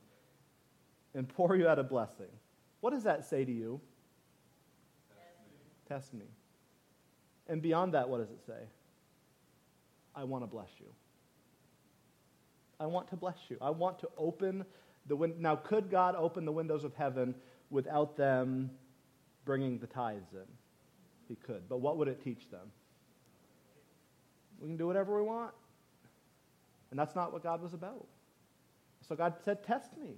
and 1.15 1.27
pour 1.27 1.57
you 1.57 1.67
out 1.67 1.79
a 1.79 1.83
blessing. 1.83 2.29
What 2.81 2.93
does 2.93 3.05
that 3.05 3.25
say 3.25 3.47
to 3.47 3.51
you? 3.51 3.81
Test 5.09 5.39
me. 5.41 5.89
Test 5.89 6.15
me. 6.15 6.27
And 7.49 7.63
beyond 7.63 7.95
that, 7.95 8.07
what 8.11 8.19
does 8.19 8.31
it 8.31 8.45
say? 8.47 8.69
I 10.15 10.25
want 10.25 10.43
to 10.45 10.47
bless 10.47 10.69
you. 10.79 10.87
I 12.81 12.87
want 12.87 13.09
to 13.09 13.17
bless 13.17 13.39
you. 13.49 13.57
I 13.61 13.71
want 13.71 13.99
to 14.01 14.09
open 14.17 14.65
the 15.07 15.17
window. 15.17 15.37
Now, 15.39 15.57
could 15.57 15.91
God 15.91 16.15
open 16.17 16.45
the 16.45 16.53
windows 16.53 16.85
of 16.85 16.95
heaven 16.95 17.35
without 17.71 18.17
them 18.17 18.71
bringing 19.45 19.79
the 19.79 19.87
tithes 19.87 20.33
in? 20.33 20.47
He 21.29 21.35
could. 21.35 21.69
But 21.69 21.81
what 21.81 21.99
would 21.99 22.09
it 22.09 22.23
teach 22.23 22.51
them? 22.51 22.71
We 24.61 24.69
can 24.69 24.77
do 24.77 24.87
whatever 24.87 25.17
we 25.17 25.23
want. 25.23 25.53
And 26.91 26.99
that's 26.99 27.15
not 27.15 27.33
what 27.33 27.43
God 27.43 27.61
was 27.63 27.75
about. 27.75 28.07
So 29.09 29.15
God 29.15 29.35
said, 29.45 29.63
Test 29.65 29.97
me. 29.97 30.17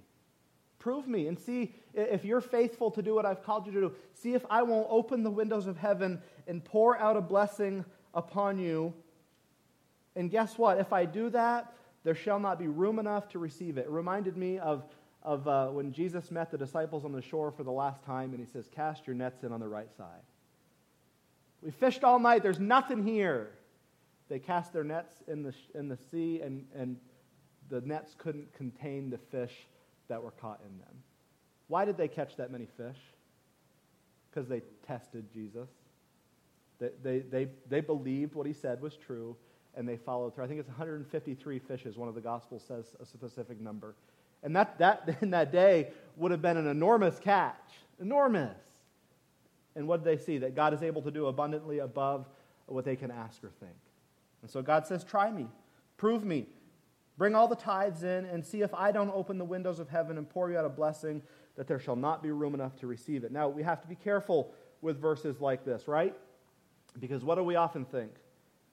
Prove 0.79 1.07
me 1.07 1.27
and 1.27 1.37
see 1.37 1.75
if 1.93 2.25
you're 2.25 2.41
faithful 2.41 2.89
to 2.91 3.03
do 3.03 3.13
what 3.13 3.23
I've 3.23 3.43
called 3.43 3.67
you 3.67 3.71
to 3.73 3.81
do. 3.81 3.91
See 4.13 4.33
if 4.33 4.43
I 4.49 4.63
won't 4.63 4.87
open 4.89 5.21
the 5.21 5.29
windows 5.29 5.67
of 5.67 5.77
heaven 5.77 6.19
and 6.47 6.63
pour 6.63 6.97
out 6.97 7.15
a 7.15 7.21
blessing 7.21 7.85
upon 8.15 8.57
you. 8.57 8.91
And 10.15 10.31
guess 10.31 10.57
what? 10.57 10.79
If 10.79 10.91
I 10.91 11.05
do 11.05 11.29
that, 11.29 11.71
there 12.03 12.15
shall 12.15 12.39
not 12.39 12.57
be 12.57 12.67
room 12.67 12.99
enough 12.99 13.29
to 13.29 13.39
receive 13.39 13.77
it. 13.77 13.85
It 13.85 13.89
reminded 13.89 14.37
me 14.37 14.57
of, 14.59 14.83
of 15.23 15.47
uh, 15.47 15.67
when 15.67 15.91
Jesus 15.91 16.31
met 16.31 16.51
the 16.51 16.57
disciples 16.57 17.05
on 17.05 17.11
the 17.11 17.21
shore 17.21 17.51
for 17.51 17.63
the 17.63 17.71
last 17.71 18.03
time, 18.03 18.31
and 18.31 18.39
he 18.39 18.51
says, 18.51 18.69
Cast 18.73 19.05
your 19.05 19.15
nets 19.15 19.43
in 19.43 19.51
on 19.51 19.59
the 19.59 19.67
right 19.67 19.91
side. 19.95 20.21
We 21.61 21.71
fished 21.71 22.03
all 22.03 22.19
night, 22.19 22.41
there's 22.41 22.59
nothing 22.59 23.05
here. 23.05 23.51
They 24.29 24.39
cast 24.39 24.73
their 24.73 24.83
nets 24.83 25.13
in 25.27 25.43
the, 25.43 25.53
in 25.75 25.89
the 25.89 25.97
sea, 26.09 26.41
and, 26.41 26.65
and 26.73 26.97
the 27.69 27.81
nets 27.81 28.15
couldn't 28.17 28.51
contain 28.53 29.09
the 29.09 29.17
fish 29.17 29.67
that 30.07 30.23
were 30.23 30.31
caught 30.31 30.61
in 30.65 30.77
them. 30.79 31.03
Why 31.67 31.85
did 31.85 31.97
they 31.97 32.07
catch 32.07 32.35
that 32.37 32.51
many 32.51 32.67
fish? 32.77 32.97
Because 34.29 34.47
they 34.49 34.61
tested 34.87 35.31
Jesus. 35.33 35.69
They, 36.79 36.89
they, 37.03 37.19
they, 37.19 37.47
they 37.69 37.81
believed 37.81 38.33
what 38.33 38.47
he 38.47 38.53
said 38.53 38.81
was 38.81 38.97
true, 38.97 39.35
and 39.75 39.87
they 39.87 39.97
followed 39.97 40.35
through. 40.35 40.43
I 40.43 40.47
think 40.47 40.59
it's 40.59 40.69
153 40.69 41.59
fishes. 41.59 41.97
One 41.97 42.09
of 42.09 42.15
the 42.15 42.21
Gospels 42.21 42.63
says 42.67 42.95
a 43.01 43.05
specific 43.05 43.59
number. 43.59 43.95
And 44.43 44.55
that, 44.55 44.77
that 44.79 45.17
in 45.21 45.31
that 45.31 45.51
day 45.51 45.89
would 46.17 46.31
have 46.31 46.41
been 46.41 46.57
an 46.57 46.67
enormous 46.67 47.19
catch. 47.19 47.55
Enormous. 47.99 48.57
And 49.75 49.87
what 49.87 50.03
did 50.03 50.19
they 50.19 50.23
see? 50.23 50.39
That 50.39 50.55
God 50.55 50.73
is 50.73 50.83
able 50.83 51.01
to 51.03 51.11
do 51.11 51.27
abundantly 51.27 51.79
above 51.79 52.27
what 52.65 52.85
they 52.85 52.95
can 52.95 53.11
ask 53.11 53.43
or 53.43 53.51
think. 53.59 53.77
And 54.41 54.49
so 54.49 54.61
God 54.61 54.87
says, 54.87 55.03
Try 55.03 55.31
me, 55.31 55.47
prove 55.97 56.25
me, 56.25 56.47
Bring 57.21 57.35
all 57.35 57.47
the 57.47 57.55
tithes 57.55 58.01
in 58.01 58.25
and 58.25 58.43
see 58.43 58.61
if 58.61 58.73
I 58.73 58.91
don't 58.91 59.11
open 59.13 59.37
the 59.37 59.45
windows 59.45 59.79
of 59.79 59.89
heaven 59.89 60.17
and 60.17 60.27
pour 60.27 60.49
you 60.49 60.57
out 60.57 60.65
a 60.65 60.69
blessing 60.69 61.21
that 61.55 61.67
there 61.67 61.79
shall 61.79 61.95
not 61.95 62.23
be 62.23 62.31
room 62.31 62.55
enough 62.55 62.75
to 62.77 62.87
receive 62.87 63.23
it. 63.23 63.31
Now, 63.31 63.47
we 63.47 63.61
have 63.61 63.79
to 63.81 63.87
be 63.87 63.93
careful 63.93 64.51
with 64.81 64.99
verses 64.99 65.39
like 65.39 65.63
this, 65.63 65.87
right? 65.87 66.15
Because 66.99 67.23
what 67.23 67.35
do 67.35 67.43
we 67.43 67.55
often 67.55 67.85
think? 67.85 68.11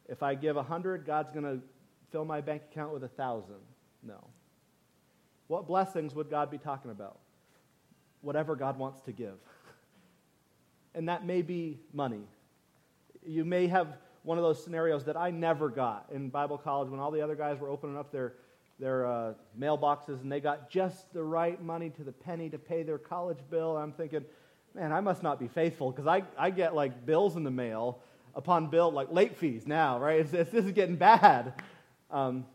If 0.09 0.23
I 0.23 0.35
give 0.35 0.57
a 0.57 0.63
hundred, 0.63 1.05
God's 1.05 1.31
going 1.31 1.45
to 1.45 1.61
fill 2.11 2.25
my 2.25 2.41
bank 2.41 2.63
account 2.71 2.93
with 2.93 3.05
a 3.05 3.09
thousand. 3.09 3.61
No. 4.03 4.25
What 5.49 5.67
blessings 5.67 6.15
would 6.15 6.31
God 6.31 6.51
be 6.51 6.59
talking 6.59 6.91
about? 6.91 7.19
Whatever 8.23 8.57
God 8.57 8.79
wants 8.79 9.01
to 9.03 9.13
give. 9.13 9.37
and 10.95 11.09
that 11.09 11.27
may 11.27 11.43
be 11.43 11.79
money. 11.93 12.23
You 13.27 13.45
may 13.45 13.67
have 13.67 13.99
one 14.23 14.39
of 14.39 14.45
those 14.45 14.63
scenarios 14.63 15.05
that 15.05 15.17
I 15.17 15.31
never 15.31 15.69
got 15.69 16.07
in 16.13 16.29
Bible 16.29 16.59
college 16.59 16.91
when 16.91 17.01
all 17.01 17.11
the 17.11 17.21
other 17.21 17.37
guys 17.37 17.59
were 17.59 17.69
opening 17.69 17.97
up 17.97 18.11
their, 18.11 18.35
their 18.79 19.07
uh, 19.07 19.35
mailboxes 19.59 20.23
and 20.23 20.31
they 20.31 20.41
got 20.41 20.71
just 20.71 21.13
the 21.13 21.23
right 21.23 21.63
money 21.63 21.91
to 21.91 22.05
the 22.05 22.13
penny 22.13 22.49
to 22.51 22.59
pay 22.59 22.83
their 22.83 22.99
college 22.99 23.39
bill. 23.51 23.77
I'm 23.77 23.93
thinking, 23.93 24.25
man, 24.75 24.93
I 24.93 25.01
must 25.01 25.23
not 25.23 25.39
be 25.39 25.49
faithful 25.49 25.91
because 25.91 26.07
I, 26.07 26.25
I 26.37 26.51
get 26.51 26.75
like 26.75 27.07
bills 27.07 27.37
in 27.37 27.45
the 27.45 27.51
mail 27.51 28.01
upon 28.39 28.68
bill, 28.68 28.91
like 28.91 29.12
late 29.12 29.36
fees 29.36 29.66
now, 29.66 29.99
right? 29.99 30.20
It's, 30.24 30.32
it's, 30.32 30.51
this 30.51 30.64
is 30.64 30.72
getting 30.72 30.97
bad. 30.97 31.53
Um, 32.11 32.47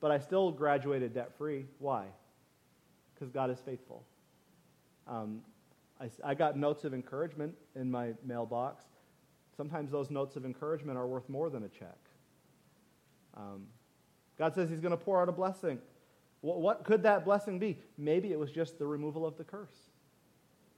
but 0.00 0.12
I 0.12 0.20
still 0.20 0.52
graduated 0.52 1.14
debt 1.14 1.32
free. 1.36 1.66
Why? 1.80 2.04
Because 3.14 3.30
God 3.30 3.50
is 3.50 3.58
faithful. 3.58 4.04
Um, 5.08 5.40
I, 6.00 6.10
I 6.22 6.34
got 6.34 6.56
notes 6.56 6.84
of 6.84 6.94
encouragement 6.94 7.54
in 7.74 7.90
my 7.90 8.12
mailbox 8.24 8.84
Sometimes 9.56 9.90
those 9.90 10.10
notes 10.10 10.36
of 10.36 10.44
encouragement 10.44 10.98
are 10.98 11.06
worth 11.06 11.28
more 11.28 11.48
than 11.48 11.62
a 11.64 11.68
check. 11.68 11.96
Um, 13.36 13.66
God 14.38 14.54
says 14.54 14.68
He's 14.68 14.80
going 14.80 14.90
to 14.90 14.98
pour 14.98 15.22
out 15.22 15.28
a 15.28 15.32
blessing. 15.32 15.78
What, 16.42 16.60
what 16.60 16.84
could 16.84 17.02
that 17.04 17.24
blessing 17.24 17.58
be? 17.58 17.78
Maybe 17.96 18.32
it 18.32 18.38
was 18.38 18.50
just 18.50 18.78
the 18.78 18.86
removal 18.86 19.24
of 19.24 19.38
the 19.38 19.44
curse. 19.44 19.76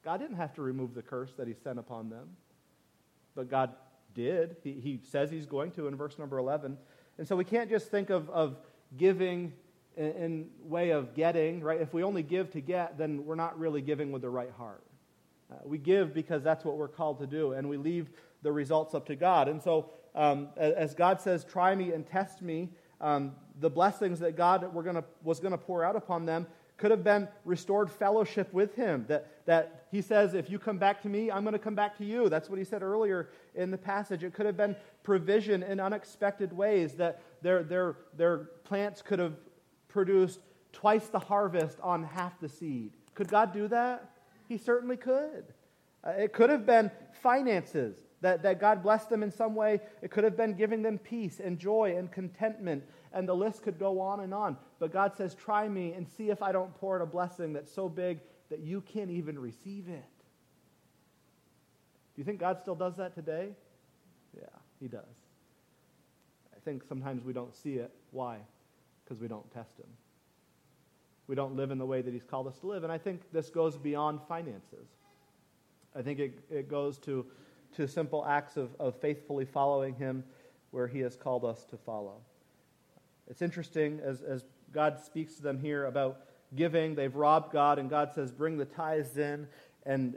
God 0.04 0.18
didn't 0.18 0.36
have 0.36 0.54
to 0.54 0.62
remove 0.62 0.94
the 0.94 1.02
curse 1.02 1.32
that 1.36 1.48
He 1.48 1.54
sent 1.54 1.78
upon 1.78 2.08
them, 2.08 2.28
but 3.34 3.50
God 3.50 3.72
did. 4.14 4.56
He, 4.62 4.72
he 4.74 5.00
says 5.10 5.30
He's 5.30 5.46
going 5.46 5.70
to 5.72 5.86
in 5.86 5.96
verse 5.96 6.18
number 6.18 6.38
11. 6.38 6.76
And 7.18 7.26
so 7.26 7.36
we 7.36 7.44
can't 7.44 7.68
just 7.68 7.90
think 7.90 8.10
of, 8.10 8.30
of 8.30 8.56
giving 8.96 9.52
in, 9.96 10.12
in 10.12 10.46
way 10.62 10.90
of 10.90 11.14
getting, 11.14 11.60
right? 11.60 11.80
If 11.80 11.92
we 11.92 12.02
only 12.02 12.22
give 12.22 12.50
to 12.52 12.60
get, 12.60 12.96
then 12.96 13.24
we're 13.24 13.34
not 13.34 13.58
really 13.58 13.82
giving 13.82 14.12
with 14.12 14.22
the 14.22 14.30
right 14.30 14.52
heart. 14.56 14.82
Uh, 15.50 15.56
we 15.64 15.78
give 15.78 16.14
because 16.14 16.42
that's 16.42 16.64
what 16.64 16.76
we're 16.76 16.88
called 16.88 17.18
to 17.20 17.26
do, 17.26 17.52
and 17.52 17.68
we 17.68 17.76
leave 17.76 18.10
the 18.42 18.52
results 18.52 18.94
up 18.94 19.06
to 19.06 19.16
God. 19.16 19.48
And 19.48 19.62
so, 19.62 19.90
um, 20.14 20.48
as 20.56 20.94
God 20.94 21.20
says, 21.20 21.44
try 21.44 21.74
me 21.74 21.92
and 21.92 22.06
test 22.06 22.42
me, 22.42 22.70
um, 23.00 23.32
the 23.60 23.70
blessings 23.70 24.20
that 24.20 24.36
God 24.36 24.68
gonna, 24.84 25.04
was 25.22 25.40
going 25.40 25.52
to 25.52 25.58
pour 25.58 25.84
out 25.84 25.96
upon 25.96 26.26
them 26.26 26.46
could 26.76 26.90
have 26.90 27.02
been 27.02 27.28
restored 27.44 27.90
fellowship 27.90 28.52
with 28.52 28.74
Him. 28.74 29.04
That, 29.08 29.26
that 29.46 29.77
He 29.90 30.02
says, 30.02 30.34
if 30.34 30.50
you 30.50 30.58
come 30.58 30.78
back 30.78 31.02
to 31.02 31.08
me, 31.08 31.30
I'm 31.30 31.42
going 31.42 31.54
to 31.54 31.58
come 31.58 31.74
back 31.74 31.96
to 31.98 32.04
you. 32.04 32.28
That's 32.28 32.50
what 32.50 32.58
He 32.58 32.64
said 32.64 32.82
earlier 32.82 33.30
in 33.54 33.70
the 33.70 33.78
passage. 33.78 34.22
It 34.22 34.34
could 34.34 34.46
have 34.46 34.56
been 34.56 34.76
provision 35.02 35.62
in 35.62 35.80
unexpected 35.80 36.52
ways, 36.52 36.94
that 36.94 37.22
their, 37.42 37.62
their, 37.62 37.96
their 38.16 38.38
plants 38.64 39.00
could 39.00 39.18
have 39.18 39.34
produced 39.88 40.40
twice 40.72 41.08
the 41.08 41.18
harvest 41.18 41.78
on 41.82 42.04
half 42.04 42.38
the 42.40 42.48
seed. 42.48 42.92
Could 43.14 43.28
God 43.28 43.52
do 43.52 43.68
that? 43.68 44.10
He 44.48 44.58
certainly 44.58 44.96
could. 44.96 45.44
Uh, 46.04 46.10
it 46.10 46.32
could 46.32 46.50
have 46.50 46.64
been 46.64 46.90
finances 47.22 47.96
that, 48.20 48.42
that 48.42 48.60
God 48.60 48.82
blessed 48.82 49.10
them 49.10 49.22
in 49.22 49.30
some 49.30 49.54
way. 49.54 49.80
It 50.02 50.10
could 50.10 50.24
have 50.24 50.36
been 50.36 50.54
giving 50.54 50.82
them 50.82 50.98
peace 50.98 51.40
and 51.40 51.58
joy 51.58 51.96
and 51.96 52.10
contentment, 52.10 52.84
and 53.12 53.28
the 53.28 53.34
list 53.34 53.62
could 53.62 53.78
go 53.78 54.00
on 54.00 54.20
and 54.20 54.32
on. 54.32 54.56
But 54.78 54.92
God 54.92 55.16
says, 55.16 55.34
Try 55.34 55.68
me 55.68 55.92
and 55.92 56.08
see 56.08 56.30
if 56.30 56.42
I 56.42 56.52
don't 56.52 56.74
pour 56.74 56.96
out 56.96 57.02
a 57.02 57.06
blessing 57.06 57.52
that's 57.52 57.72
so 57.72 57.88
big 57.88 58.20
that 58.50 58.60
you 58.60 58.80
can't 58.80 59.10
even 59.10 59.38
receive 59.38 59.88
it. 59.88 60.04
Do 62.14 62.20
you 62.20 62.24
think 62.24 62.40
God 62.40 62.58
still 62.60 62.74
does 62.74 62.96
that 62.96 63.14
today? 63.14 63.50
Yeah, 64.36 64.46
He 64.80 64.88
does. 64.88 65.04
I 66.54 66.60
think 66.64 66.82
sometimes 66.84 67.24
we 67.24 67.32
don't 67.32 67.54
see 67.54 67.74
it. 67.74 67.90
Why? 68.10 68.38
Because 69.04 69.20
we 69.20 69.28
don't 69.28 69.50
test 69.52 69.78
Him. 69.78 69.88
We 71.26 71.34
don't 71.34 71.56
live 71.56 71.70
in 71.70 71.78
the 71.78 71.86
way 71.86 72.02
that 72.02 72.12
He's 72.12 72.24
called 72.24 72.46
us 72.46 72.58
to 72.60 72.66
live. 72.66 72.84
And 72.84 72.92
I 72.92 72.98
think 72.98 73.20
this 73.32 73.50
goes 73.50 73.76
beyond 73.76 74.20
finances. 74.28 74.88
I 75.94 76.02
think 76.02 76.18
it, 76.18 76.38
it 76.50 76.68
goes 76.68 76.98
to 76.98 77.26
to 77.76 77.86
simple 77.86 78.24
acts 78.26 78.56
of, 78.56 78.70
of 78.78 78.96
faithfully 79.00 79.44
following 79.44 79.94
Him 79.94 80.24
where 80.70 80.86
He 80.86 81.00
has 81.00 81.16
called 81.16 81.44
us 81.44 81.64
to 81.66 81.76
follow. 81.76 82.16
It's 83.28 83.42
interesting 83.42 84.00
as, 84.02 84.22
as 84.22 84.44
God 84.72 84.98
speaks 84.98 85.34
to 85.34 85.42
them 85.42 85.58
here 85.60 85.86
about 85.86 86.20
giving, 86.54 86.94
they've 86.94 87.14
robbed 87.14 87.52
God, 87.52 87.78
and 87.78 87.88
God 87.90 88.12
says, 88.14 88.32
Bring 88.32 88.56
the 88.56 88.64
tithes 88.64 89.16
in. 89.16 89.46
And 89.84 90.16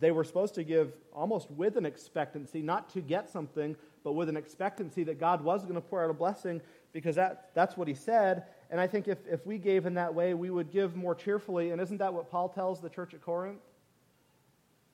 they 0.00 0.10
were 0.10 0.24
supposed 0.24 0.54
to 0.54 0.64
give 0.64 0.92
almost 1.12 1.50
with 1.50 1.76
an 1.76 1.86
expectancy, 1.86 2.62
not 2.62 2.88
to 2.90 3.00
get 3.00 3.30
something, 3.30 3.76
but 4.02 4.12
with 4.12 4.28
an 4.28 4.36
expectancy 4.36 5.04
that 5.04 5.18
God 5.18 5.42
was 5.42 5.62
going 5.62 5.74
to 5.74 5.80
pour 5.80 6.04
out 6.04 6.10
a 6.10 6.14
blessing 6.14 6.60
because 6.92 7.16
that, 7.16 7.50
that's 7.54 7.76
what 7.76 7.88
He 7.88 7.94
said. 7.94 8.44
And 8.70 8.80
I 8.80 8.86
think 8.86 9.08
if, 9.08 9.18
if 9.30 9.46
we 9.46 9.58
gave 9.58 9.86
in 9.86 9.94
that 9.94 10.14
way, 10.14 10.34
we 10.34 10.50
would 10.50 10.70
give 10.70 10.96
more 10.96 11.14
cheerfully. 11.14 11.70
And 11.70 11.80
isn't 11.80 11.98
that 11.98 12.12
what 12.12 12.30
Paul 12.30 12.48
tells 12.48 12.80
the 12.80 12.88
church 12.88 13.14
at 13.14 13.22
Corinth? 13.22 13.60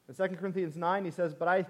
In 0.09 0.15
2 0.15 0.37
Corinthians 0.37 0.77
9, 0.77 1.05
he 1.05 1.11
says, 1.11 1.35
But 1.35 1.49
I 1.49 1.67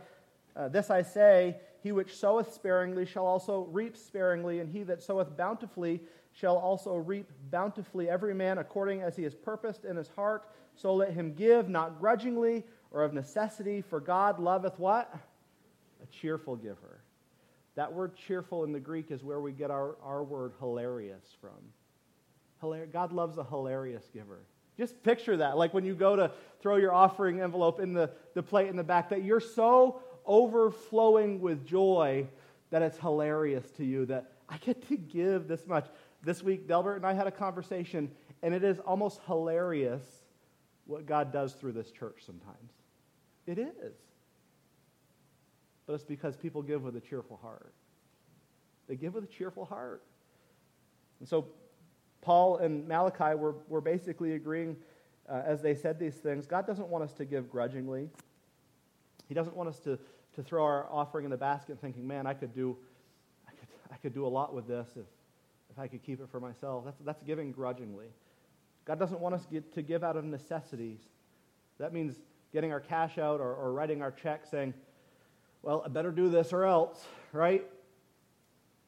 uh, 0.56 0.68
this 0.68 0.90
I 0.90 1.02
say, 1.02 1.56
he 1.82 1.92
which 1.92 2.16
soweth 2.16 2.52
sparingly 2.52 3.06
shall 3.06 3.26
also 3.26 3.62
reap 3.70 3.96
sparingly, 3.96 4.60
and 4.60 4.70
he 4.70 4.82
that 4.84 5.02
soweth 5.02 5.36
bountifully 5.36 6.02
shall 6.32 6.56
also 6.56 6.96
reap 6.96 7.30
bountifully. 7.50 8.08
Every 8.08 8.34
man 8.34 8.58
according 8.58 9.02
as 9.02 9.16
he 9.16 9.22
has 9.24 9.34
purposed 9.34 9.84
in 9.84 9.96
his 9.96 10.08
heart, 10.08 10.48
so 10.74 10.94
let 10.94 11.12
him 11.12 11.34
give, 11.34 11.68
not 11.68 11.98
grudgingly 11.98 12.64
or 12.90 13.02
of 13.02 13.12
necessity, 13.12 13.82
for 13.82 14.00
God 14.00 14.38
loveth 14.38 14.78
what? 14.78 15.14
A 16.02 16.06
cheerful 16.06 16.56
giver. 16.56 17.00
That 17.76 17.92
word 17.92 18.16
cheerful 18.16 18.64
in 18.64 18.72
the 18.72 18.80
Greek 18.80 19.10
is 19.10 19.22
where 19.22 19.40
we 19.40 19.52
get 19.52 19.70
our, 19.70 19.96
our 20.02 20.22
word 20.22 20.52
hilarious 20.58 21.24
from. 21.40 21.50
Hilar- 22.62 22.92
God 22.92 23.12
loves 23.12 23.38
a 23.38 23.44
hilarious 23.44 24.08
giver. 24.12 24.40
Just 24.76 25.02
picture 25.02 25.36
that, 25.36 25.56
like 25.56 25.74
when 25.74 25.84
you 25.84 25.94
go 25.94 26.16
to 26.16 26.30
throw 26.60 26.76
your 26.76 26.92
offering 26.92 27.40
envelope 27.40 27.80
in 27.80 27.92
the, 27.92 28.10
the 28.34 28.42
plate 28.42 28.68
in 28.68 28.76
the 28.76 28.84
back, 28.84 29.10
that 29.10 29.22
you're 29.22 29.40
so 29.40 30.00
overflowing 30.26 31.40
with 31.40 31.66
joy 31.66 32.26
that 32.70 32.82
it's 32.82 32.98
hilarious 32.98 33.70
to 33.72 33.84
you 33.84 34.06
that 34.06 34.32
I 34.48 34.56
get 34.58 34.86
to 34.88 34.96
give 34.96 35.48
this 35.48 35.66
much. 35.66 35.86
This 36.22 36.42
week, 36.42 36.68
Delbert 36.68 36.96
and 36.96 37.06
I 37.06 37.14
had 37.14 37.26
a 37.26 37.30
conversation, 37.30 38.10
and 38.42 38.54
it 38.54 38.62
is 38.62 38.78
almost 38.80 39.20
hilarious 39.26 40.02
what 40.86 41.06
God 41.06 41.32
does 41.32 41.54
through 41.54 41.72
this 41.72 41.90
church 41.90 42.22
sometimes. 42.26 42.72
It 43.46 43.58
is. 43.58 43.94
But 45.86 45.94
it's 45.94 46.04
because 46.04 46.36
people 46.36 46.62
give 46.62 46.82
with 46.82 46.96
a 46.96 47.00
cheerful 47.00 47.38
heart. 47.40 47.72
They 48.88 48.96
give 48.96 49.14
with 49.14 49.24
a 49.24 49.28
cheerful 49.28 49.64
heart. 49.64 50.02
And 51.20 51.28
so 51.28 51.46
Paul 52.20 52.58
and 52.58 52.86
Malachi 52.86 53.34
were, 53.34 53.54
were 53.68 53.80
basically 53.80 54.34
agreeing 54.34 54.76
uh, 55.28 55.42
as 55.44 55.62
they 55.62 55.74
said 55.74 55.98
these 55.98 56.16
things. 56.16 56.46
God 56.46 56.66
doesn't 56.66 56.88
want 56.88 57.04
us 57.04 57.12
to 57.14 57.24
give 57.24 57.50
grudgingly. 57.50 58.08
He 59.28 59.34
doesn't 59.34 59.56
want 59.56 59.68
us 59.68 59.78
to, 59.80 59.98
to 60.34 60.42
throw 60.42 60.64
our 60.64 60.86
offering 60.90 61.24
in 61.24 61.30
the 61.30 61.36
basket 61.36 61.78
thinking, 61.80 62.06
man, 62.06 62.26
I 62.26 62.34
could 62.34 62.52
do, 62.52 62.76
I 63.46 63.52
could, 63.52 63.68
I 63.92 63.96
could 63.96 64.12
do 64.12 64.26
a 64.26 64.28
lot 64.28 64.54
with 64.54 64.66
this 64.66 64.88
if, 64.96 65.06
if 65.70 65.78
I 65.78 65.86
could 65.88 66.02
keep 66.02 66.20
it 66.20 66.28
for 66.30 66.40
myself. 66.40 66.84
That's, 66.84 66.98
that's 67.04 67.22
giving 67.22 67.52
grudgingly. 67.52 68.08
God 68.84 68.98
doesn't 68.98 69.20
want 69.20 69.34
us 69.34 69.46
get, 69.50 69.72
to 69.74 69.82
give 69.82 70.02
out 70.02 70.16
of 70.16 70.24
necessities. 70.24 71.00
That 71.78 71.92
means 71.92 72.16
getting 72.52 72.72
our 72.72 72.80
cash 72.80 73.18
out 73.18 73.40
or, 73.40 73.54
or 73.54 73.72
writing 73.72 74.02
our 74.02 74.10
check 74.10 74.44
saying, 74.50 74.74
well, 75.62 75.82
I 75.84 75.88
better 75.88 76.10
do 76.10 76.28
this 76.28 76.52
or 76.52 76.64
else, 76.64 77.04
right? 77.32 77.64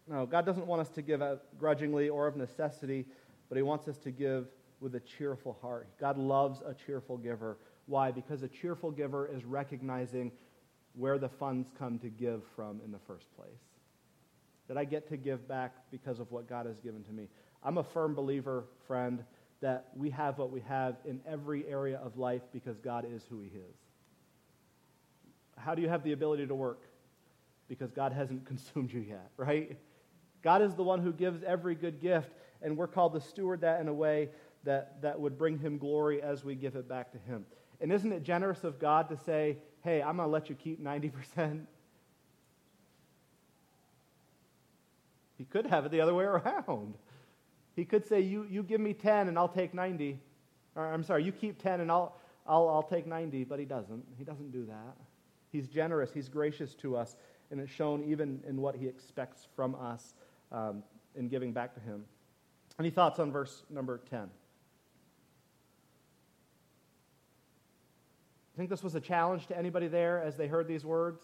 No, 0.09 0.27
God 0.27 0.45
doesn't 0.45 0.67
want 0.67 0.81
us 0.81 0.89
to 0.91 1.03
give 1.03 1.23
out 1.23 1.43
grudgingly 1.59 2.09
or 2.09 2.27
of 2.27 2.37
necessity, 2.37 3.07
but 3.49 3.57
He 3.57 3.63
wants 3.63 3.89
us 3.89 3.99
to 3.99 4.11
give 4.11 4.49
with 4.81 4.95
a 4.95 5.01
cheerful 5.01 5.57
heart. 5.63 5.89
God 6.01 6.19
loves 6.19 6.61
a 6.67 6.75
cheerful 6.75 7.17
giver. 7.17 7.57
Why? 7.87 8.11
Because 8.11 8.43
a 8.43 8.49
cheerful 8.49 8.91
giver 8.91 9.29
is 9.29 9.45
recognizing 9.45 10.33
where 10.95 11.19
the 11.19 11.29
funds 11.29 11.71
come 11.79 11.99
to 12.01 12.09
give 12.09 12.43
from 12.57 12.81
in 12.85 12.91
the 12.91 12.99
first 12.99 13.27
place. 13.37 13.72
That 14.69 14.79
I 14.79 14.85
get 14.85 15.09
to 15.09 15.17
give 15.17 15.47
back 15.49 15.75
because 15.91 16.21
of 16.21 16.31
what 16.31 16.49
God 16.49 16.67
has 16.67 16.81
given 16.81 17.03
to 17.05 17.13
me. 17.13 17.29
I'm 17.63 17.79
a 17.79 17.85
firm 17.85 18.15
believer, 18.15 18.65
friend, 18.87 19.25
that 19.61 19.89
we 19.95 20.11
have 20.11 20.39
what 20.39 20.51
we 20.51 20.61
have 20.61 20.97
in 21.05 21.21
every 21.27 21.67
area 21.67 21.99
of 21.99 22.19
life 22.19 22.43
because 22.53 22.79
God 22.79 23.07
is 23.09 23.23
who 23.31 23.41
He 23.41 23.49
is. 23.49 23.77
How 25.57 25.75
do 25.75 25.83
you 25.83 25.89
have 25.89 26.03
the 26.03 26.13
ability 26.13 26.47
to 26.47 26.55
work? 26.55 26.83
Because 27.69 27.93
God 27.93 28.13
hasn't 28.13 28.45
consumed 28.47 28.93
you 28.93 29.01
yet, 29.01 29.31
right? 29.37 29.79
God 30.43 30.63
is 30.63 30.75
the 30.75 30.83
one 30.83 31.01
who 31.01 31.13
gives 31.13 31.43
every 31.45 31.75
good 31.75 32.01
gift, 32.01 32.31
and 32.61 32.77
we're 32.77 32.89
called 32.89 33.15
to 33.15 33.21
steward 33.21 33.61
that 33.61 33.81
in 33.81 33.89
a 33.89 33.95
way 33.95 34.31
that, 34.65 35.01
that 35.03 35.19
would 35.19 35.39
bring 35.39 35.59
Him 35.59 35.79
glory 35.79 36.21
as 36.21 36.45
we 36.45 36.55
give 36.55 36.75
it 36.75 36.89
back 36.89 37.13
to 37.13 37.19
Him. 37.19 37.47
And 37.81 37.93
isn't 37.93 38.13
it 38.13 38.23
generous 38.23 38.65
of 38.65 38.79
God 38.79 39.09
to 39.09 39.17
say, 39.17 39.59
hey, 39.83 40.03
I'm 40.03 40.17
going 40.17 40.29
to 40.29 40.33
let 40.33 40.49
you 40.49 40.57
keep 40.57 40.83
90%? 40.83 41.67
He 45.43 45.47
could 45.47 45.67
have 45.67 45.85
it 45.85 45.91
the 45.91 46.01
other 46.01 46.15
way 46.15 46.23
around. 46.25 46.95
He 47.75 47.85
could 47.85 48.07
say, 48.07 48.21
you, 48.21 48.47
you 48.49 48.63
give 48.63 48.81
me 48.81 48.95
10 48.95 49.27
and 49.27 49.37
I'll 49.37 49.49
take 49.49 49.75
90. 49.75 50.21
Or 50.77 50.87
I'm 50.87 51.03
sorry, 51.03 51.25
you 51.25 51.33
keep 51.33 51.61
10 51.61 51.81
and 51.81 51.91
I'll, 51.91 52.17
I'll, 52.47 52.69
I'll 52.69 52.85
take 52.85 53.09
90, 53.09 53.43
but 53.43 53.59
he 53.59 53.65
doesn't. 53.65 54.05
He 54.17 54.23
doesn't 54.23 54.53
do 54.53 54.65
that. 54.67 54.97
He's 55.51 55.67
generous, 55.67 56.13
he's 56.13 56.29
gracious 56.29 56.77
to 56.77 56.97
us, 56.97 57.17
and 57.51 57.59
it's 57.59 57.73
shown 57.73 58.05
even 58.05 58.41
in 58.47 58.61
what 58.61 58.77
he 58.77 58.87
expects 58.87 59.49
from 59.57 59.75
us 59.75 60.15
um, 60.53 60.85
in 61.17 61.27
giving 61.27 61.53
back 61.53 61.75
to 61.75 61.81
him. 61.81 62.05
Any 62.79 62.91
thoughts 62.91 63.19
on 63.19 63.33
verse 63.33 63.65
number 63.69 64.01
10? 64.11 64.21
I 64.21 64.29
Think 68.57 68.71
this 68.71 68.85
was 68.85 68.95
a 68.95 69.01
challenge 69.01 69.49
to 69.49 69.59
anybody 69.59 69.89
there 69.89 70.23
as 70.23 70.37
they 70.37 70.47
heard 70.47 70.69
these 70.69 70.85
words? 70.85 71.21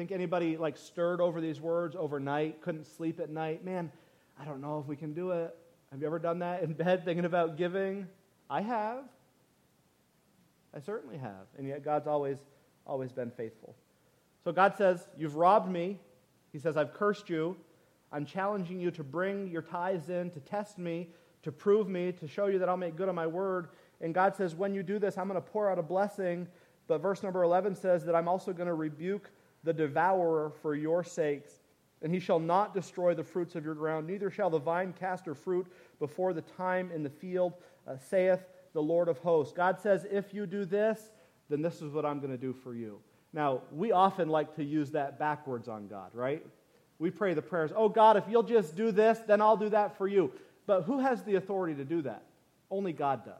Think 0.00 0.12
anybody 0.12 0.56
like 0.56 0.78
stirred 0.78 1.20
over 1.20 1.42
these 1.42 1.60
words 1.60 1.94
overnight, 1.94 2.62
couldn't 2.62 2.86
sleep 2.86 3.20
at 3.20 3.28
night? 3.28 3.66
Man, 3.66 3.92
I 4.40 4.46
don't 4.46 4.62
know 4.62 4.78
if 4.78 4.86
we 4.86 4.96
can 4.96 5.12
do 5.12 5.32
it. 5.32 5.54
Have 5.92 6.00
you 6.00 6.06
ever 6.06 6.18
done 6.18 6.38
that 6.38 6.62
in 6.62 6.72
bed 6.84 7.04
thinking 7.04 7.26
about 7.26 7.58
giving? 7.58 8.06
I 8.48 8.62
have. 8.62 9.04
I 10.74 10.80
certainly 10.80 11.18
have. 11.18 11.44
And 11.58 11.68
yet 11.68 11.84
God's 11.84 12.06
always 12.06 12.38
always 12.86 13.12
been 13.12 13.30
faithful. 13.30 13.76
So 14.42 14.52
God 14.52 14.74
says, 14.78 15.06
"You've 15.18 15.36
robbed 15.36 15.70
me." 15.70 16.00
He 16.50 16.58
says, 16.58 16.78
"I've 16.78 16.94
cursed 16.94 17.28
you. 17.28 17.58
I'm 18.10 18.24
challenging 18.24 18.80
you 18.80 18.90
to 18.92 19.04
bring 19.04 19.48
your 19.48 19.60
tithes 19.60 20.08
in 20.08 20.30
to 20.30 20.40
test 20.40 20.78
me, 20.78 21.10
to 21.42 21.52
prove 21.52 21.90
me, 21.90 22.12
to 22.12 22.26
show 22.26 22.46
you 22.46 22.58
that 22.60 22.70
I'll 22.70 22.78
make 22.78 22.96
good 22.96 23.10
on 23.10 23.14
my 23.14 23.26
word." 23.26 23.68
And 24.00 24.14
God 24.14 24.34
says, 24.34 24.54
"When 24.54 24.72
you 24.72 24.82
do 24.82 24.98
this, 24.98 25.18
I'm 25.18 25.28
going 25.28 25.38
to 25.38 25.46
pour 25.46 25.70
out 25.70 25.78
a 25.78 25.82
blessing." 25.82 26.48
But 26.86 27.02
verse 27.02 27.22
number 27.22 27.42
11 27.42 27.74
says 27.74 28.06
that 28.06 28.14
I'm 28.14 28.28
also 28.28 28.54
going 28.54 28.66
to 28.66 28.72
rebuke 28.72 29.30
the 29.64 29.72
devourer 29.72 30.52
for 30.62 30.74
your 30.74 31.04
sakes 31.04 31.52
and 32.02 32.12
he 32.12 32.20
shall 32.20 32.38
not 32.38 32.74
destroy 32.74 33.14
the 33.14 33.24
fruits 33.24 33.54
of 33.54 33.64
your 33.64 33.74
ground, 33.74 34.06
neither 34.06 34.30
shall 34.30 34.50
the 34.50 34.58
vine 34.58 34.94
cast 34.98 35.26
her 35.26 35.34
fruit 35.34 35.66
before 35.98 36.32
the 36.32 36.42
time 36.42 36.90
in 36.94 37.02
the 37.02 37.10
field, 37.10 37.52
uh, 37.86 37.96
saith 37.98 38.40
the 38.72 38.80
Lord 38.80 39.08
of 39.08 39.18
hosts. 39.18 39.52
God 39.52 39.78
says, 39.78 40.06
if 40.10 40.32
you 40.32 40.46
do 40.46 40.64
this, 40.64 41.10
then 41.48 41.60
this 41.60 41.82
is 41.82 41.92
what 41.92 42.06
I'm 42.06 42.18
going 42.20 42.30
to 42.30 42.38
do 42.38 42.52
for 42.52 42.74
you. 42.74 43.00
Now, 43.32 43.62
we 43.72 43.92
often 43.92 44.28
like 44.28 44.56
to 44.56 44.64
use 44.64 44.90
that 44.92 45.18
backwards 45.18 45.68
on 45.68 45.88
God, 45.88 46.10
right? 46.14 46.44
We 46.98 47.10
pray 47.10 47.34
the 47.34 47.42
prayers, 47.42 47.70
oh 47.74 47.88
God, 47.88 48.16
if 48.16 48.24
you'll 48.28 48.42
just 48.42 48.76
do 48.76 48.92
this, 48.92 49.18
then 49.26 49.40
I'll 49.40 49.56
do 49.56 49.68
that 49.68 49.98
for 49.98 50.08
you. 50.08 50.32
But 50.66 50.82
who 50.82 51.00
has 51.00 51.22
the 51.22 51.34
authority 51.36 51.74
to 51.76 51.84
do 51.84 52.02
that? 52.02 52.22
Only 52.70 52.92
God 52.92 53.24
does. 53.24 53.34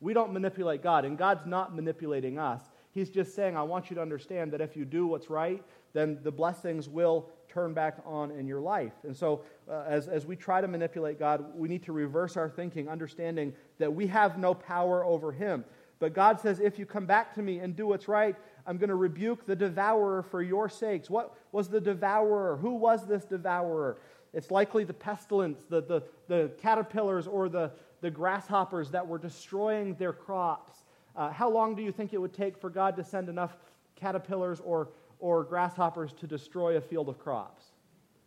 We 0.00 0.14
don't 0.14 0.32
manipulate 0.32 0.82
God, 0.82 1.04
and 1.04 1.16
God's 1.16 1.46
not 1.46 1.74
manipulating 1.74 2.38
us. 2.38 2.60
He's 2.92 3.10
just 3.10 3.34
saying, 3.34 3.56
I 3.56 3.62
want 3.62 3.90
you 3.90 3.96
to 3.96 4.02
understand 4.02 4.52
that 4.52 4.60
if 4.60 4.76
you 4.76 4.84
do 4.84 5.06
what's 5.06 5.30
right, 5.30 5.62
then 5.94 6.18
the 6.22 6.30
blessings 6.30 6.88
will 6.88 7.28
turn 7.48 7.74
back 7.74 7.98
on 8.04 8.30
in 8.30 8.46
your 8.46 8.60
life. 8.60 8.92
And 9.02 9.16
so, 9.16 9.42
uh, 9.70 9.84
as, 9.86 10.08
as 10.08 10.26
we 10.26 10.36
try 10.36 10.60
to 10.60 10.68
manipulate 10.68 11.18
God, 11.18 11.44
we 11.54 11.68
need 11.68 11.82
to 11.84 11.92
reverse 11.92 12.36
our 12.36 12.48
thinking, 12.48 12.88
understanding 12.88 13.54
that 13.78 13.92
we 13.92 14.06
have 14.06 14.38
no 14.38 14.54
power 14.54 15.04
over 15.04 15.32
Him. 15.32 15.64
But 15.98 16.14
God 16.14 16.40
says, 16.40 16.60
if 16.60 16.78
you 16.78 16.86
come 16.86 17.06
back 17.06 17.34
to 17.34 17.42
me 17.42 17.60
and 17.60 17.76
do 17.76 17.86
what's 17.86 18.08
right, 18.08 18.36
I'm 18.66 18.76
going 18.76 18.88
to 18.88 18.96
rebuke 18.96 19.46
the 19.46 19.56
devourer 19.56 20.22
for 20.22 20.42
your 20.42 20.68
sakes. 20.68 21.08
What 21.08 21.34
was 21.52 21.68
the 21.68 21.80
devourer? 21.80 22.56
Who 22.56 22.74
was 22.74 23.06
this 23.06 23.24
devourer? 23.24 23.98
It's 24.34 24.50
likely 24.50 24.84
the 24.84 24.94
pestilence, 24.94 25.64
the, 25.68 25.82
the, 25.82 26.02
the 26.28 26.50
caterpillars, 26.60 27.26
or 27.26 27.48
the, 27.48 27.70
the 28.00 28.10
grasshoppers 28.10 28.90
that 28.90 29.06
were 29.06 29.18
destroying 29.18 29.94
their 29.94 30.12
crops. 30.12 30.81
Uh, 31.14 31.30
how 31.30 31.50
long 31.50 31.74
do 31.74 31.82
you 31.82 31.92
think 31.92 32.12
it 32.12 32.18
would 32.18 32.32
take 32.32 32.56
for 32.58 32.70
God 32.70 32.96
to 32.96 33.04
send 33.04 33.28
enough 33.28 33.56
caterpillars 33.96 34.60
or 34.64 34.88
or 35.22 35.44
grasshoppers 35.44 36.12
to 36.14 36.26
destroy 36.26 36.76
a 36.76 36.80
field 36.80 37.08
of 37.08 37.18
crops? 37.18 37.64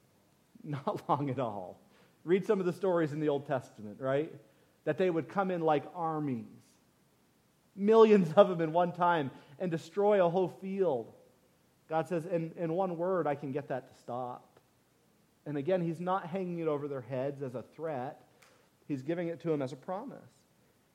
Not 0.64 1.08
long 1.10 1.30
at 1.30 1.40
all. 1.40 1.80
Read 2.24 2.46
some 2.46 2.60
of 2.60 2.66
the 2.66 2.74
stories 2.74 3.12
in 3.12 3.20
the 3.20 3.30
Old 3.30 3.46
Testament, 3.46 3.98
right? 4.00 4.34
That 4.86 4.98
they 4.98 5.10
would 5.10 5.28
come 5.28 5.52
in 5.52 5.62
like 5.62 5.84
armies, 5.94 6.46
millions 7.76 8.32
of 8.36 8.48
them 8.48 8.62
in 8.62 8.72
one 8.72 8.94
time, 8.94 9.30
and 9.60 9.70
destroy 9.70 10.26
a 10.26 10.30
whole 10.30 10.48
field. 10.48 11.12
God 11.90 12.08
says, 12.08 12.26
in, 12.26 12.52
in 12.58 12.74
one 12.74 12.98
word, 12.98 13.28
I 13.28 13.36
can 13.36 13.52
get 13.52 13.68
that 13.68 13.94
to 13.94 14.00
stop. 14.00 14.60
And 15.46 15.58
again, 15.58 15.82
He's 15.82 16.00
not 16.00 16.26
hanging 16.26 16.60
it 16.60 16.68
over 16.68 16.88
their 16.88 17.02
heads 17.02 17.44
as 17.44 17.56
a 17.56 17.64
threat, 17.76 18.22
He's 18.88 19.02
giving 19.02 19.28
it 19.28 19.42
to 19.42 19.50
them 19.50 19.62
as 19.62 19.74
a 19.74 19.76
promise. 19.76 20.18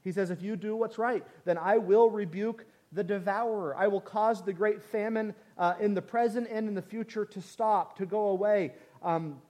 He 0.02 0.12
says, 0.12 0.30
If 0.30 0.42
you 0.42 0.56
do 0.56 0.76
what's 0.76 0.98
right, 0.98 1.24
then 1.44 1.58
I 1.58 1.78
will 1.78 2.10
rebuke 2.10 2.64
the 2.92 3.04
devourer. 3.04 3.76
I 3.76 3.86
will 3.86 4.00
cause 4.00 4.42
the 4.42 4.52
great 4.52 4.82
famine 4.82 5.34
uh, 5.56 5.74
in 5.80 5.94
the 5.94 6.02
present 6.02 6.48
and 6.50 6.68
in 6.68 6.74
the 6.74 6.82
future 6.82 7.24
to 7.24 7.40
stop, 7.40 7.96
to 7.98 8.06
go 8.06 8.28
away. 8.28 8.72
Um, 9.02 9.40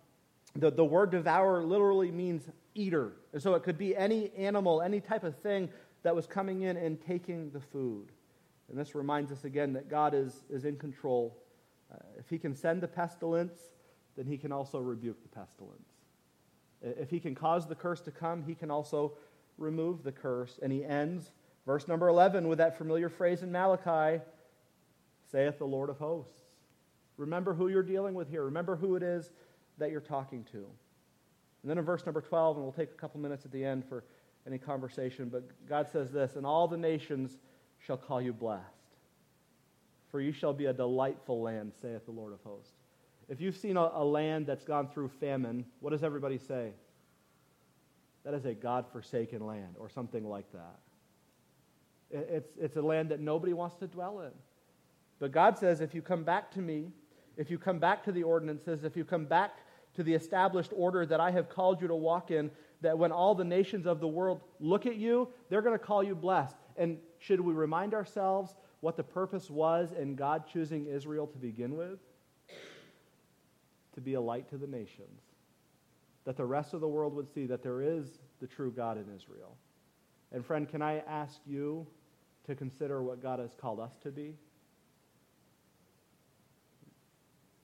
the, 0.55 0.71
the 0.71 0.85
word 0.85 1.11
devourer 1.11 1.63
literally 1.63 2.11
means 2.11 2.49
eater. 2.75 3.13
And 3.33 3.43
so 3.43 3.55
it 3.55 3.63
could 3.63 3.79
be 3.79 3.97
any 3.97 4.31
animal, 4.37 4.83
any 4.83 5.01
type 5.01 5.25
of 5.25 5.37
thing 5.39 5.71
that 6.03 6.15
was 6.15 6.27
coming 6.27 6.63
in 6.63 6.77
and 6.77 7.01
taking 7.01 7.51
the 7.51 7.61
food. 7.61 8.13
And 8.69 8.79
this 8.79 8.95
reminds 8.95 9.33
us 9.33 9.45
again 9.45 9.73
that 9.75 9.89
God 9.89 10.15
is, 10.15 10.45
is 10.49 10.65
in 10.65 10.77
control. 10.77 11.37
Uh, 11.93 11.97
if 12.19 12.29
He 12.29 12.39
can 12.39 12.55
send 12.55 12.81
the 12.81 12.89
pestilence, 12.89 13.59
then 14.17 14.27
He 14.27 14.37
can 14.37 14.53
also 14.53 14.79
rebuke 14.79 15.23
the 15.23 15.29
pestilence. 15.29 15.89
If 16.83 17.11
He 17.11 17.21
can 17.21 17.35
cause 17.35 17.67
the 17.67 17.75
curse 17.75 18.01
to 18.03 18.11
come, 18.11 18.43
He 18.43 18.55
can 18.55 18.71
also 18.71 19.13
remove 19.61 20.03
the 20.03 20.11
curse. 20.11 20.59
And 20.61 20.73
He 20.73 20.85
ends 20.85 21.31
Verse 21.67 21.87
number 21.87 22.09
11 22.09 22.49
with 22.49 22.59
that 22.59 22.79
familiar 22.79 23.09
phrase 23.09 23.43
in 23.43 23.53
Malachi, 23.53 24.23
saith 25.31 25.59
the 25.59 25.67
Lord 25.67 25.91
of 25.91 25.99
hosts. 25.99 26.41
Remember 27.17 27.55
who 27.55 27.69
you're 27.69 27.83
dealing 27.83 28.15
with 28.15 28.29
here. 28.29 28.45
Remember 28.45 28.77
who 28.77 28.97
it 28.97 29.03
is 29.03 29.31
that 29.79 29.91
you're 29.91 30.01
talking 30.01 30.43
to. 30.51 30.59
And 30.59 31.71
then 31.71 31.79
in 31.79 31.85
verse 31.85 32.07
number 32.07 32.23
12, 32.23 32.57
and 32.57 32.65
we'll 32.65 32.73
take 32.73 32.91
a 32.91 32.95
couple 32.95 33.21
minutes 33.21 33.45
at 33.45 33.53
the 33.53 33.65
end 33.65 33.85
for 33.85 34.05
any 34.47 34.59
conversation, 34.59 35.29
but 35.29 35.45
God 35.69 35.89
says 35.89 36.11
this, 36.11 36.37
and 36.37 36.47
all 36.47 36.67
the 36.67 36.79
nations 36.79 37.39
shall 37.79 37.99
call 37.99 38.23
you 38.23 38.33
blessed. 38.33 38.65
For 40.11 40.21
you 40.21 40.33
shall 40.33 40.55
be 40.55 40.67
a 40.67 40.73
delightful 40.73 41.43
land, 41.43 41.73
saith 41.81 42.07
the 42.07 42.11
Lord 42.11 42.33
of 42.33 42.41
hosts. 42.43 42.73
If 43.29 43.41
you've 43.41 43.57
seen 43.57 43.77
a, 43.77 43.91
a 43.93 44.05
land 44.05 44.47
that's 44.47 44.65
gone 44.65 44.89
through 44.89 45.11
famine, 45.21 45.67
what 45.79 45.91
does 45.91 46.03
everybody 46.03 46.39
say? 46.39 46.73
That 48.25 48.35
is 48.35 48.45
a 48.45 48.55
God 48.55 48.87
forsaken 48.93 49.47
land, 49.47 49.77
or 49.79 49.89
something 49.89 50.29
like 50.29 50.51
that. 50.53 50.79
It's, 52.11 52.51
it's 52.61 52.77
a 52.77 52.83
land 52.83 53.11
that 53.11 53.21
nobody 53.21 53.53
wants 53.53 53.77
to 53.77 53.87
dwell 53.87 54.21
in. 54.21 54.33
But 55.19 55.33
God 55.33 55.57
says, 55.57 55.81
if 55.81 55.95
you 55.95 56.03
come 56.03 56.25
back 56.25 56.51
to 56.53 56.61
me, 56.61 56.89
if 57.37 57.51
you 57.51 57.59
come 57.59 57.79
back 57.79 58.05
to 58.05 58.13
the 58.13 58.23
ordinances, 58.23 58.85
if 58.85 58.97
you 58.97 59.05
come 59.05 59.25
back 59.25 59.59
to 59.95 60.03
the 60.03 60.15
established 60.15 60.73
order 60.75 61.07
that 61.07 61.21
I 61.21 61.31
have 61.31 61.49
called 61.49 61.81
you 61.81 61.89
to 61.89 61.95
walk 61.95 62.31
in, 62.31 62.51
that 62.81 62.99
when 62.99 63.13
all 63.13 63.35
the 63.35 63.45
nations 63.45 63.87
of 63.87 64.01
the 64.01 64.09
world 64.09 64.41
look 64.59 64.87
at 64.87 64.97
you, 64.97 65.29
they're 65.49 65.63
going 65.63 65.79
to 65.79 65.85
call 65.85 66.03
you 66.03 66.15
blessed. 66.15 66.57
And 66.77 66.99
should 67.19 67.41
we 67.41 67.53
remind 67.53 67.95
ourselves 67.95 68.55
what 68.81 68.97
the 68.97 69.03
purpose 69.03 69.51
was 69.51 69.93
in 69.93 70.15
God 70.15 70.45
choosing 70.51 70.87
Israel 70.87 71.27
to 71.27 71.39
begin 71.39 71.77
with? 71.77 71.99
To 73.95 74.01
be 74.01 74.15
a 74.15 74.21
light 74.21 74.49
to 74.51 74.57
the 74.57 74.67
nations. 74.67 75.21
That 76.25 76.37
the 76.37 76.45
rest 76.45 76.75
of 76.75 76.81
the 76.81 76.89
world 76.89 77.15
would 77.15 77.33
see 77.33 77.47
that 77.47 77.63
there 77.63 77.83
is 77.83 78.19
the 78.41 78.47
true 78.47 78.71
God 78.71 78.97
in 78.97 79.07
Israel. 79.15 79.57
And 80.33 80.45
friend, 80.45 80.69
can 80.69 80.83
I 80.83 80.99
ask 80.99 81.41
you 81.47 81.87
to 82.47 82.55
consider 82.55 83.03
what 83.03 83.23
God 83.23 83.39
has 83.39 83.55
called 83.61 83.81
us 83.81 83.93
to 84.03 84.11
be? 84.11 84.35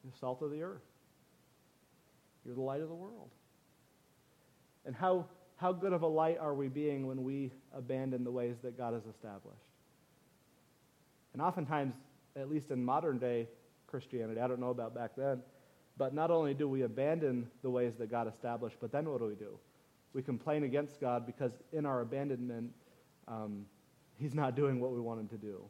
The 0.05 0.19
salt 0.19 0.43
of 0.43 0.51
the 0.51 0.63
earth. 0.63 0.83
You're 2.45 2.55
the 2.55 2.61
light 2.61 2.81
of 2.81 2.89
the 2.89 2.95
world. 2.95 3.31
And 4.85 4.95
how 4.95 5.27
how 5.57 5.73
good 5.73 5.93
of 5.93 6.03
a 6.03 6.07
light 6.07 6.39
are 6.39 6.55
we 6.55 6.69
being 6.69 7.07
when 7.07 7.25
we 7.25 7.51
abandon 7.75 8.25
the 8.25 8.31
ways 8.31 8.57
that 8.63 8.77
God 8.77 8.93
has 8.93 9.07
established? 9.07 9.57
And 11.33 11.41
oftentimes, 11.41 11.95
at 12.37 12.51
least 12.51 12.71
in 12.71 12.85
modern 12.85 13.19
day 13.19 13.49
Christianity, 13.87 14.41
I 14.41 14.47
don't 14.47 14.61
know 14.61 14.71
about 14.71 14.95
back 14.95 15.13
then, 15.17 15.41
but 15.97 16.15
not 16.15 16.31
only 16.31 16.55
do 16.55 16.69
we 16.69 16.83
abandon 16.83 17.49
the 17.63 17.71
ways 17.71 17.95
that 17.99 18.11
God 18.11 18.29
established, 18.29 18.77
but 18.81 18.93
then 18.93 19.09
what 19.09 19.21
do 19.21 19.27
we 19.27 19.35
do? 19.35 19.59
We 20.13 20.23
complain 20.23 20.65
against 20.65 21.01
God 21.01 21.27
because 21.27 21.53
in 21.73 21.87
our 21.87 22.01
abandonment, 22.01 22.73
um, 23.29 23.67
He's 24.19 24.35
not 24.35 24.57
doing 24.57 24.81
what 24.81 24.93
we 24.93 25.01
want 25.01 25.21
Him 25.21 25.29
to 25.29 25.37
do. 25.37 25.63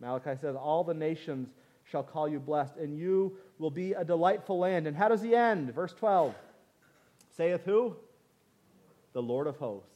Malachi 0.00 0.36
says, 0.40 0.56
All 0.56 0.82
the 0.84 0.94
nations 0.94 1.48
shall 1.84 2.02
call 2.02 2.28
you 2.28 2.40
blessed, 2.40 2.76
and 2.76 2.96
you 2.96 3.36
will 3.58 3.70
be 3.70 3.92
a 3.92 4.04
delightful 4.04 4.58
land. 4.58 4.86
And 4.86 4.96
how 4.96 5.08
does 5.08 5.22
he 5.22 5.34
end? 5.34 5.72
Verse 5.74 5.92
12 5.92 6.34
saith 7.30 7.64
who? 7.64 7.96
The 9.12 9.22
Lord 9.22 9.46
of 9.46 9.56
hosts. 9.56 9.88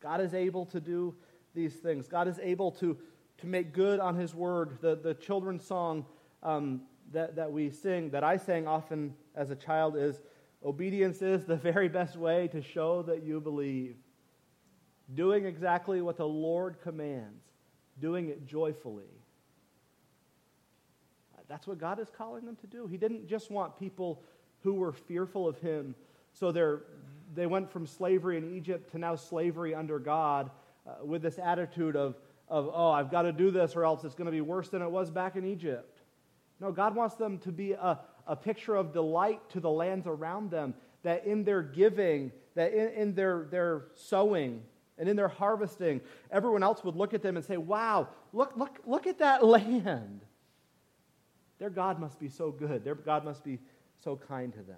God 0.00 0.20
is 0.20 0.34
able 0.34 0.66
to 0.66 0.80
do 0.80 1.14
these 1.54 1.74
things. 1.74 2.06
God 2.06 2.28
is 2.28 2.38
able 2.40 2.70
to, 2.72 2.96
to 3.38 3.46
make 3.46 3.72
good 3.72 4.00
on 4.00 4.16
his 4.16 4.34
word. 4.34 4.78
The, 4.80 4.96
the 4.96 5.14
children's 5.14 5.64
song 5.64 6.04
um, 6.42 6.82
that, 7.12 7.36
that 7.36 7.50
we 7.50 7.70
sing, 7.70 8.10
that 8.10 8.24
I 8.24 8.36
sang 8.36 8.66
often 8.66 9.14
as 9.34 9.50
a 9.50 9.56
child, 9.56 9.96
is 9.96 10.20
Obedience 10.64 11.22
is 11.22 11.44
the 11.44 11.56
very 11.70 11.88
best 11.88 12.16
way 12.16 12.48
to 12.48 12.62
show 12.62 13.02
that 13.02 13.22
you 13.22 13.40
believe. 13.40 13.96
Doing 15.14 15.46
exactly 15.46 16.02
what 16.02 16.16
the 16.16 16.28
Lord 16.28 16.80
commands, 16.82 17.42
doing 18.00 18.28
it 18.28 18.46
joyfully. 18.46 19.04
That's 21.48 21.66
what 21.66 21.78
God 21.78 21.98
is 21.98 22.10
calling 22.10 22.44
them 22.44 22.56
to 22.56 22.66
do. 22.66 22.86
He 22.86 22.98
didn't 22.98 23.26
just 23.26 23.50
want 23.50 23.78
people 23.78 24.22
who 24.62 24.74
were 24.74 24.92
fearful 24.92 25.48
of 25.48 25.58
him. 25.58 25.94
So 26.34 26.52
they're, 26.52 26.82
they 27.34 27.46
went 27.46 27.70
from 27.72 27.86
slavery 27.86 28.36
in 28.36 28.54
Egypt 28.54 28.92
to 28.92 28.98
now 28.98 29.16
slavery 29.16 29.74
under 29.74 29.98
God 29.98 30.50
uh, 30.86 31.06
with 31.06 31.22
this 31.22 31.38
attitude 31.38 31.96
of, 31.96 32.16
of, 32.48 32.68
oh, 32.70 32.90
I've 32.90 33.10
got 33.10 33.22
to 33.22 33.32
do 33.32 33.50
this 33.50 33.76
or 33.76 33.84
else 33.86 34.04
it's 34.04 34.14
going 34.14 34.26
to 34.26 34.32
be 34.32 34.42
worse 34.42 34.68
than 34.68 34.82
it 34.82 34.90
was 34.90 35.10
back 35.10 35.36
in 35.36 35.46
Egypt. 35.46 35.97
No, 36.60 36.72
God 36.72 36.94
wants 36.94 37.14
them 37.14 37.38
to 37.38 37.52
be 37.52 37.72
a, 37.72 38.00
a 38.26 38.36
picture 38.36 38.74
of 38.74 38.92
delight 38.92 39.48
to 39.50 39.60
the 39.60 39.70
lands 39.70 40.06
around 40.06 40.50
them, 40.50 40.74
that 41.02 41.24
in 41.24 41.44
their 41.44 41.62
giving, 41.62 42.32
that 42.54 42.72
in, 42.72 42.88
in 42.88 43.14
their, 43.14 43.46
their 43.50 43.84
sowing, 43.94 44.62
and 44.98 45.08
in 45.08 45.16
their 45.16 45.28
harvesting, 45.28 46.00
everyone 46.30 46.62
else 46.62 46.82
would 46.82 46.96
look 46.96 47.14
at 47.14 47.22
them 47.22 47.36
and 47.36 47.44
say, 47.44 47.56
Wow, 47.56 48.08
look, 48.32 48.56
look, 48.56 48.80
look 48.84 49.06
at 49.06 49.18
that 49.18 49.44
land. 49.46 50.20
Their 51.58 51.70
God 51.70 51.98
must 51.98 52.18
be 52.18 52.28
so 52.28 52.50
good. 52.50 52.84
Their 52.84 52.94
God 52.94 53.24
must 53.24 53.44
be 53.44 53.58
so 54.02 54.16
kind 54.16 54.52
to 54.52 54.62
them. 54.62 54.76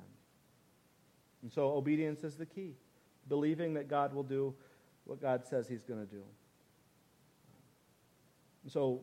And 1.42 1.52
so 1.52 1.72
obedience 1.72 2.24
is 2.24 2.36
the 2.36 2.46
key. 2.46 2.74
Believing 3.28 3.74
that 3.74 3.88
God 3.88 4.14
will 4.14 4.22
do 4.22 4.54
what 5.04 5.20
God 5.20 5.46
says 5.46 5.68
he's 5.68 5.82
going 5.82 6.00
to 6.00 6.10
do. 6.10 6.22
So 8.66 9.00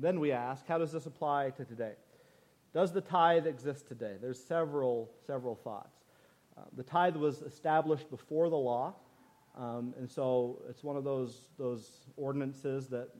then 0.00 0.20
we 0.20 0.32
ask, 0.32 0.66
how 0.66 0.78
does 0.78 0.92
this 0.92 1.06
apply 1.06 1.50
to 1.50 1.64
today? 1.64 1.92
Does 2.74 2.92
the 2.92 3.00
tithe 3.00 3.46
exist 3.46 3.86
today? 3.86 4.16
There's 4.20 4.42
several, 4.42 5.08
several 5.24 5.54
thoughts. 5.54 6.00
Uh, 6.58 6.62
the 6.76 6.82
tithe 6.82 7.14
was 7.14 7.40
established 7.42 8.10
before 8.10 8.50
the 8.50 8.56
law, 8.56 8.94
um, 9.56 9.94
and 9.96 10.10
so 10.10 10.60
it's 10.68 10.82
one 10.82 10.96
of 10.96 11.04
those, 11.04 11.48
those 11.56 12.00
ordinances 12.16 12.88
that 12.88 13.10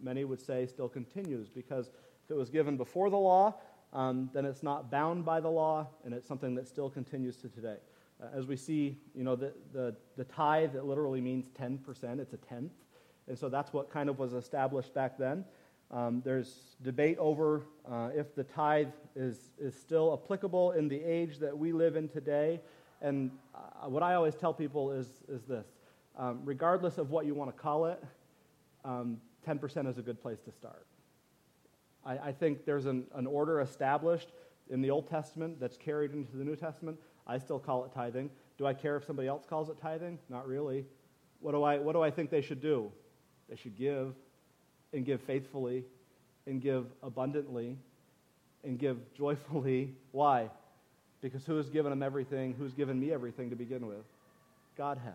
many 0.00 0.24
would 0.24 0.40
say 0.40 0.66
still 0.66 0.88
continues 0.88 1.48
because 1.48 1.88
if 2.24 2.30
it 2.30 2.36
was 2.36 2.48
given 2.48 2.76
before 2.76 3.10
the 3.10 3.18
law, 3.18 3.54
um, 3.92 4.30
then 4.32 4.44
it's 4.44 4.62
not 4.62 4.88
bound 4.88 5.24
by 5.24 5.40
the 5.40 5.50
law, 5.50 5.88
and 6.04 6.14
it's 6.14 6.28
something 6.28 6.54
that 6.54 6.68
still 6.68 6.88
continues 6.88 7.36
to 7.38 7.48
today. 7.48 7.76
Uh, 8.22 8.26
as 8.32 8.46
we 8.46 8.56
see, 8.56 8.96
you 9.16 9.24
know, 9.24 9.34
the, 9.34 9.52
the, 9.72 9.96
the 10.16 10.24
tithe, 10.24 10.76
it 10.76 10.84
literally 10.84 11.20
means 11.20 11.48
10%, 11.60 12.20
it's 12.20 12.34
a 12.34 12.36
tenth. 12.36 12.72
And 13.26 13.36
so 13.36 13.48
that's 13.48 13.72
what 13.72 13.90
kind 13.90 14.08
of 14.08 14.18
was 14.18 14.32
established 14.32 14.94
back 14.94 15.18
then. 15.18 15.44
Um, 15.92 16.22
there's 16.24 16.76
debate 16.82 17.18
over 17.18 17.66
uh, 17.90 18.08
if 18.14 18.34
the 18.34 18.44
tithe 18.44 18.88
is, 19.14 19.50
is 19.58 19.74
still 19.78 20.18
applicable 20.22 20.72
in 20.72 20.88
the 20.88 21.02
age 21.02 21.38
that 21.38 21.56
we 21.56 21.72
live 21.72 21.96
in 21.96 22.08
today. 22.08 22.60
And 23.02 23.30
uh, 23.54 23.88
what 23.88 24.02
I 24.02 24.14
always 24.14 24.34
tell 24.34 24.54
people 24.54 24.92
is, 24.92 25.06
is 25.28 25.42
this 25.42 25.66
um, 26.16 26.40
regardless 26.44 26.98
of 26.98 27.10
what 27.10 27.26
you 27.26 27.34
want 27.34 27.54
to 27.54 27.62
call 27.62 27.86
it, 27.86 28.02
um, 28.84 29.18
10% 29.46 29.88
is 29.88 29.98
a 29.98 30.02
good 30.02 30.20
place 30.20 30.40
to 30.40 30.52
start. 30.52 30.86
I, 32.04 32.18
I 32.18 32.32
think 32.32 32.64
there's 32.64 32.86
an, 32.86 33.04
an 33.14 33.26
order 33.26 33.60
established 33.60 34.32
in 34.70 34.80
the 34.80 34.90
Old 34.90 35.08
Testament 35.08 35.60
that's 35.60 35.76
carried 35.76 36.12
into 36.12 36.36
the 36.36 36.44
New 36.44 36.56
Testament. 36.56 36.98
I 37.26 37.38
still 37.38 37.58
call 37.58 37.84
it 37.84 37.92
tithing. 37.94 38.30
Do 38.56 38.66
I 38.66 38.74
care 38.74 38.96
if 38.96 39.04
somebody 39.04 39.28
else 39.28 39.44
calls 39.48 39.68
it 39.68 39.76
tithing? 39.80 40.18
Not 40.28 40.46
really. 40.46 40.84
What 41.40 41.52
do 41.52 41.62
I, 41.62 41.78
what 41.78 41.92
do 41.92 42.02
I 42.02 42.10
think 42.10 42.30
they 42.30 42.40
should 42.40 42.60
do? 42.60 42.90
They 43.48 43.56
should 43.56 43.76
give 43.76 44.14
and 44.92 45.04
give 45.04 45.20
faithfully 45.22 45.84
and 46.46 46.60
give 46.60 46.86
abundantly 47.02 47.76
and 48.64 48.78
give 48.78 48.98
joyfully. 49.14 49.94
Why? 50.12 50.50
Because 51.20 51.44
who 51.46 51.56
has 51.56 51.68
given 51.70 51.90
them 51.90 52.02
everything? 52.02 52.54
Who's 52.58 52.72
given 52.72 52.98
me 52.98 53.12
everything 53.12 53.50
to 53.50 53.56
begin 53.56 53.86
with? 53.86 54.04
God 54.76 54.98
has. 54.98 55.14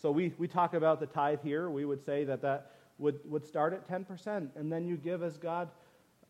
So 0.00 0.10
we, 0.10 0.32
we 0.38 0.46
talk 0.46 0.74
about 0.74 1.00
the 1.00 1.06
tithe 1.06 1.40
here. 1.42 1.70
We 1.70 1.84
would 1.84 2.04
say 2.04 2.24
that 2.24 2.42
that 2.42 2.72
would, 2.98 3.18
would 3.30 3.46
start 3.46 3.72
at 3.72 3.88
10%, 3.88 4.48
and 4.56 4.70
then 4.70 4.86
you 4.86 4.96
give 4.96 5.22
as 5.22 5.36
God 5.36 5.68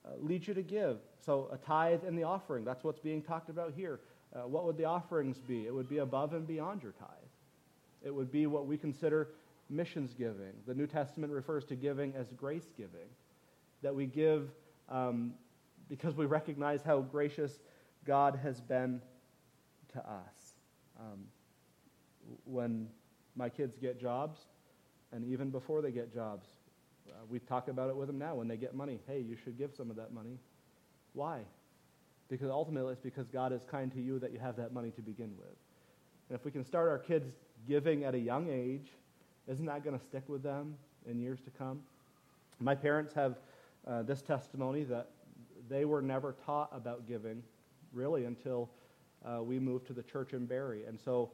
uh, 0.04 0.10
leads 0.20 0.46
you 0.46 0.54
to 0.54 0.62
give. 0.62 0.98
So 1.24 1.48
a 1.52 1.56
tithe 1.56 2.04
and 2.06 2.16
the 2.16 2.22
offering, 2.22 2.64
that's 2.64 2.84
what's 2.84 3.00
being 3.00 3.22
talked 3.22 3.48
about 3.48 3.72
here. 3.76 4.00
Uh, 4.34 4.40
what 4.40 4.64
would 4.64 4.76
the 4.76 4.84
offerings 4.84 5.38
be? 5.38 5.66
It 5.66 5.74
would 5.74 5.88
be 5.88 5.98
above 5.98 6.32
and 6.32 6.46
beyond 6.46 6.82
your 6.82 6.92
tithe. 6.92 7.08
It 8.04 8.14
would 8.14 8.30
be 8.30 8.46
what 8.46 8.66
we 8.66 8.76
consider 8.76 9.28
missions 9.68 10.14
giving. 10.14 10.52
The 10.66 10.74
New 10.74 10.86
Testament 10.86 11.32
refers 11.32 11.64
to 11.66 11.76
giving 11.76 12.14
as 12.14 12.32
grace 12.32 12.68
giving, 12.76 13.08
that 13.82 13.94
we 13.94 14.06
give 14.06 14.50
um, 14.88 15.34
because 15.88 16.14
we 16.14 16.26
recognize 16.26 16.82
how 16.82 17.00
gracious 17.00 17.58
God 18.04 18.38
has 18.42 18.60
been 18.60 19.00
to 19.92 19.98
us. 19.98 20.54
Um, 20.98 21.24
when 22.44 22.88
my 23.34 23.48
kids 23.48 23.76
get 23.76 24.00
jobs, 24.00 24.40
and 25.12 25.24
even 25.24 25.50
before 25.50 25.82
they 25.82 25.90
get 25.90 26.12
jobs, 26.12 26.46
uh, 27.08 27.12
we 27.28 27.38
talk 27.38 27.68
about 27.68 27.88
it 27.88 27.96
with 27.96 28.08
them 28.08 28.18
now 28.18 28.34
when 28.34 28.48
they 28.48 28.56
get 28.56 28.74
money. 28.74 29.00
Hey, 29.06 29.20
you 29.20 29.36
should 29.36 29.56
give 29.56 29.74
some 29.74 29.90
of 29.90 29.96
that 29.96 30.12
money. 30.12 30.38
Why? 31.12 31.40
Because 32.28 32.50
ultimately 32.50 32.92
it's 32.92 33.00
because 33.00 33.28
God 33.28 33.52
is 33.52 33.62
kind 33.70 33.92
to 33.92 34.00
you 34.00 34.18
that 34.18 34.32
you 34.32 34.38
have 34.38 34.56
that 34.56 34.72
money 34.72 34.90
to 34.92 35.02
begin 35.02 35.32
with. 35.38 35.56
And 36.28 36.38
if 36.38 36.44
we 36.44 36.50
can 36.50 36.64
start 36.64 36.88
our 36.88 36.98
kids 36.98 37.30
giving 37.68 38.04
at 38.04 38.14
a 38.14 38.18
young 38.18 38.48
age, 38.50 38.90
isn't 39.48 39.66
that 39.66 39.84
going 39.84 39.98
to 39.98 40.04
stick 40.04 40.24
with 40.28 40.42
them 40.42 40.74
in 41.08 41.20
years 41.20 41.40
to 41.40 41.50
come? 41.50 41.80
My 42.58 42.74
parents 42.74 43.14
have 43.14 43.36
uh, 43.86 44.02
this 44.02 44.22
testimony 44.22 44.82
that 44.84 45.10
they 45.68 45.84
were 45.84 46.02
never 46.02 46.34
taught 46.44 46.70
about 46.72 47.06
giving, 47.06 47.42
really, 47.92 48.24
until 48.24 48.68
uh, 49.24 49.42
we 49.42 49.58
moved 49.58 49.86
to 49.88 49.92
the 49.92 50.02
church 50.02 50.32
in 50.32 50.46
Barrie. 50.46 50.84
And 50.84 50.98
so 50.98 51.30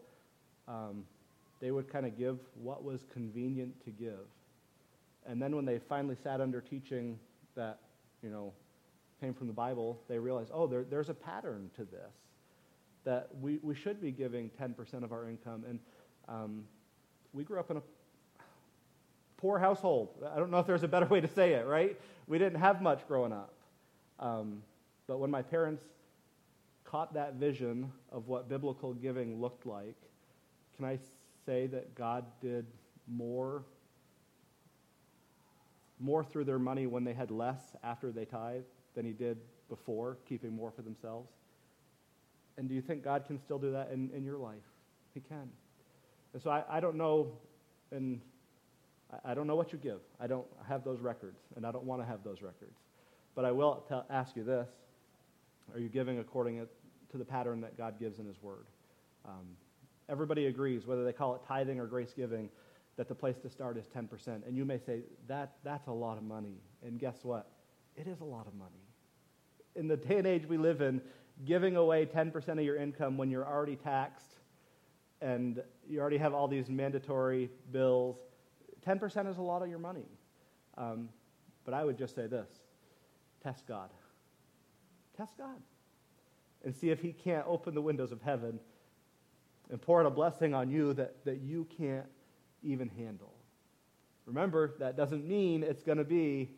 um, 0.68 1.04
they 1.60 1.70
would 1.70 1.90
kind 1.90 2.06
of 2.06 2.18
give 2.18 2.38
what 2.54 2.84
was 2.84 3.04
convenient 3.12 3.82
to 3.84 3.90
give. 3.90 4.26
And 5.26 5.40
then 5.40 5.54
when 5.54 5.64
they 5.64 5.78
finally 5.78 6.16
sat 6.22 6.40
under 6.40 6.60
teaching 6.60 7.18
that, 7.54 7.78
you 8.22 8.30
know, 8.30 8.52
came 9.20 9.32
from 9.32 9.46
the 9.46 9.52
Bible, 9.52 10.00
they 10.08 10.18
realized, 10.18 10.50
oh, 10.52 10.66
there, 10.66 10.84
there's 10.84 11.08
a 11.08 11.14
pattern 11.14 11.70
to 11.76 11.84
this, 11.84 12.12
that 13.04 13.28
we, 13.40 13.58
we 13.62 13.74
should 13.74 14.00
be 14.00 14.10
giving 14.10 14.50
10% 14.60 15.04
of 15.04 15.12
our 15.12 15.28
income. 15.28 15.64
And 15.68 15.78
um, 16.28 16.64
we 17.32 17.44
grew 17.44 17.60
up 17.60 17.70
in 17.70 17.76
a 17.76 17.82
poor 19.42 19.58
household. 19.58 20.08
I 20.32 20.38
don't 20.38 20.52
know 20.52 20.60
if 20.60 20.68
there's 20.68 20.84
a 20.84 20.88
better 20.88 21.06
way 21.06 21.20
to 21.20 21.28
say 21.28 21.54
it, 21.54 21.66
right? 21.66 22.00
We 22.28 22.38
didn't 22.38 22.60
have 22.60 22.80
much 22.80 23.06
growing 23.08 23.32
up. 23.32 23.52
Um, 24.20 24.62
but 25.08 25.18
when 25.18 25.30
my 25.30 25.42
parents 25.42 25.82
caught 26.84 27.12
that 27.14 27.34
vision 27.34 27.90
of 28.12 28.28
what 28.28 28.48
biblical 28.48 28.94
giving 28.94 29.40
looked 29.40 29.66
like, 29.66 29.96
can 30.76 30.84
I 30.84 30.98
say 31.44 31.66
that 31.66 31.94
God 31.96 32.24
did 32.40 32.66
more 33.08 33.64
more 35.98 36.24
through 36.24 36.44
their 36.44 36.58
money 36.58 36.88
when 36.88 37.04
they 37.04 37.12
had 37.12 37.30
less 37.30 37.60
after 37.84 38.10
they 38.10 38.24
tithe 38.24 38.62
than 38.96 39.04
he 39.04 39.12
did 39.12 39.38
before, 39.68 40.18
keeping 40.28 40.54
more 40.54 40.70
for 40.72 40.82
themselves? 40.82 41.30
And 42.58 42.68
do 42.68 42.74
you 42.74 42.80
think 42.80 43.04
God 43.04 43.24
can 43.26 43.38
still 43.38 43.58
do 43.58 43.70
that 43.72 43.90
in, 43.92 44.10
in 44.10 44.24
your 44.24 44.36
life? 44.36 44.64
He 45.14 45.20
can. 45.20 45.48
And 46.32 46.42
so 46.42 46.50
I, 46.50 46.64
I 46.68 46.80
don't 46.80 46.96
know, 46.96 47.32
and 47.92 48.20
I, 49.24 49.34
don't 49.34 49.46
know 49.46 49.56
what 49.56 49.72
you 49.72 49.78
give. 49.78 50.00
I 50.20 50.26
don't 50.26 50.46
have 50.68 50.84
those 50.84 51.00
records, 51.00 51.40
and 51.56 51.66
I 51.66 51.72
don't 51.72 51.84
want 51.84 52.02
to 52.02 52.06
have 52.06 52.24
those 52.24 52.42
records. 52.42 52.78
But 53.34 53.44
I 53.44 53.52
will 53.52 53.84
ask 54.10 54.36
you 54.36 54.44
this 54.44 54.68
Are 55.72 55.80
you 55.80 55.88
giving 55.88 56.18
according 56.18 56.66
to 57.10 57.18
the 57.18 57.24
pattern 57.24 57.60
that 57.62 57.76
God 57.76 57.98
gives 57.98 58.18
in 58.18 58.26
His 58.26 58.42
Word? 58.42 58.66
Um, 59.24 59.56
everybody 60.08 60.46
agrees, 60.46 60.86
whether 60.86 61.04
they 61.04 61.12
call 61.12 61.34
it 61.34 61.42
tithing 61.46 61.78
or 61.78 61.86
grace 61.86 62.12
giving, 62.14 62.48
that 62.96 63.08
the 63.08 63.14
place 63.14 63.36
to 63.38 63.50
start 63.50 63.76
is 63.76 63.86
10%. 63.86 64.46
And 64.46 64.56
you 64.56 64.64
may 64.64 64.78
say, 64.78 65.00
that, 65.28 65.52
that's 65.64 65.86
a 65.86 65.92
lot 65.92 66.18
of 66.18 66.24
money. 66.24 66.60
And 66.84 66.98
guess 66.98 67.18
what? 67.22 67.50
It 67.96 68.06
is 68.06 68.20
a 68.20 68.24
lot 68.24 68.46
of 68.46 68.54
money. 68.54 68.70
In 69.76 69.88
the 69.88 69.96
day 69.96 70.18
and 70.18 70.26
age 70.26 70.46
we 70.46 70.58
live 70.58 70.82
in, 70.82 71.00
giving 71.44 71.76
away 71.76 72.06
10% 72.06 72.48
of 72.48 72.60
your 72.60 72.76
income 72.76 73.16
when 73.16 73.30
you're 73.30 73.46
already 73.46 73.76
taxed 73.76 74.36
and 75.20 75.62
you 75.88 76.00
already 76.00 76.18
have 76.18 76.34
all 76.34 76.48
these 76.48 76.68
mandatory 76.68 77.50
bills. 77.70 78.16
10% 78.86 79.30
is 79.30 79.38
a 79.38 79.42
lot 79.42 79.62
of 79.62 79.68
your 79.68 79.78
money. 79.78 80.06
Um, 80.76 81.08
but 81.64 81.74
I 81.74 81.84
would 81.84 81.98
just 81.98 82.14
say 82.14 82.26
this 82.26 82.48
test 83.42 83.66
God. 83.66 83.90
Test 85.16 85.36
God. 85.36 85.60
And 86.64 86.74
see 86.74 86.90
if 86.90 87.00
He 87.00 87.12
can't 87.12 87.44
open 87.46 87.74
the 87.74 87.82
windows 87.82 88.12
of 88.12 88.22
heaven 88.22 88.60
and 89.70 89.80
pour 89.80 90.00
out 90.00 90.06
a 90.06 90.10
blessing 90.10 90.54
on 90.54 90.70
you 90.70 90.92
that, 90.94 91.24
that 91.24 91.40
you 91.40 91.66
can't 91.76 92.06
even 92.62 92.88
handle. 92.88 93.32
Remember, 94.26 94.74
that 94.78 94.96
doesn't 94.96 95.26
mean 95.26 95.62
it's 95.62 95.82
going 95.82 95.98
to 95.98 96.04
be 96.04 96.50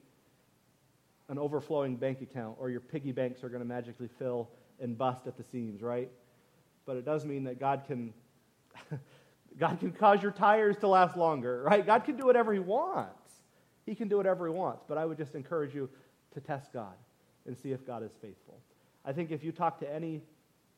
an 1.28 1.38
overflowing 1.38 1.96
bank 1.96 2.20
account 2.20 2.56
or 2.60 2.68
your 2.68 2.80
piggy 2.80 3.12
banks 3.12 3.42
are 3.42 3.48
going 3.48 3.62
to 3.62 3.68
magically 3.68 4.08
fill 4.18 4.50
and 4.80 4.98
bust 4.98 5.26
at 5.26 5.36
the 5.38 5.44
seams, 5.44 5.80
right? 5.80 6.10
But 6.84 6.96
it 6.96 7.04
does 7.06 7.24
mean 7.24 7.44
that 7.44 7.58
God 7.58 7.84
can 7.86 8.12
God 9.58 9.78
can 9.78 9.92
cause 9.92 10.22
your 10.22 10.32
tires 10.32 10.76
to 10.78 10.88
last 10.88 11.16
longer, 11.16 11.62
right? 11.62 11.84
God 11.86 12.04
can 12.04 12.16
do 12.16 12.26
whatever 12.26 12.52
he 12.52 12.58
wants. 12.58 13.32
He 13.86 13.94
can 13.94 14.08
do 14.08 14.16
whatever 14.16 14.46
he 14.46 14.52
wants, 14.52 14.84
but 14.88 14.98
I 14.98 15.04
would 15.04 15.18
just 15.18 15.34
encourage 15.34 15.74
you 15.74 15.88
to 16.32 16.40
test 16.40 16.72
God 16.72 16.94
and 17.46 17.56
see 17.56 17.72
if 17.72 17.86
God 17.86 18.02
is 18.02 18.12
faithful. 18.20 18.58
I 19.04 19.12
think 19.12 19.30
if 19.30 19.44
you 19.44 19.52
talk 19.52 19.78
to 19.80 19.94
any 19.94 20.22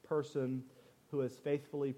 person 0.06 0.64
who 1.10 1.20
has 1.20 1.32
faithfully 1.32 1.94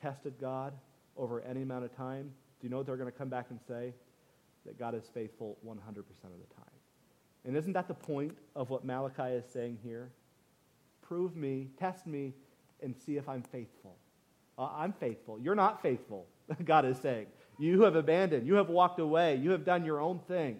tested 0.00 0.34
God 0.40 0.72
over 1.16 1.40
any 1.40 1.62
amount 1.62 1.84
of 1.84 1.96
time, 1.96 2.30
do 2.60 2.66
you 2.66 2.70
know 2.70 2.76
what 2.76 2.86
they're 2.86 2.96
going 2.96 3.10
to 3.10 3.18
come 3.18 3.30
back 3.30 3.46
and 3.50 3.58
say? 3.66 3.94
That 4.66 4.78
God 4.78 4.94
is 4.94 5.04
faithful 5.12 5.56
100% 5.66 5.78
of 5.78 5.96
the 5.96 6.54
time. 6.54 6.64
And 7.46 7.56
isn't 7.56 7.72
that 7.72 7.88
the 7.88 7.94
point 7.94 8.36
of 8.54 8.68
what 8.68 8.84
Malachi 8.84 9.32
is 9.32 9.46
saying 9.50 9.78
here? 9.82 10.10
Prove 11.00 11.34
me, 11.34 11.68
test 11.78 12.06
me, 12.06 12.34
and 12.82 12.94
see 12.94 13.16
if 13.16 13.28
I'm 13.28 13.42
faithful. 13.42 13.96
Uh, 14.60 14.68
I'm 14.76 14.92
faithful. 14.92 15.40
You're 15.40 15.54
not 15.54 15.80
faithful, 15.80 16.26
God 16.64 16.84
is 16.84 16.98
saying. 16.98 17.26
You 17.58 17.82
have 17.82 17.96
abandoned. 17.96 18.46
You 18.46 18.54
have 18.54 18.68
walked 18.68 19.00
away. 19.00 19.36
You 19.36 19.50
have 19.52 19.64
done 19.64 19.86
your 19.86 20.00
own 20.00 20.20
thing. 20.28 20.58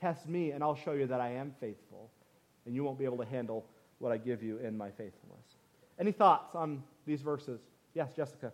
Test 0.00 0.28
me, 0.28 0.52
and 0.52 0.62
I'll 0.62 0.76
show 0.76 0.92
you 0.92 1.08
that 1.08 1.20
I 1.20 1.32
am 1.32 1.52
faithful. 1.60 2.10
And 2.64 2.74
you 2.74 2.84
won't 2.84 2.98
be 2.98 3.04
able 3.04 3.18
to 3.18 3.24
handle 3.24 3.66
what 3.98 4.12
I 4.12 4.18
give 4.18 4.42
you 4.42 4.58
in 4.58 4.78
my 4.78 4.90
faithfulness. 4.90 5.56
Any 5.98 6.12
thoughts 6.12 6.54
on 6.54 6.82
these 7.06 7.22
verses? 7.22 7.60
Yes, 7.92 8.12
Jessica. 8.14 8.52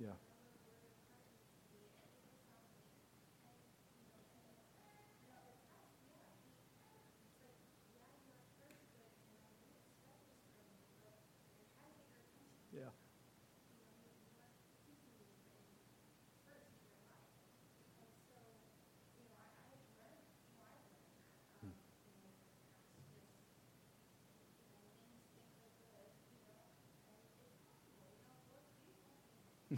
Yeah. 0.00 0.14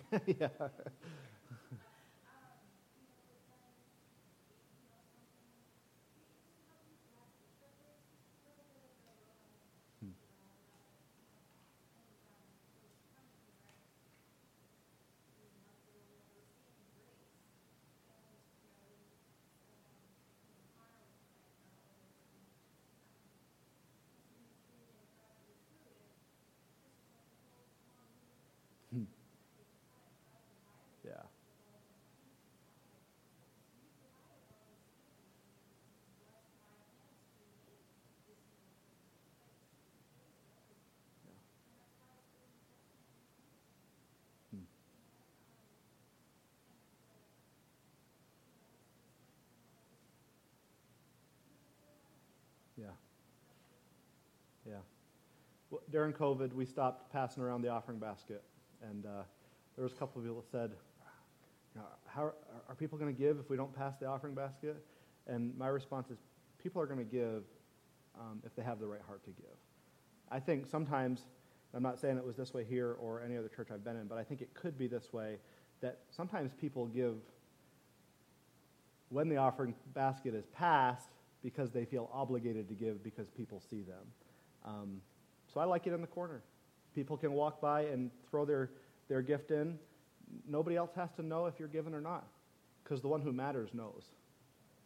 yeah. 0.26 0.48
During 55.90 56.12
COVID, 56.12 56.52
we 56.52 56.64
stopped 56.64 57.12
passing 57.12 57.42
around 57.42 57.62
the 57.62 57.68
offering 57.68 57.98
basket, 57.98 58.42
and 58.82 59.06
uh, 59.06 59.22
there 59.76 59.82
was 59.82 59.92
a 59.92 59.96
couple 59.96 60.20
of 60.20 60.26
people 60.26 60.42
that 60.42 60.50
said, 60.50 60.70
you 61.74 61.80
know, 61.80 61.86
"How 62.06 62.24
are, 62.24 62.34
are 62.68 62.74
people 62.74 62.98
going 62.98 63.14
to 63.14 63.18
give 63.18 63.38
if 63.38 63.50
we 63.50 63.56
don't 63.56 63.74
pass 63.74 63.96
the 63.98 64.06
offering 64.06 64.34
basket?" 64.34 64.84
And 65.26 65.56
my 65.56 65.68
response 65.68 66.10
is, 66.10 66.18
people 66.62 66.80
are 66.82 66.86
going 66.86 66.98
to 66.98 67.04
give 67.04 67.44
um, 68.18 68.40
if 68.44 68.54
they 68.54 68.62
have 68.62 68.80
the 68.80 68.86
right 68.86 69.00
heart 69.06 69.24
to 69.24 69.30
give. 69.30 69.56
I 70.30 70.40
think 70.40 70.66
sometimes, 70.66 71.24
I'm 71.74 71.82
not 71.82 71.98
saying 71.98 72.16
it 72.16 72.24
was 72.24 72.36
this 72.36 72.54
way 72.54 72.64
here 72.64 72.96
or 73.00 73.22
any 73.22 73.36
other 73.36 73.48
church 73.48 73.68
I've 73.72 73.84
been 73.84 73.96
in, 73.96 74.06
but 74.06 74.18
I 74.18 74.24
think 74.24 74.40
it 74.40 74.54
could 74.54 74.78
be 74.78 74.86
this 74.86 75.12
way 75.12 75.38
that 75.80 75.98
sometimes 76.10 76.52
people 76.54 76.86
give 76.86 77.16
when 79.08 79.28
the 79.28 79.36
offering 79.36 79.74
basket 79.94 80.34
is 80.34 80.46
passed 80.46 81.10
because 81.42 81.70
they 81.70 81.84
feel 81.84 82.08
obligated 82.12 82.68
to 82.68 82.74
give 82.74 83.02
because 83.02 83.28
people 83.30 83.60
see 83.60 83.82
them. 83.82 84.06
Um, 84.64 85.00
so 85.52 85.60
I 85.60 85.64
like 85.64 85.86
it 85.86 85.92
in 85.92 86.00
the 86.00 86.06
corner. 86.06 86.42
People 86.94 87.16
can 87.16 87.32
walk 87.32 87.60
by 87.60 87.82
and 87.82 88.10
throw 88.30 88.44
their, 88.44 88.70
their 89.08 89.22
gift 89.22 89.50
in. 89.50 89.78
Nobody 90.48 90.76
else 90.76 90.90
has 90.96 91.10
to 91.12 91.22
know 91.22 91.46
if 91.46 91.54
you're 91.58 91.68
giving 91.68 91.94
or 91.94 92.00
not 92.00 92.26
because 92.82 93.00
the 93.00 93.08
one 93.08 93.20
who 93.20 93.32
matters 93.32 93.70
knows. 93.72 94.04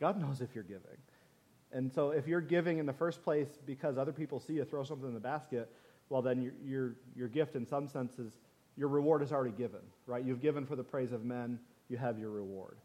God 0.01 0.21
knows 0.21 0.41
if 0.41 0.55
you're 0.55 0.65
giving. 0.65 0.99
And 1.73 1.93
so 1.93 2.11
if 2.11 2.27
you're 2.29 2.41
giving 2.41 2.79
in 2.79 2.87
the 2.87 2.93
first 2.93 3.23
place 3.23 3.49
because 3.67 3.99
other 3.99 4.13
people 4.13 4.39
see 4.39 4.55
you 4.55 4.65
throw 4.65 4.85
something 4.85 5.09
in 5.09 5.15
the 5.15 5.21
basket, 5.21 5.71
well, 6.09 6.23
then 6.23 6.43
your, 6.43 6.53
your, 6.65 6.95
your 7.17 7.29
gift, 7.29 7.57
in 7.57 7.67
some 7.67 7.89
senses, 7.89 8.35
your 8.77 8.89
reward 8.89 9.23
is 9.23 9.33
already 9.33 9.55
given, 9.57 9.81
right? 10.07 10.25
You've 10.25 10.41
given 10.41 10.67
for 10.67 10.77
the 10.77 10.85
praise 10.85 11.13
of 11.13 11.25
men, 11.25 11.59
you 11.89 11.97
have 11.97 12.19
your 12.19 12.31
reward. 12.31 12.77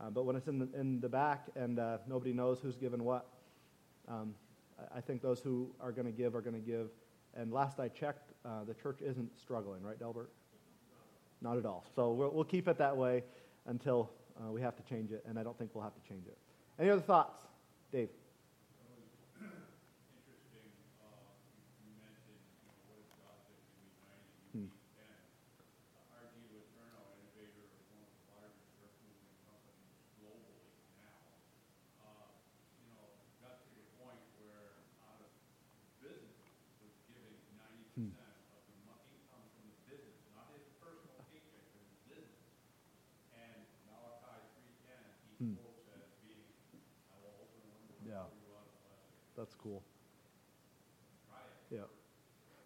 Uh, 0.00 0.10
but 0.10 0.24
when 0.24 0.36
it's 0.36 0.48
in 0.48 0.58
the, 0.58 0.68
in 0.78 1.00
the 1.00 1.08
back 1.08 1.46
and 1.54 1.78
uh, 1.78 1.98
nobody 2.08 2.32
knows 2.32 2.58
who's 2.60 2.76
given 2.76 3.04
what, 3.04 3.28
um, 4.08 4.34
I, 4.78 4.98
I 4.98 5.00
think 5.00 5.22
those 5.22 5.40
who 5.40 5.70
are 5.80 5.92
going 5.92 6.06
to 6.06 6.12
give 6.12 6.34
are 6.34 6.40
going 6.40 6.54
to 6.54 6.66
give. 6.66 6.88
And 7.34 7.52
last 7.52 7.80
I 7.80 7.88
checked, 7.88 8.32
uh, 8.44 8.64
the 8.64 8.74
church 8.74 9.00
isn't 9.00 9.38
struggling, 9.38 9.82
right, 9.82 9.98
Delbert? 9.98 10.30
Not 11.40 11.56
at 11.58 11.66
all. 11.66 11.84
So 11.96 12.12
we'll, 12.12 12.30
we'll 12.30 12.44
keep 12.44 12.68
it 12.68 12.78
that 12.78 12.96
way 12.96 13.24
until 13.66 14.10
uh, 14.38 14.50
we 14.50 14.60
have 14.60 14.76
to 14.76 14.82
change 14.82 15.12
it, 15.12 15.24
and 15.28 15.38
I 15.38 15.42
don't 15.42 15.56
think 15.58 15.70
we'll 15.74 15.84
have 15.84 15.94
to 15.94 16.08
change 16.08 16.26
it. 16.26 16.36
Any 16.78 16.90
other 16.90 17.02
thoughts? 17.02 17.36
Dave? 17.92 18.08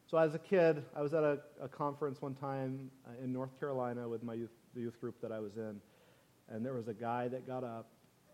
So 0.09 0.19
as 0.19 0.35
a 0.37 0.39
kid, 0.39 0.85
I 0.95 1.03
was 1.03 1.15
at 1.15 1.25
a, 1.25 1.41
a 1.61 1.69
conference 1.69 2.23
one 2.23 2.35
time 2.35 2.93
uh, 3.07 3.25
in 3.25 3.33
North 3.33 3.59
Carolina 3.59 4.09
with 4.09 4.23
my 4.23 4.35
youth, 4.35 4.53
the 4.73 4.81
youth 4.81 5.01
group 5.01 5.21
that 5.21 5.33
I 5.33 5.41
was 5.41 5.57
in, 5.57 5.81
and 6.49 6.65
there 6.65 6.75
was 6.75 6.87
a 6.87 6.95
guy 6.95 7.27
that 7.27 7.45
got 7.45 7.65
up 7.65 7.89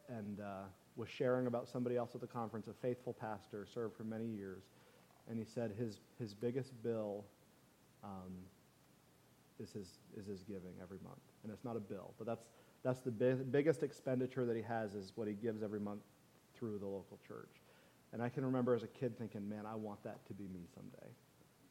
and 0.08 0.40
uh, 0.40 0.64
was 0.96 1.08
sharing 1.08 1.46
about 1.46 1.66
somebody 1.66 1.96
else 1.96 2.14
at 2.14 2.20
the 2.20 2.26
conference, 2.26 2.66
a 2.68 2.74
faithful 2.74 3.14
pastor, 3.14 3.66
served 3.72 3.96
for 3.96 4.04
many 4.04 4.26
years, 4.26 4.64
and 5.30 5.38
he 5.38 5.46
said 5.46 5.72
his 5.78 6.00
his 6.18 6.34
biggest 6.34 6.70
bill 6.82 7.24
um, 8.04 8.32
is 9.58 9.72
his 9.72 9.88
is 10.14 10.26
his 10.26 10.42
giving 10.42 10.74
every 10.82 10.98
month, 11.02 11.22
and 11.42 11.50
it's 11.50 11.64
not 11.64 11.74
a 11.74 11.80
bill, 11.80 12.12
but 12.18 12.26
that's 12.26 12.44
that's 12.82 13.00
the 13.00 13.10
big, 13.10 13.50
biggest 13.50 13.82
expenditure 13.82 14.44
that 14.44 14.56
he 14.56 14.62
has 14.62 14.94
is 14.94 15.12
what 15.14 15.26
he 15.26 15.32
gives 15.32 15.62
every 15.62 15.80
month 15.80 16.02
through 16.54 16.78
the 16.78 16.86
local 16.86 17.18
church. 17.26 17.62
And 18.12 18.20
I 18.20 18.28
can 18.28 18.44
remember 18.44 18.74
as 18.74 18.82
a 18.82 18.88
kid 18.88 19.16
thinking, 19.16 19.48
man, 19.48 19.64
I 19.64 19.74
want 19.74 20.02
that 20.04 20.26
to 20.26 20.34
be 20.34 20.44
me 20.44 20.66
someday. 20.74 21.08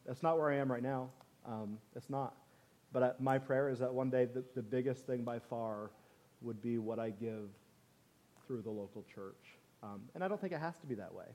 That's 0.06 0.24
not 0.24 0.38
where 0.38 0.52
I 0.52 0.58
am 0.58 0.72
right 0.72 0.84
now. 0.84 1.10
Um, 1.46 1.78
it's 1.96 2.10
not. 2.10 2.36
But 2.94 3.04
I, 3.04 3.12
my 3.20 3.38
prayer 3.38 3.70
is 3.70 3.80
that 3.80 3.94
one 3.94 4.10
day 4.10 4.26
the, 4.26 4.44
the 4.56 4.62
biggest 4.62 5.06
thing 5.06 5.24
by 5.24 5.40
far 5.40 5.92
would 6.42 6.62
be 6.62 6.78
what 6.78 7.00
I 7.00 7.12
give 7.12 7.50
through 8.46 8.62
the 8.62 8.70
local 8.70 9.06
church. 9.14 9.58
Um, 9.84 10.02
and 10.14 10.24
I 10.24 10.28
don't 10.28 10.40
think 10.40 10.54
it 10.54 10.60
has 10.60 10.78
to 10.80 10.88
be 10.88 10.96
that 10.96 11.14
way. 11.14 11.26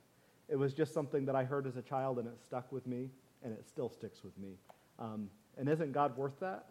It 0.48 0.56
was 0.56 0.74
just 0.74 0.92
something 0.92 1.24
that 1.26 1.34
I 1.34 1.44
heard 1.44 1.66
as 1.66 1.76
a 1.76 1.82
child 1.82 2.18
and 2.18 2.28
it 2.28 2.38
stuck 2.44 2.70
with 2.70 2.86
me, 2.86 3.10
and 3.42 3.52
it 3.52 3.66
still 3.66 3.88
sticks 3.88 4.22
with 4.22 4.36
me. 4.38 4.54
Um, 4.98 5.28
and 5.58 5.68
isn't 5.68 5.92
God 5.92 6.16
worth 6.16 6.38
that? 6.40 6.66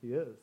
He 0.00 0.14
is. 0.14 0.36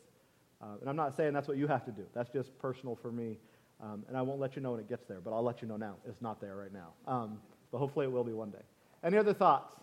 Uh, 0.62 0.78
and 0.80 0.90
I'm 0.90 0.96
not 0.96 1.16
saying 1.16 1.34
that's 1.34 1.48
what 1.48 1.58
you 1.58 1.68
have 1.68 1.84
to 1.86 1.92
do. 1.92 2.06
That's 2.14 2.30
just 2.30 2.58
personal 2.60 2.96
for 2.96 3.12
me. 3.12 3.38
Um, 3.82 4.06
and 4.08 4.16
I 4.16 4.22
won't 4.22 4.40
let 4.40 4.56
you 4.56 4.62
know 4.62 4.72
when 4.72 4.80
it 4.80 4.88
gets 4.88 5.06
there, 5.06 5.20
but 5.20 5.34
I'll 5.34 5.44
let 5.44 5.62
you 5.62 5.68
know 5.68 5.76
now. 5.78 5.96
It's 6.08 6.22
not 6.22 6.40
there 6.40 6.56
right 6.56 6.72
now. 6.72 6.94
Um, 7.08 7.40
but 7.72 7.80
hopefully 7.80 8.06
it 8.06 8.12
will 8.12 8.24
be 8.24 8.32
one 8.32 8.52
day. 8.52 8.64
Any 9.04 9.18
other 9.18 9.34
thoughts? 9.34 9.76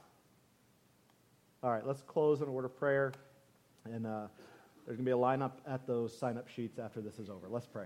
All 1.64 1.70
right, 1.70 1.86
let's 1.86 2.02
close 2.02 2.40
in 2.40 2.48
a 2.48 2.50
word 2.50 2.64
of 2.64 2.76
prayer. 2.76 3.12
And 3.84 4.04
uh, 4.04 4.26
there's 4.84 4.96
going 4.96 5.04
to 5.04 5.04
be 5.04 5.12
a 5.12 5.14
lineup 5.14 5.52
at 5.64 5.86
those 5.86 6.16
sign 6.16 6.36
up 6.36 6.48
sheets 6.48 6.80
after 6.80 7.00
this 7.00 7.20
is 7.20 7.30
over. 7.30 7.48
Let's 7.48 7.68
pray. 7.68 7.84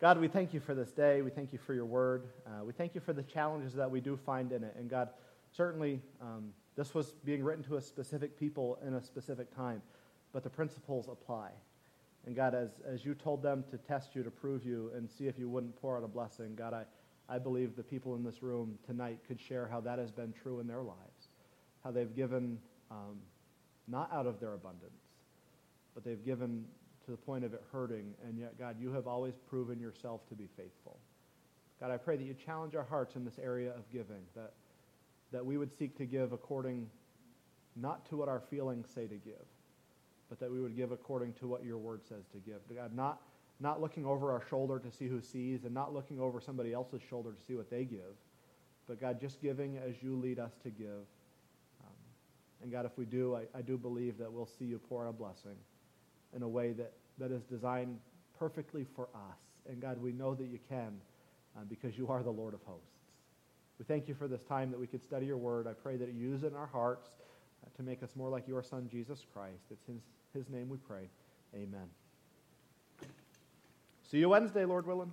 God, 0.00 0.20
we 0.20 0.28
thank 0.28 0.54
you 0.54 0.60
for 0.60 0.72
this 0.72 0.92
day. 0.92 1.20
We 1.22 1.30
thank 1.30 1.52
you 1.52 1.58
for 1.58 1.74
your 1.74 1.84
word. 1.84 2.28
Uh, 2.46 2.64
we 2.64 2.72
thank 2.72 2.94
you 2.94 3.00
for 3.00 3.12
the 3.12 3.24
challenges 3.24 3.74
that 3.74 3.90
we 3.90 4.00
do 4.00 4.16
find 4.16 4.52
in 4.52 4.62
it. 4.62 4.76
And 4.78 4.88
God, 4.88 5.08
certainly 5.50 6.00
um, 6.22 6.50
this 6.76 6.94
was 6.94 7.10
being 7.24 7.42
written 7.42 7.64
to 7.64 7.74
a 7.74 7.80
specific 7.80 8.38
people 8.38 8.78
in 8.86 8.94
a 8.94 9.02
specific 9.02 9.52
time, 9.52 9.82
but 10.32 10.44
the 10.44 10.50
principles 10.50 11.08
apply. 11.10 11.50
And 12.24 12.36
God, 12.36 12.54
as, 12.54 12.70
as 12.86 13.04
you 13.04 13.14
told 13.14 13.42
them 13.42 13.64
to 13.72 13.78
test 13.78 14.14
you, 14.14 14.22
to 14.22 14.30
prove 14.30 14.64
you, 14.64 14.92
and 14.94 15.10
see 15.10 15.26
if 15.26 15.40
you 15.40 15.48
wouldn't 15.48 15.74
pour 15.82 15.96
out 15.96 16.04
a 16.04 16.08
blessing, 16.08 16.54
God, 16.54 16.72
I, 16.72 16.84
I 17.28 17.40
believe 17.40 17.74
the 17.74 17.82
people 17.82 18.14
in 18.14 18.22
this 18.22 18.44
room 18.44 18.78
tonight 18.86 19.18
could 19.26 19.40
share 19.40 19.66
how 19.66 19.80
that 19.80 19.98
has 19.98 20.12
been 20.12 20.32
true 20.40 20.60
in 20.60 20.68
their 20.68 20.82
lives. 20.82 21.30
How 21.82 21.90
they've 21.90 22.14
given 22.14 22.58
um, 22.90 23.18
not 23.86 24.12
out 24.12 24.26
of 24.26 24.40
their 24.40 24.54
abundance, 24.54 25.00
but 25.94 26.04
they've 26.04 26.24
given 26.24 26.64
to 27.04 27.10
the 27.10 27.16
point 27.16 27.44
of 27.44 27.54
it 27.54 27.62
hurting. 27.72 28.14
And 28.26 28.38
yet, 28.38 28.58
God, 28.58 28.76
you 28.78 28.92
have 28.92 29.06
always 29.06 29.34
proven 29.48 29.80
yourself 29.80 30.26
to 30.28 30.34
be 30.34 30.48
faithful. 30.56 30.98
God, 31.80 31.90
I 31.90 31.96
pray 31.96 32.16
that 32.16 32.24
you 32.24 32.34
challenge 32.34 32.74
our 32.74 32.84
hearts 32.84 33.16
in 33.16 33.24
this 33.24 33.38
area 33.42 33.70
of 33.70 33.90
giving, 33.92 34.22
that, 34.34 34.52
that 35.32 35.44
we 35.44 35.56
would 35.56 35.76
seek 35.78 35.96
to 35.98 36.06
give 36.06 36.32
according 36.32 36.88
not 37.76 38.08
to 38.10 38.16
what 38.16 38.28
our 38.28 38.40
feelings 38.40 38.88
say 38.92 39.06
to 39.06 39.14
give, 39.14 39.46
but 40.28 40.40
that 40.40 40.50
we 40.50 40.60
would 40.60 40.76
give 40.76 40.90
according 40.90 41.32
to 41.34 41.46
what 41.46 41.64
your 41.64 41.78
word 41.78 42.00
says 42.08 42.24
to 42.32 42.38
give. 42.38 42.58
God, 42.74 42.94
not, 42.94 43.20
not 43.60 43.80
looking 43.80 44.04
over 44.04 44.32
our 44.32 44.42
shoulder 44.50 44.78
to 44.78 44.90
see 44.90 45.06
who 45.06 45.20
sees 45.20 45.64
and 45.64 45.72
not 45.72 45.94
looking 45.94 46.20
over 46.20 46.40
somebody 46.40 46.72
else's 46.72 47.00
shoulder 47.08 47.30
to 47.32 47.40
see 47.46 47.54
what 47.54 47.70
they 47.70 47.84
give, 47.84 48.16
but 48.88 49.00
God, 49.00 49.20
just 49.20 49.40
giving 49.40 49.78
as 49.78 50.02
you 50.02 50.16
lead 50.16 50.38
us 50.38 50.52
to 50.64 50.70
give. 50.70 51.06
And 52.62 52.72
God, 52.72 52.86
if 52.86 52.96
we 52.96 53.04
do, 53.04 53.36
I, 53.36 53.58
I 53.58 53.62
do 53.62 53.78
believe 53.78 54.18
that 54.18 54.32
we'll 54.32 54.46
see 54.58 54.64
you 54.64 54.78
pour 54.78 55.06
out 55.06 55.10
a 55.10 55.12
blessing 55.12 55.56
in 56.34 56.42
a 56.42 56.48
way 56.48 56.72
that, 56.72 56.92
that 57.18 57.30
is 57.30 57.42
designed 57.44 57.98
perfectly 58.38 58.84
for 58.96 59.08
us. 59.14 59.38
And 59.68 59.80
God, 59.80 60.00
we 60.00 60.12
know 60.12 60.34
that 60.34 60.46
you 60.46 60.58
can 60.68 61.00
uh, 61.56 61.62
because 61.68 61.96
you 61.96 62.08
are 62.08 62.22
the 62.22 62.30
Lord 62.30 62.54
of 62.54 62.60
hosts. 62.62 62.88
We 63.78 63.84
thank 63.84 64.08
you 64.08 64.14
for 64.14 64.26
this 64.26 64.42
time 64.42 64.70
that 64.70 64.80
we 64.80 64.86
could 64.86 65.02
study 65.02 65.26
your 65.26 65.36
word. 65.36 65.66
I 65.66 65.72
pray 65.72 65.96
that 65.96 66.08
you 66.08 66.30
use 66.30 66.42
it 66.42 66.48
in 66.48 66.56
our 66.56 66.66
hearts 66.66 67.08
uh, 67.64 67.68
to 67.76 67.82
make 67.82 68.02
us 68.02 68.10
more 68.16 68.28
like 68.28 68.48
your 68.48 68.62
son, 68.62 68.88
Jesus 68.90 69.24
Christ. 69.32 69.62
It's 69.70 69.86
his 69.86 70.02
his 70.34 70.48
name 70.48 70.68
we 70.68 70.78
pray. 70.78 71.08
Amen. 71.54 71.88
See 74.10 74.18
you 74.18 74.28
Wednesday, 74.28 74.64
Lord 74.64 74.86
willing. 74.86 75.12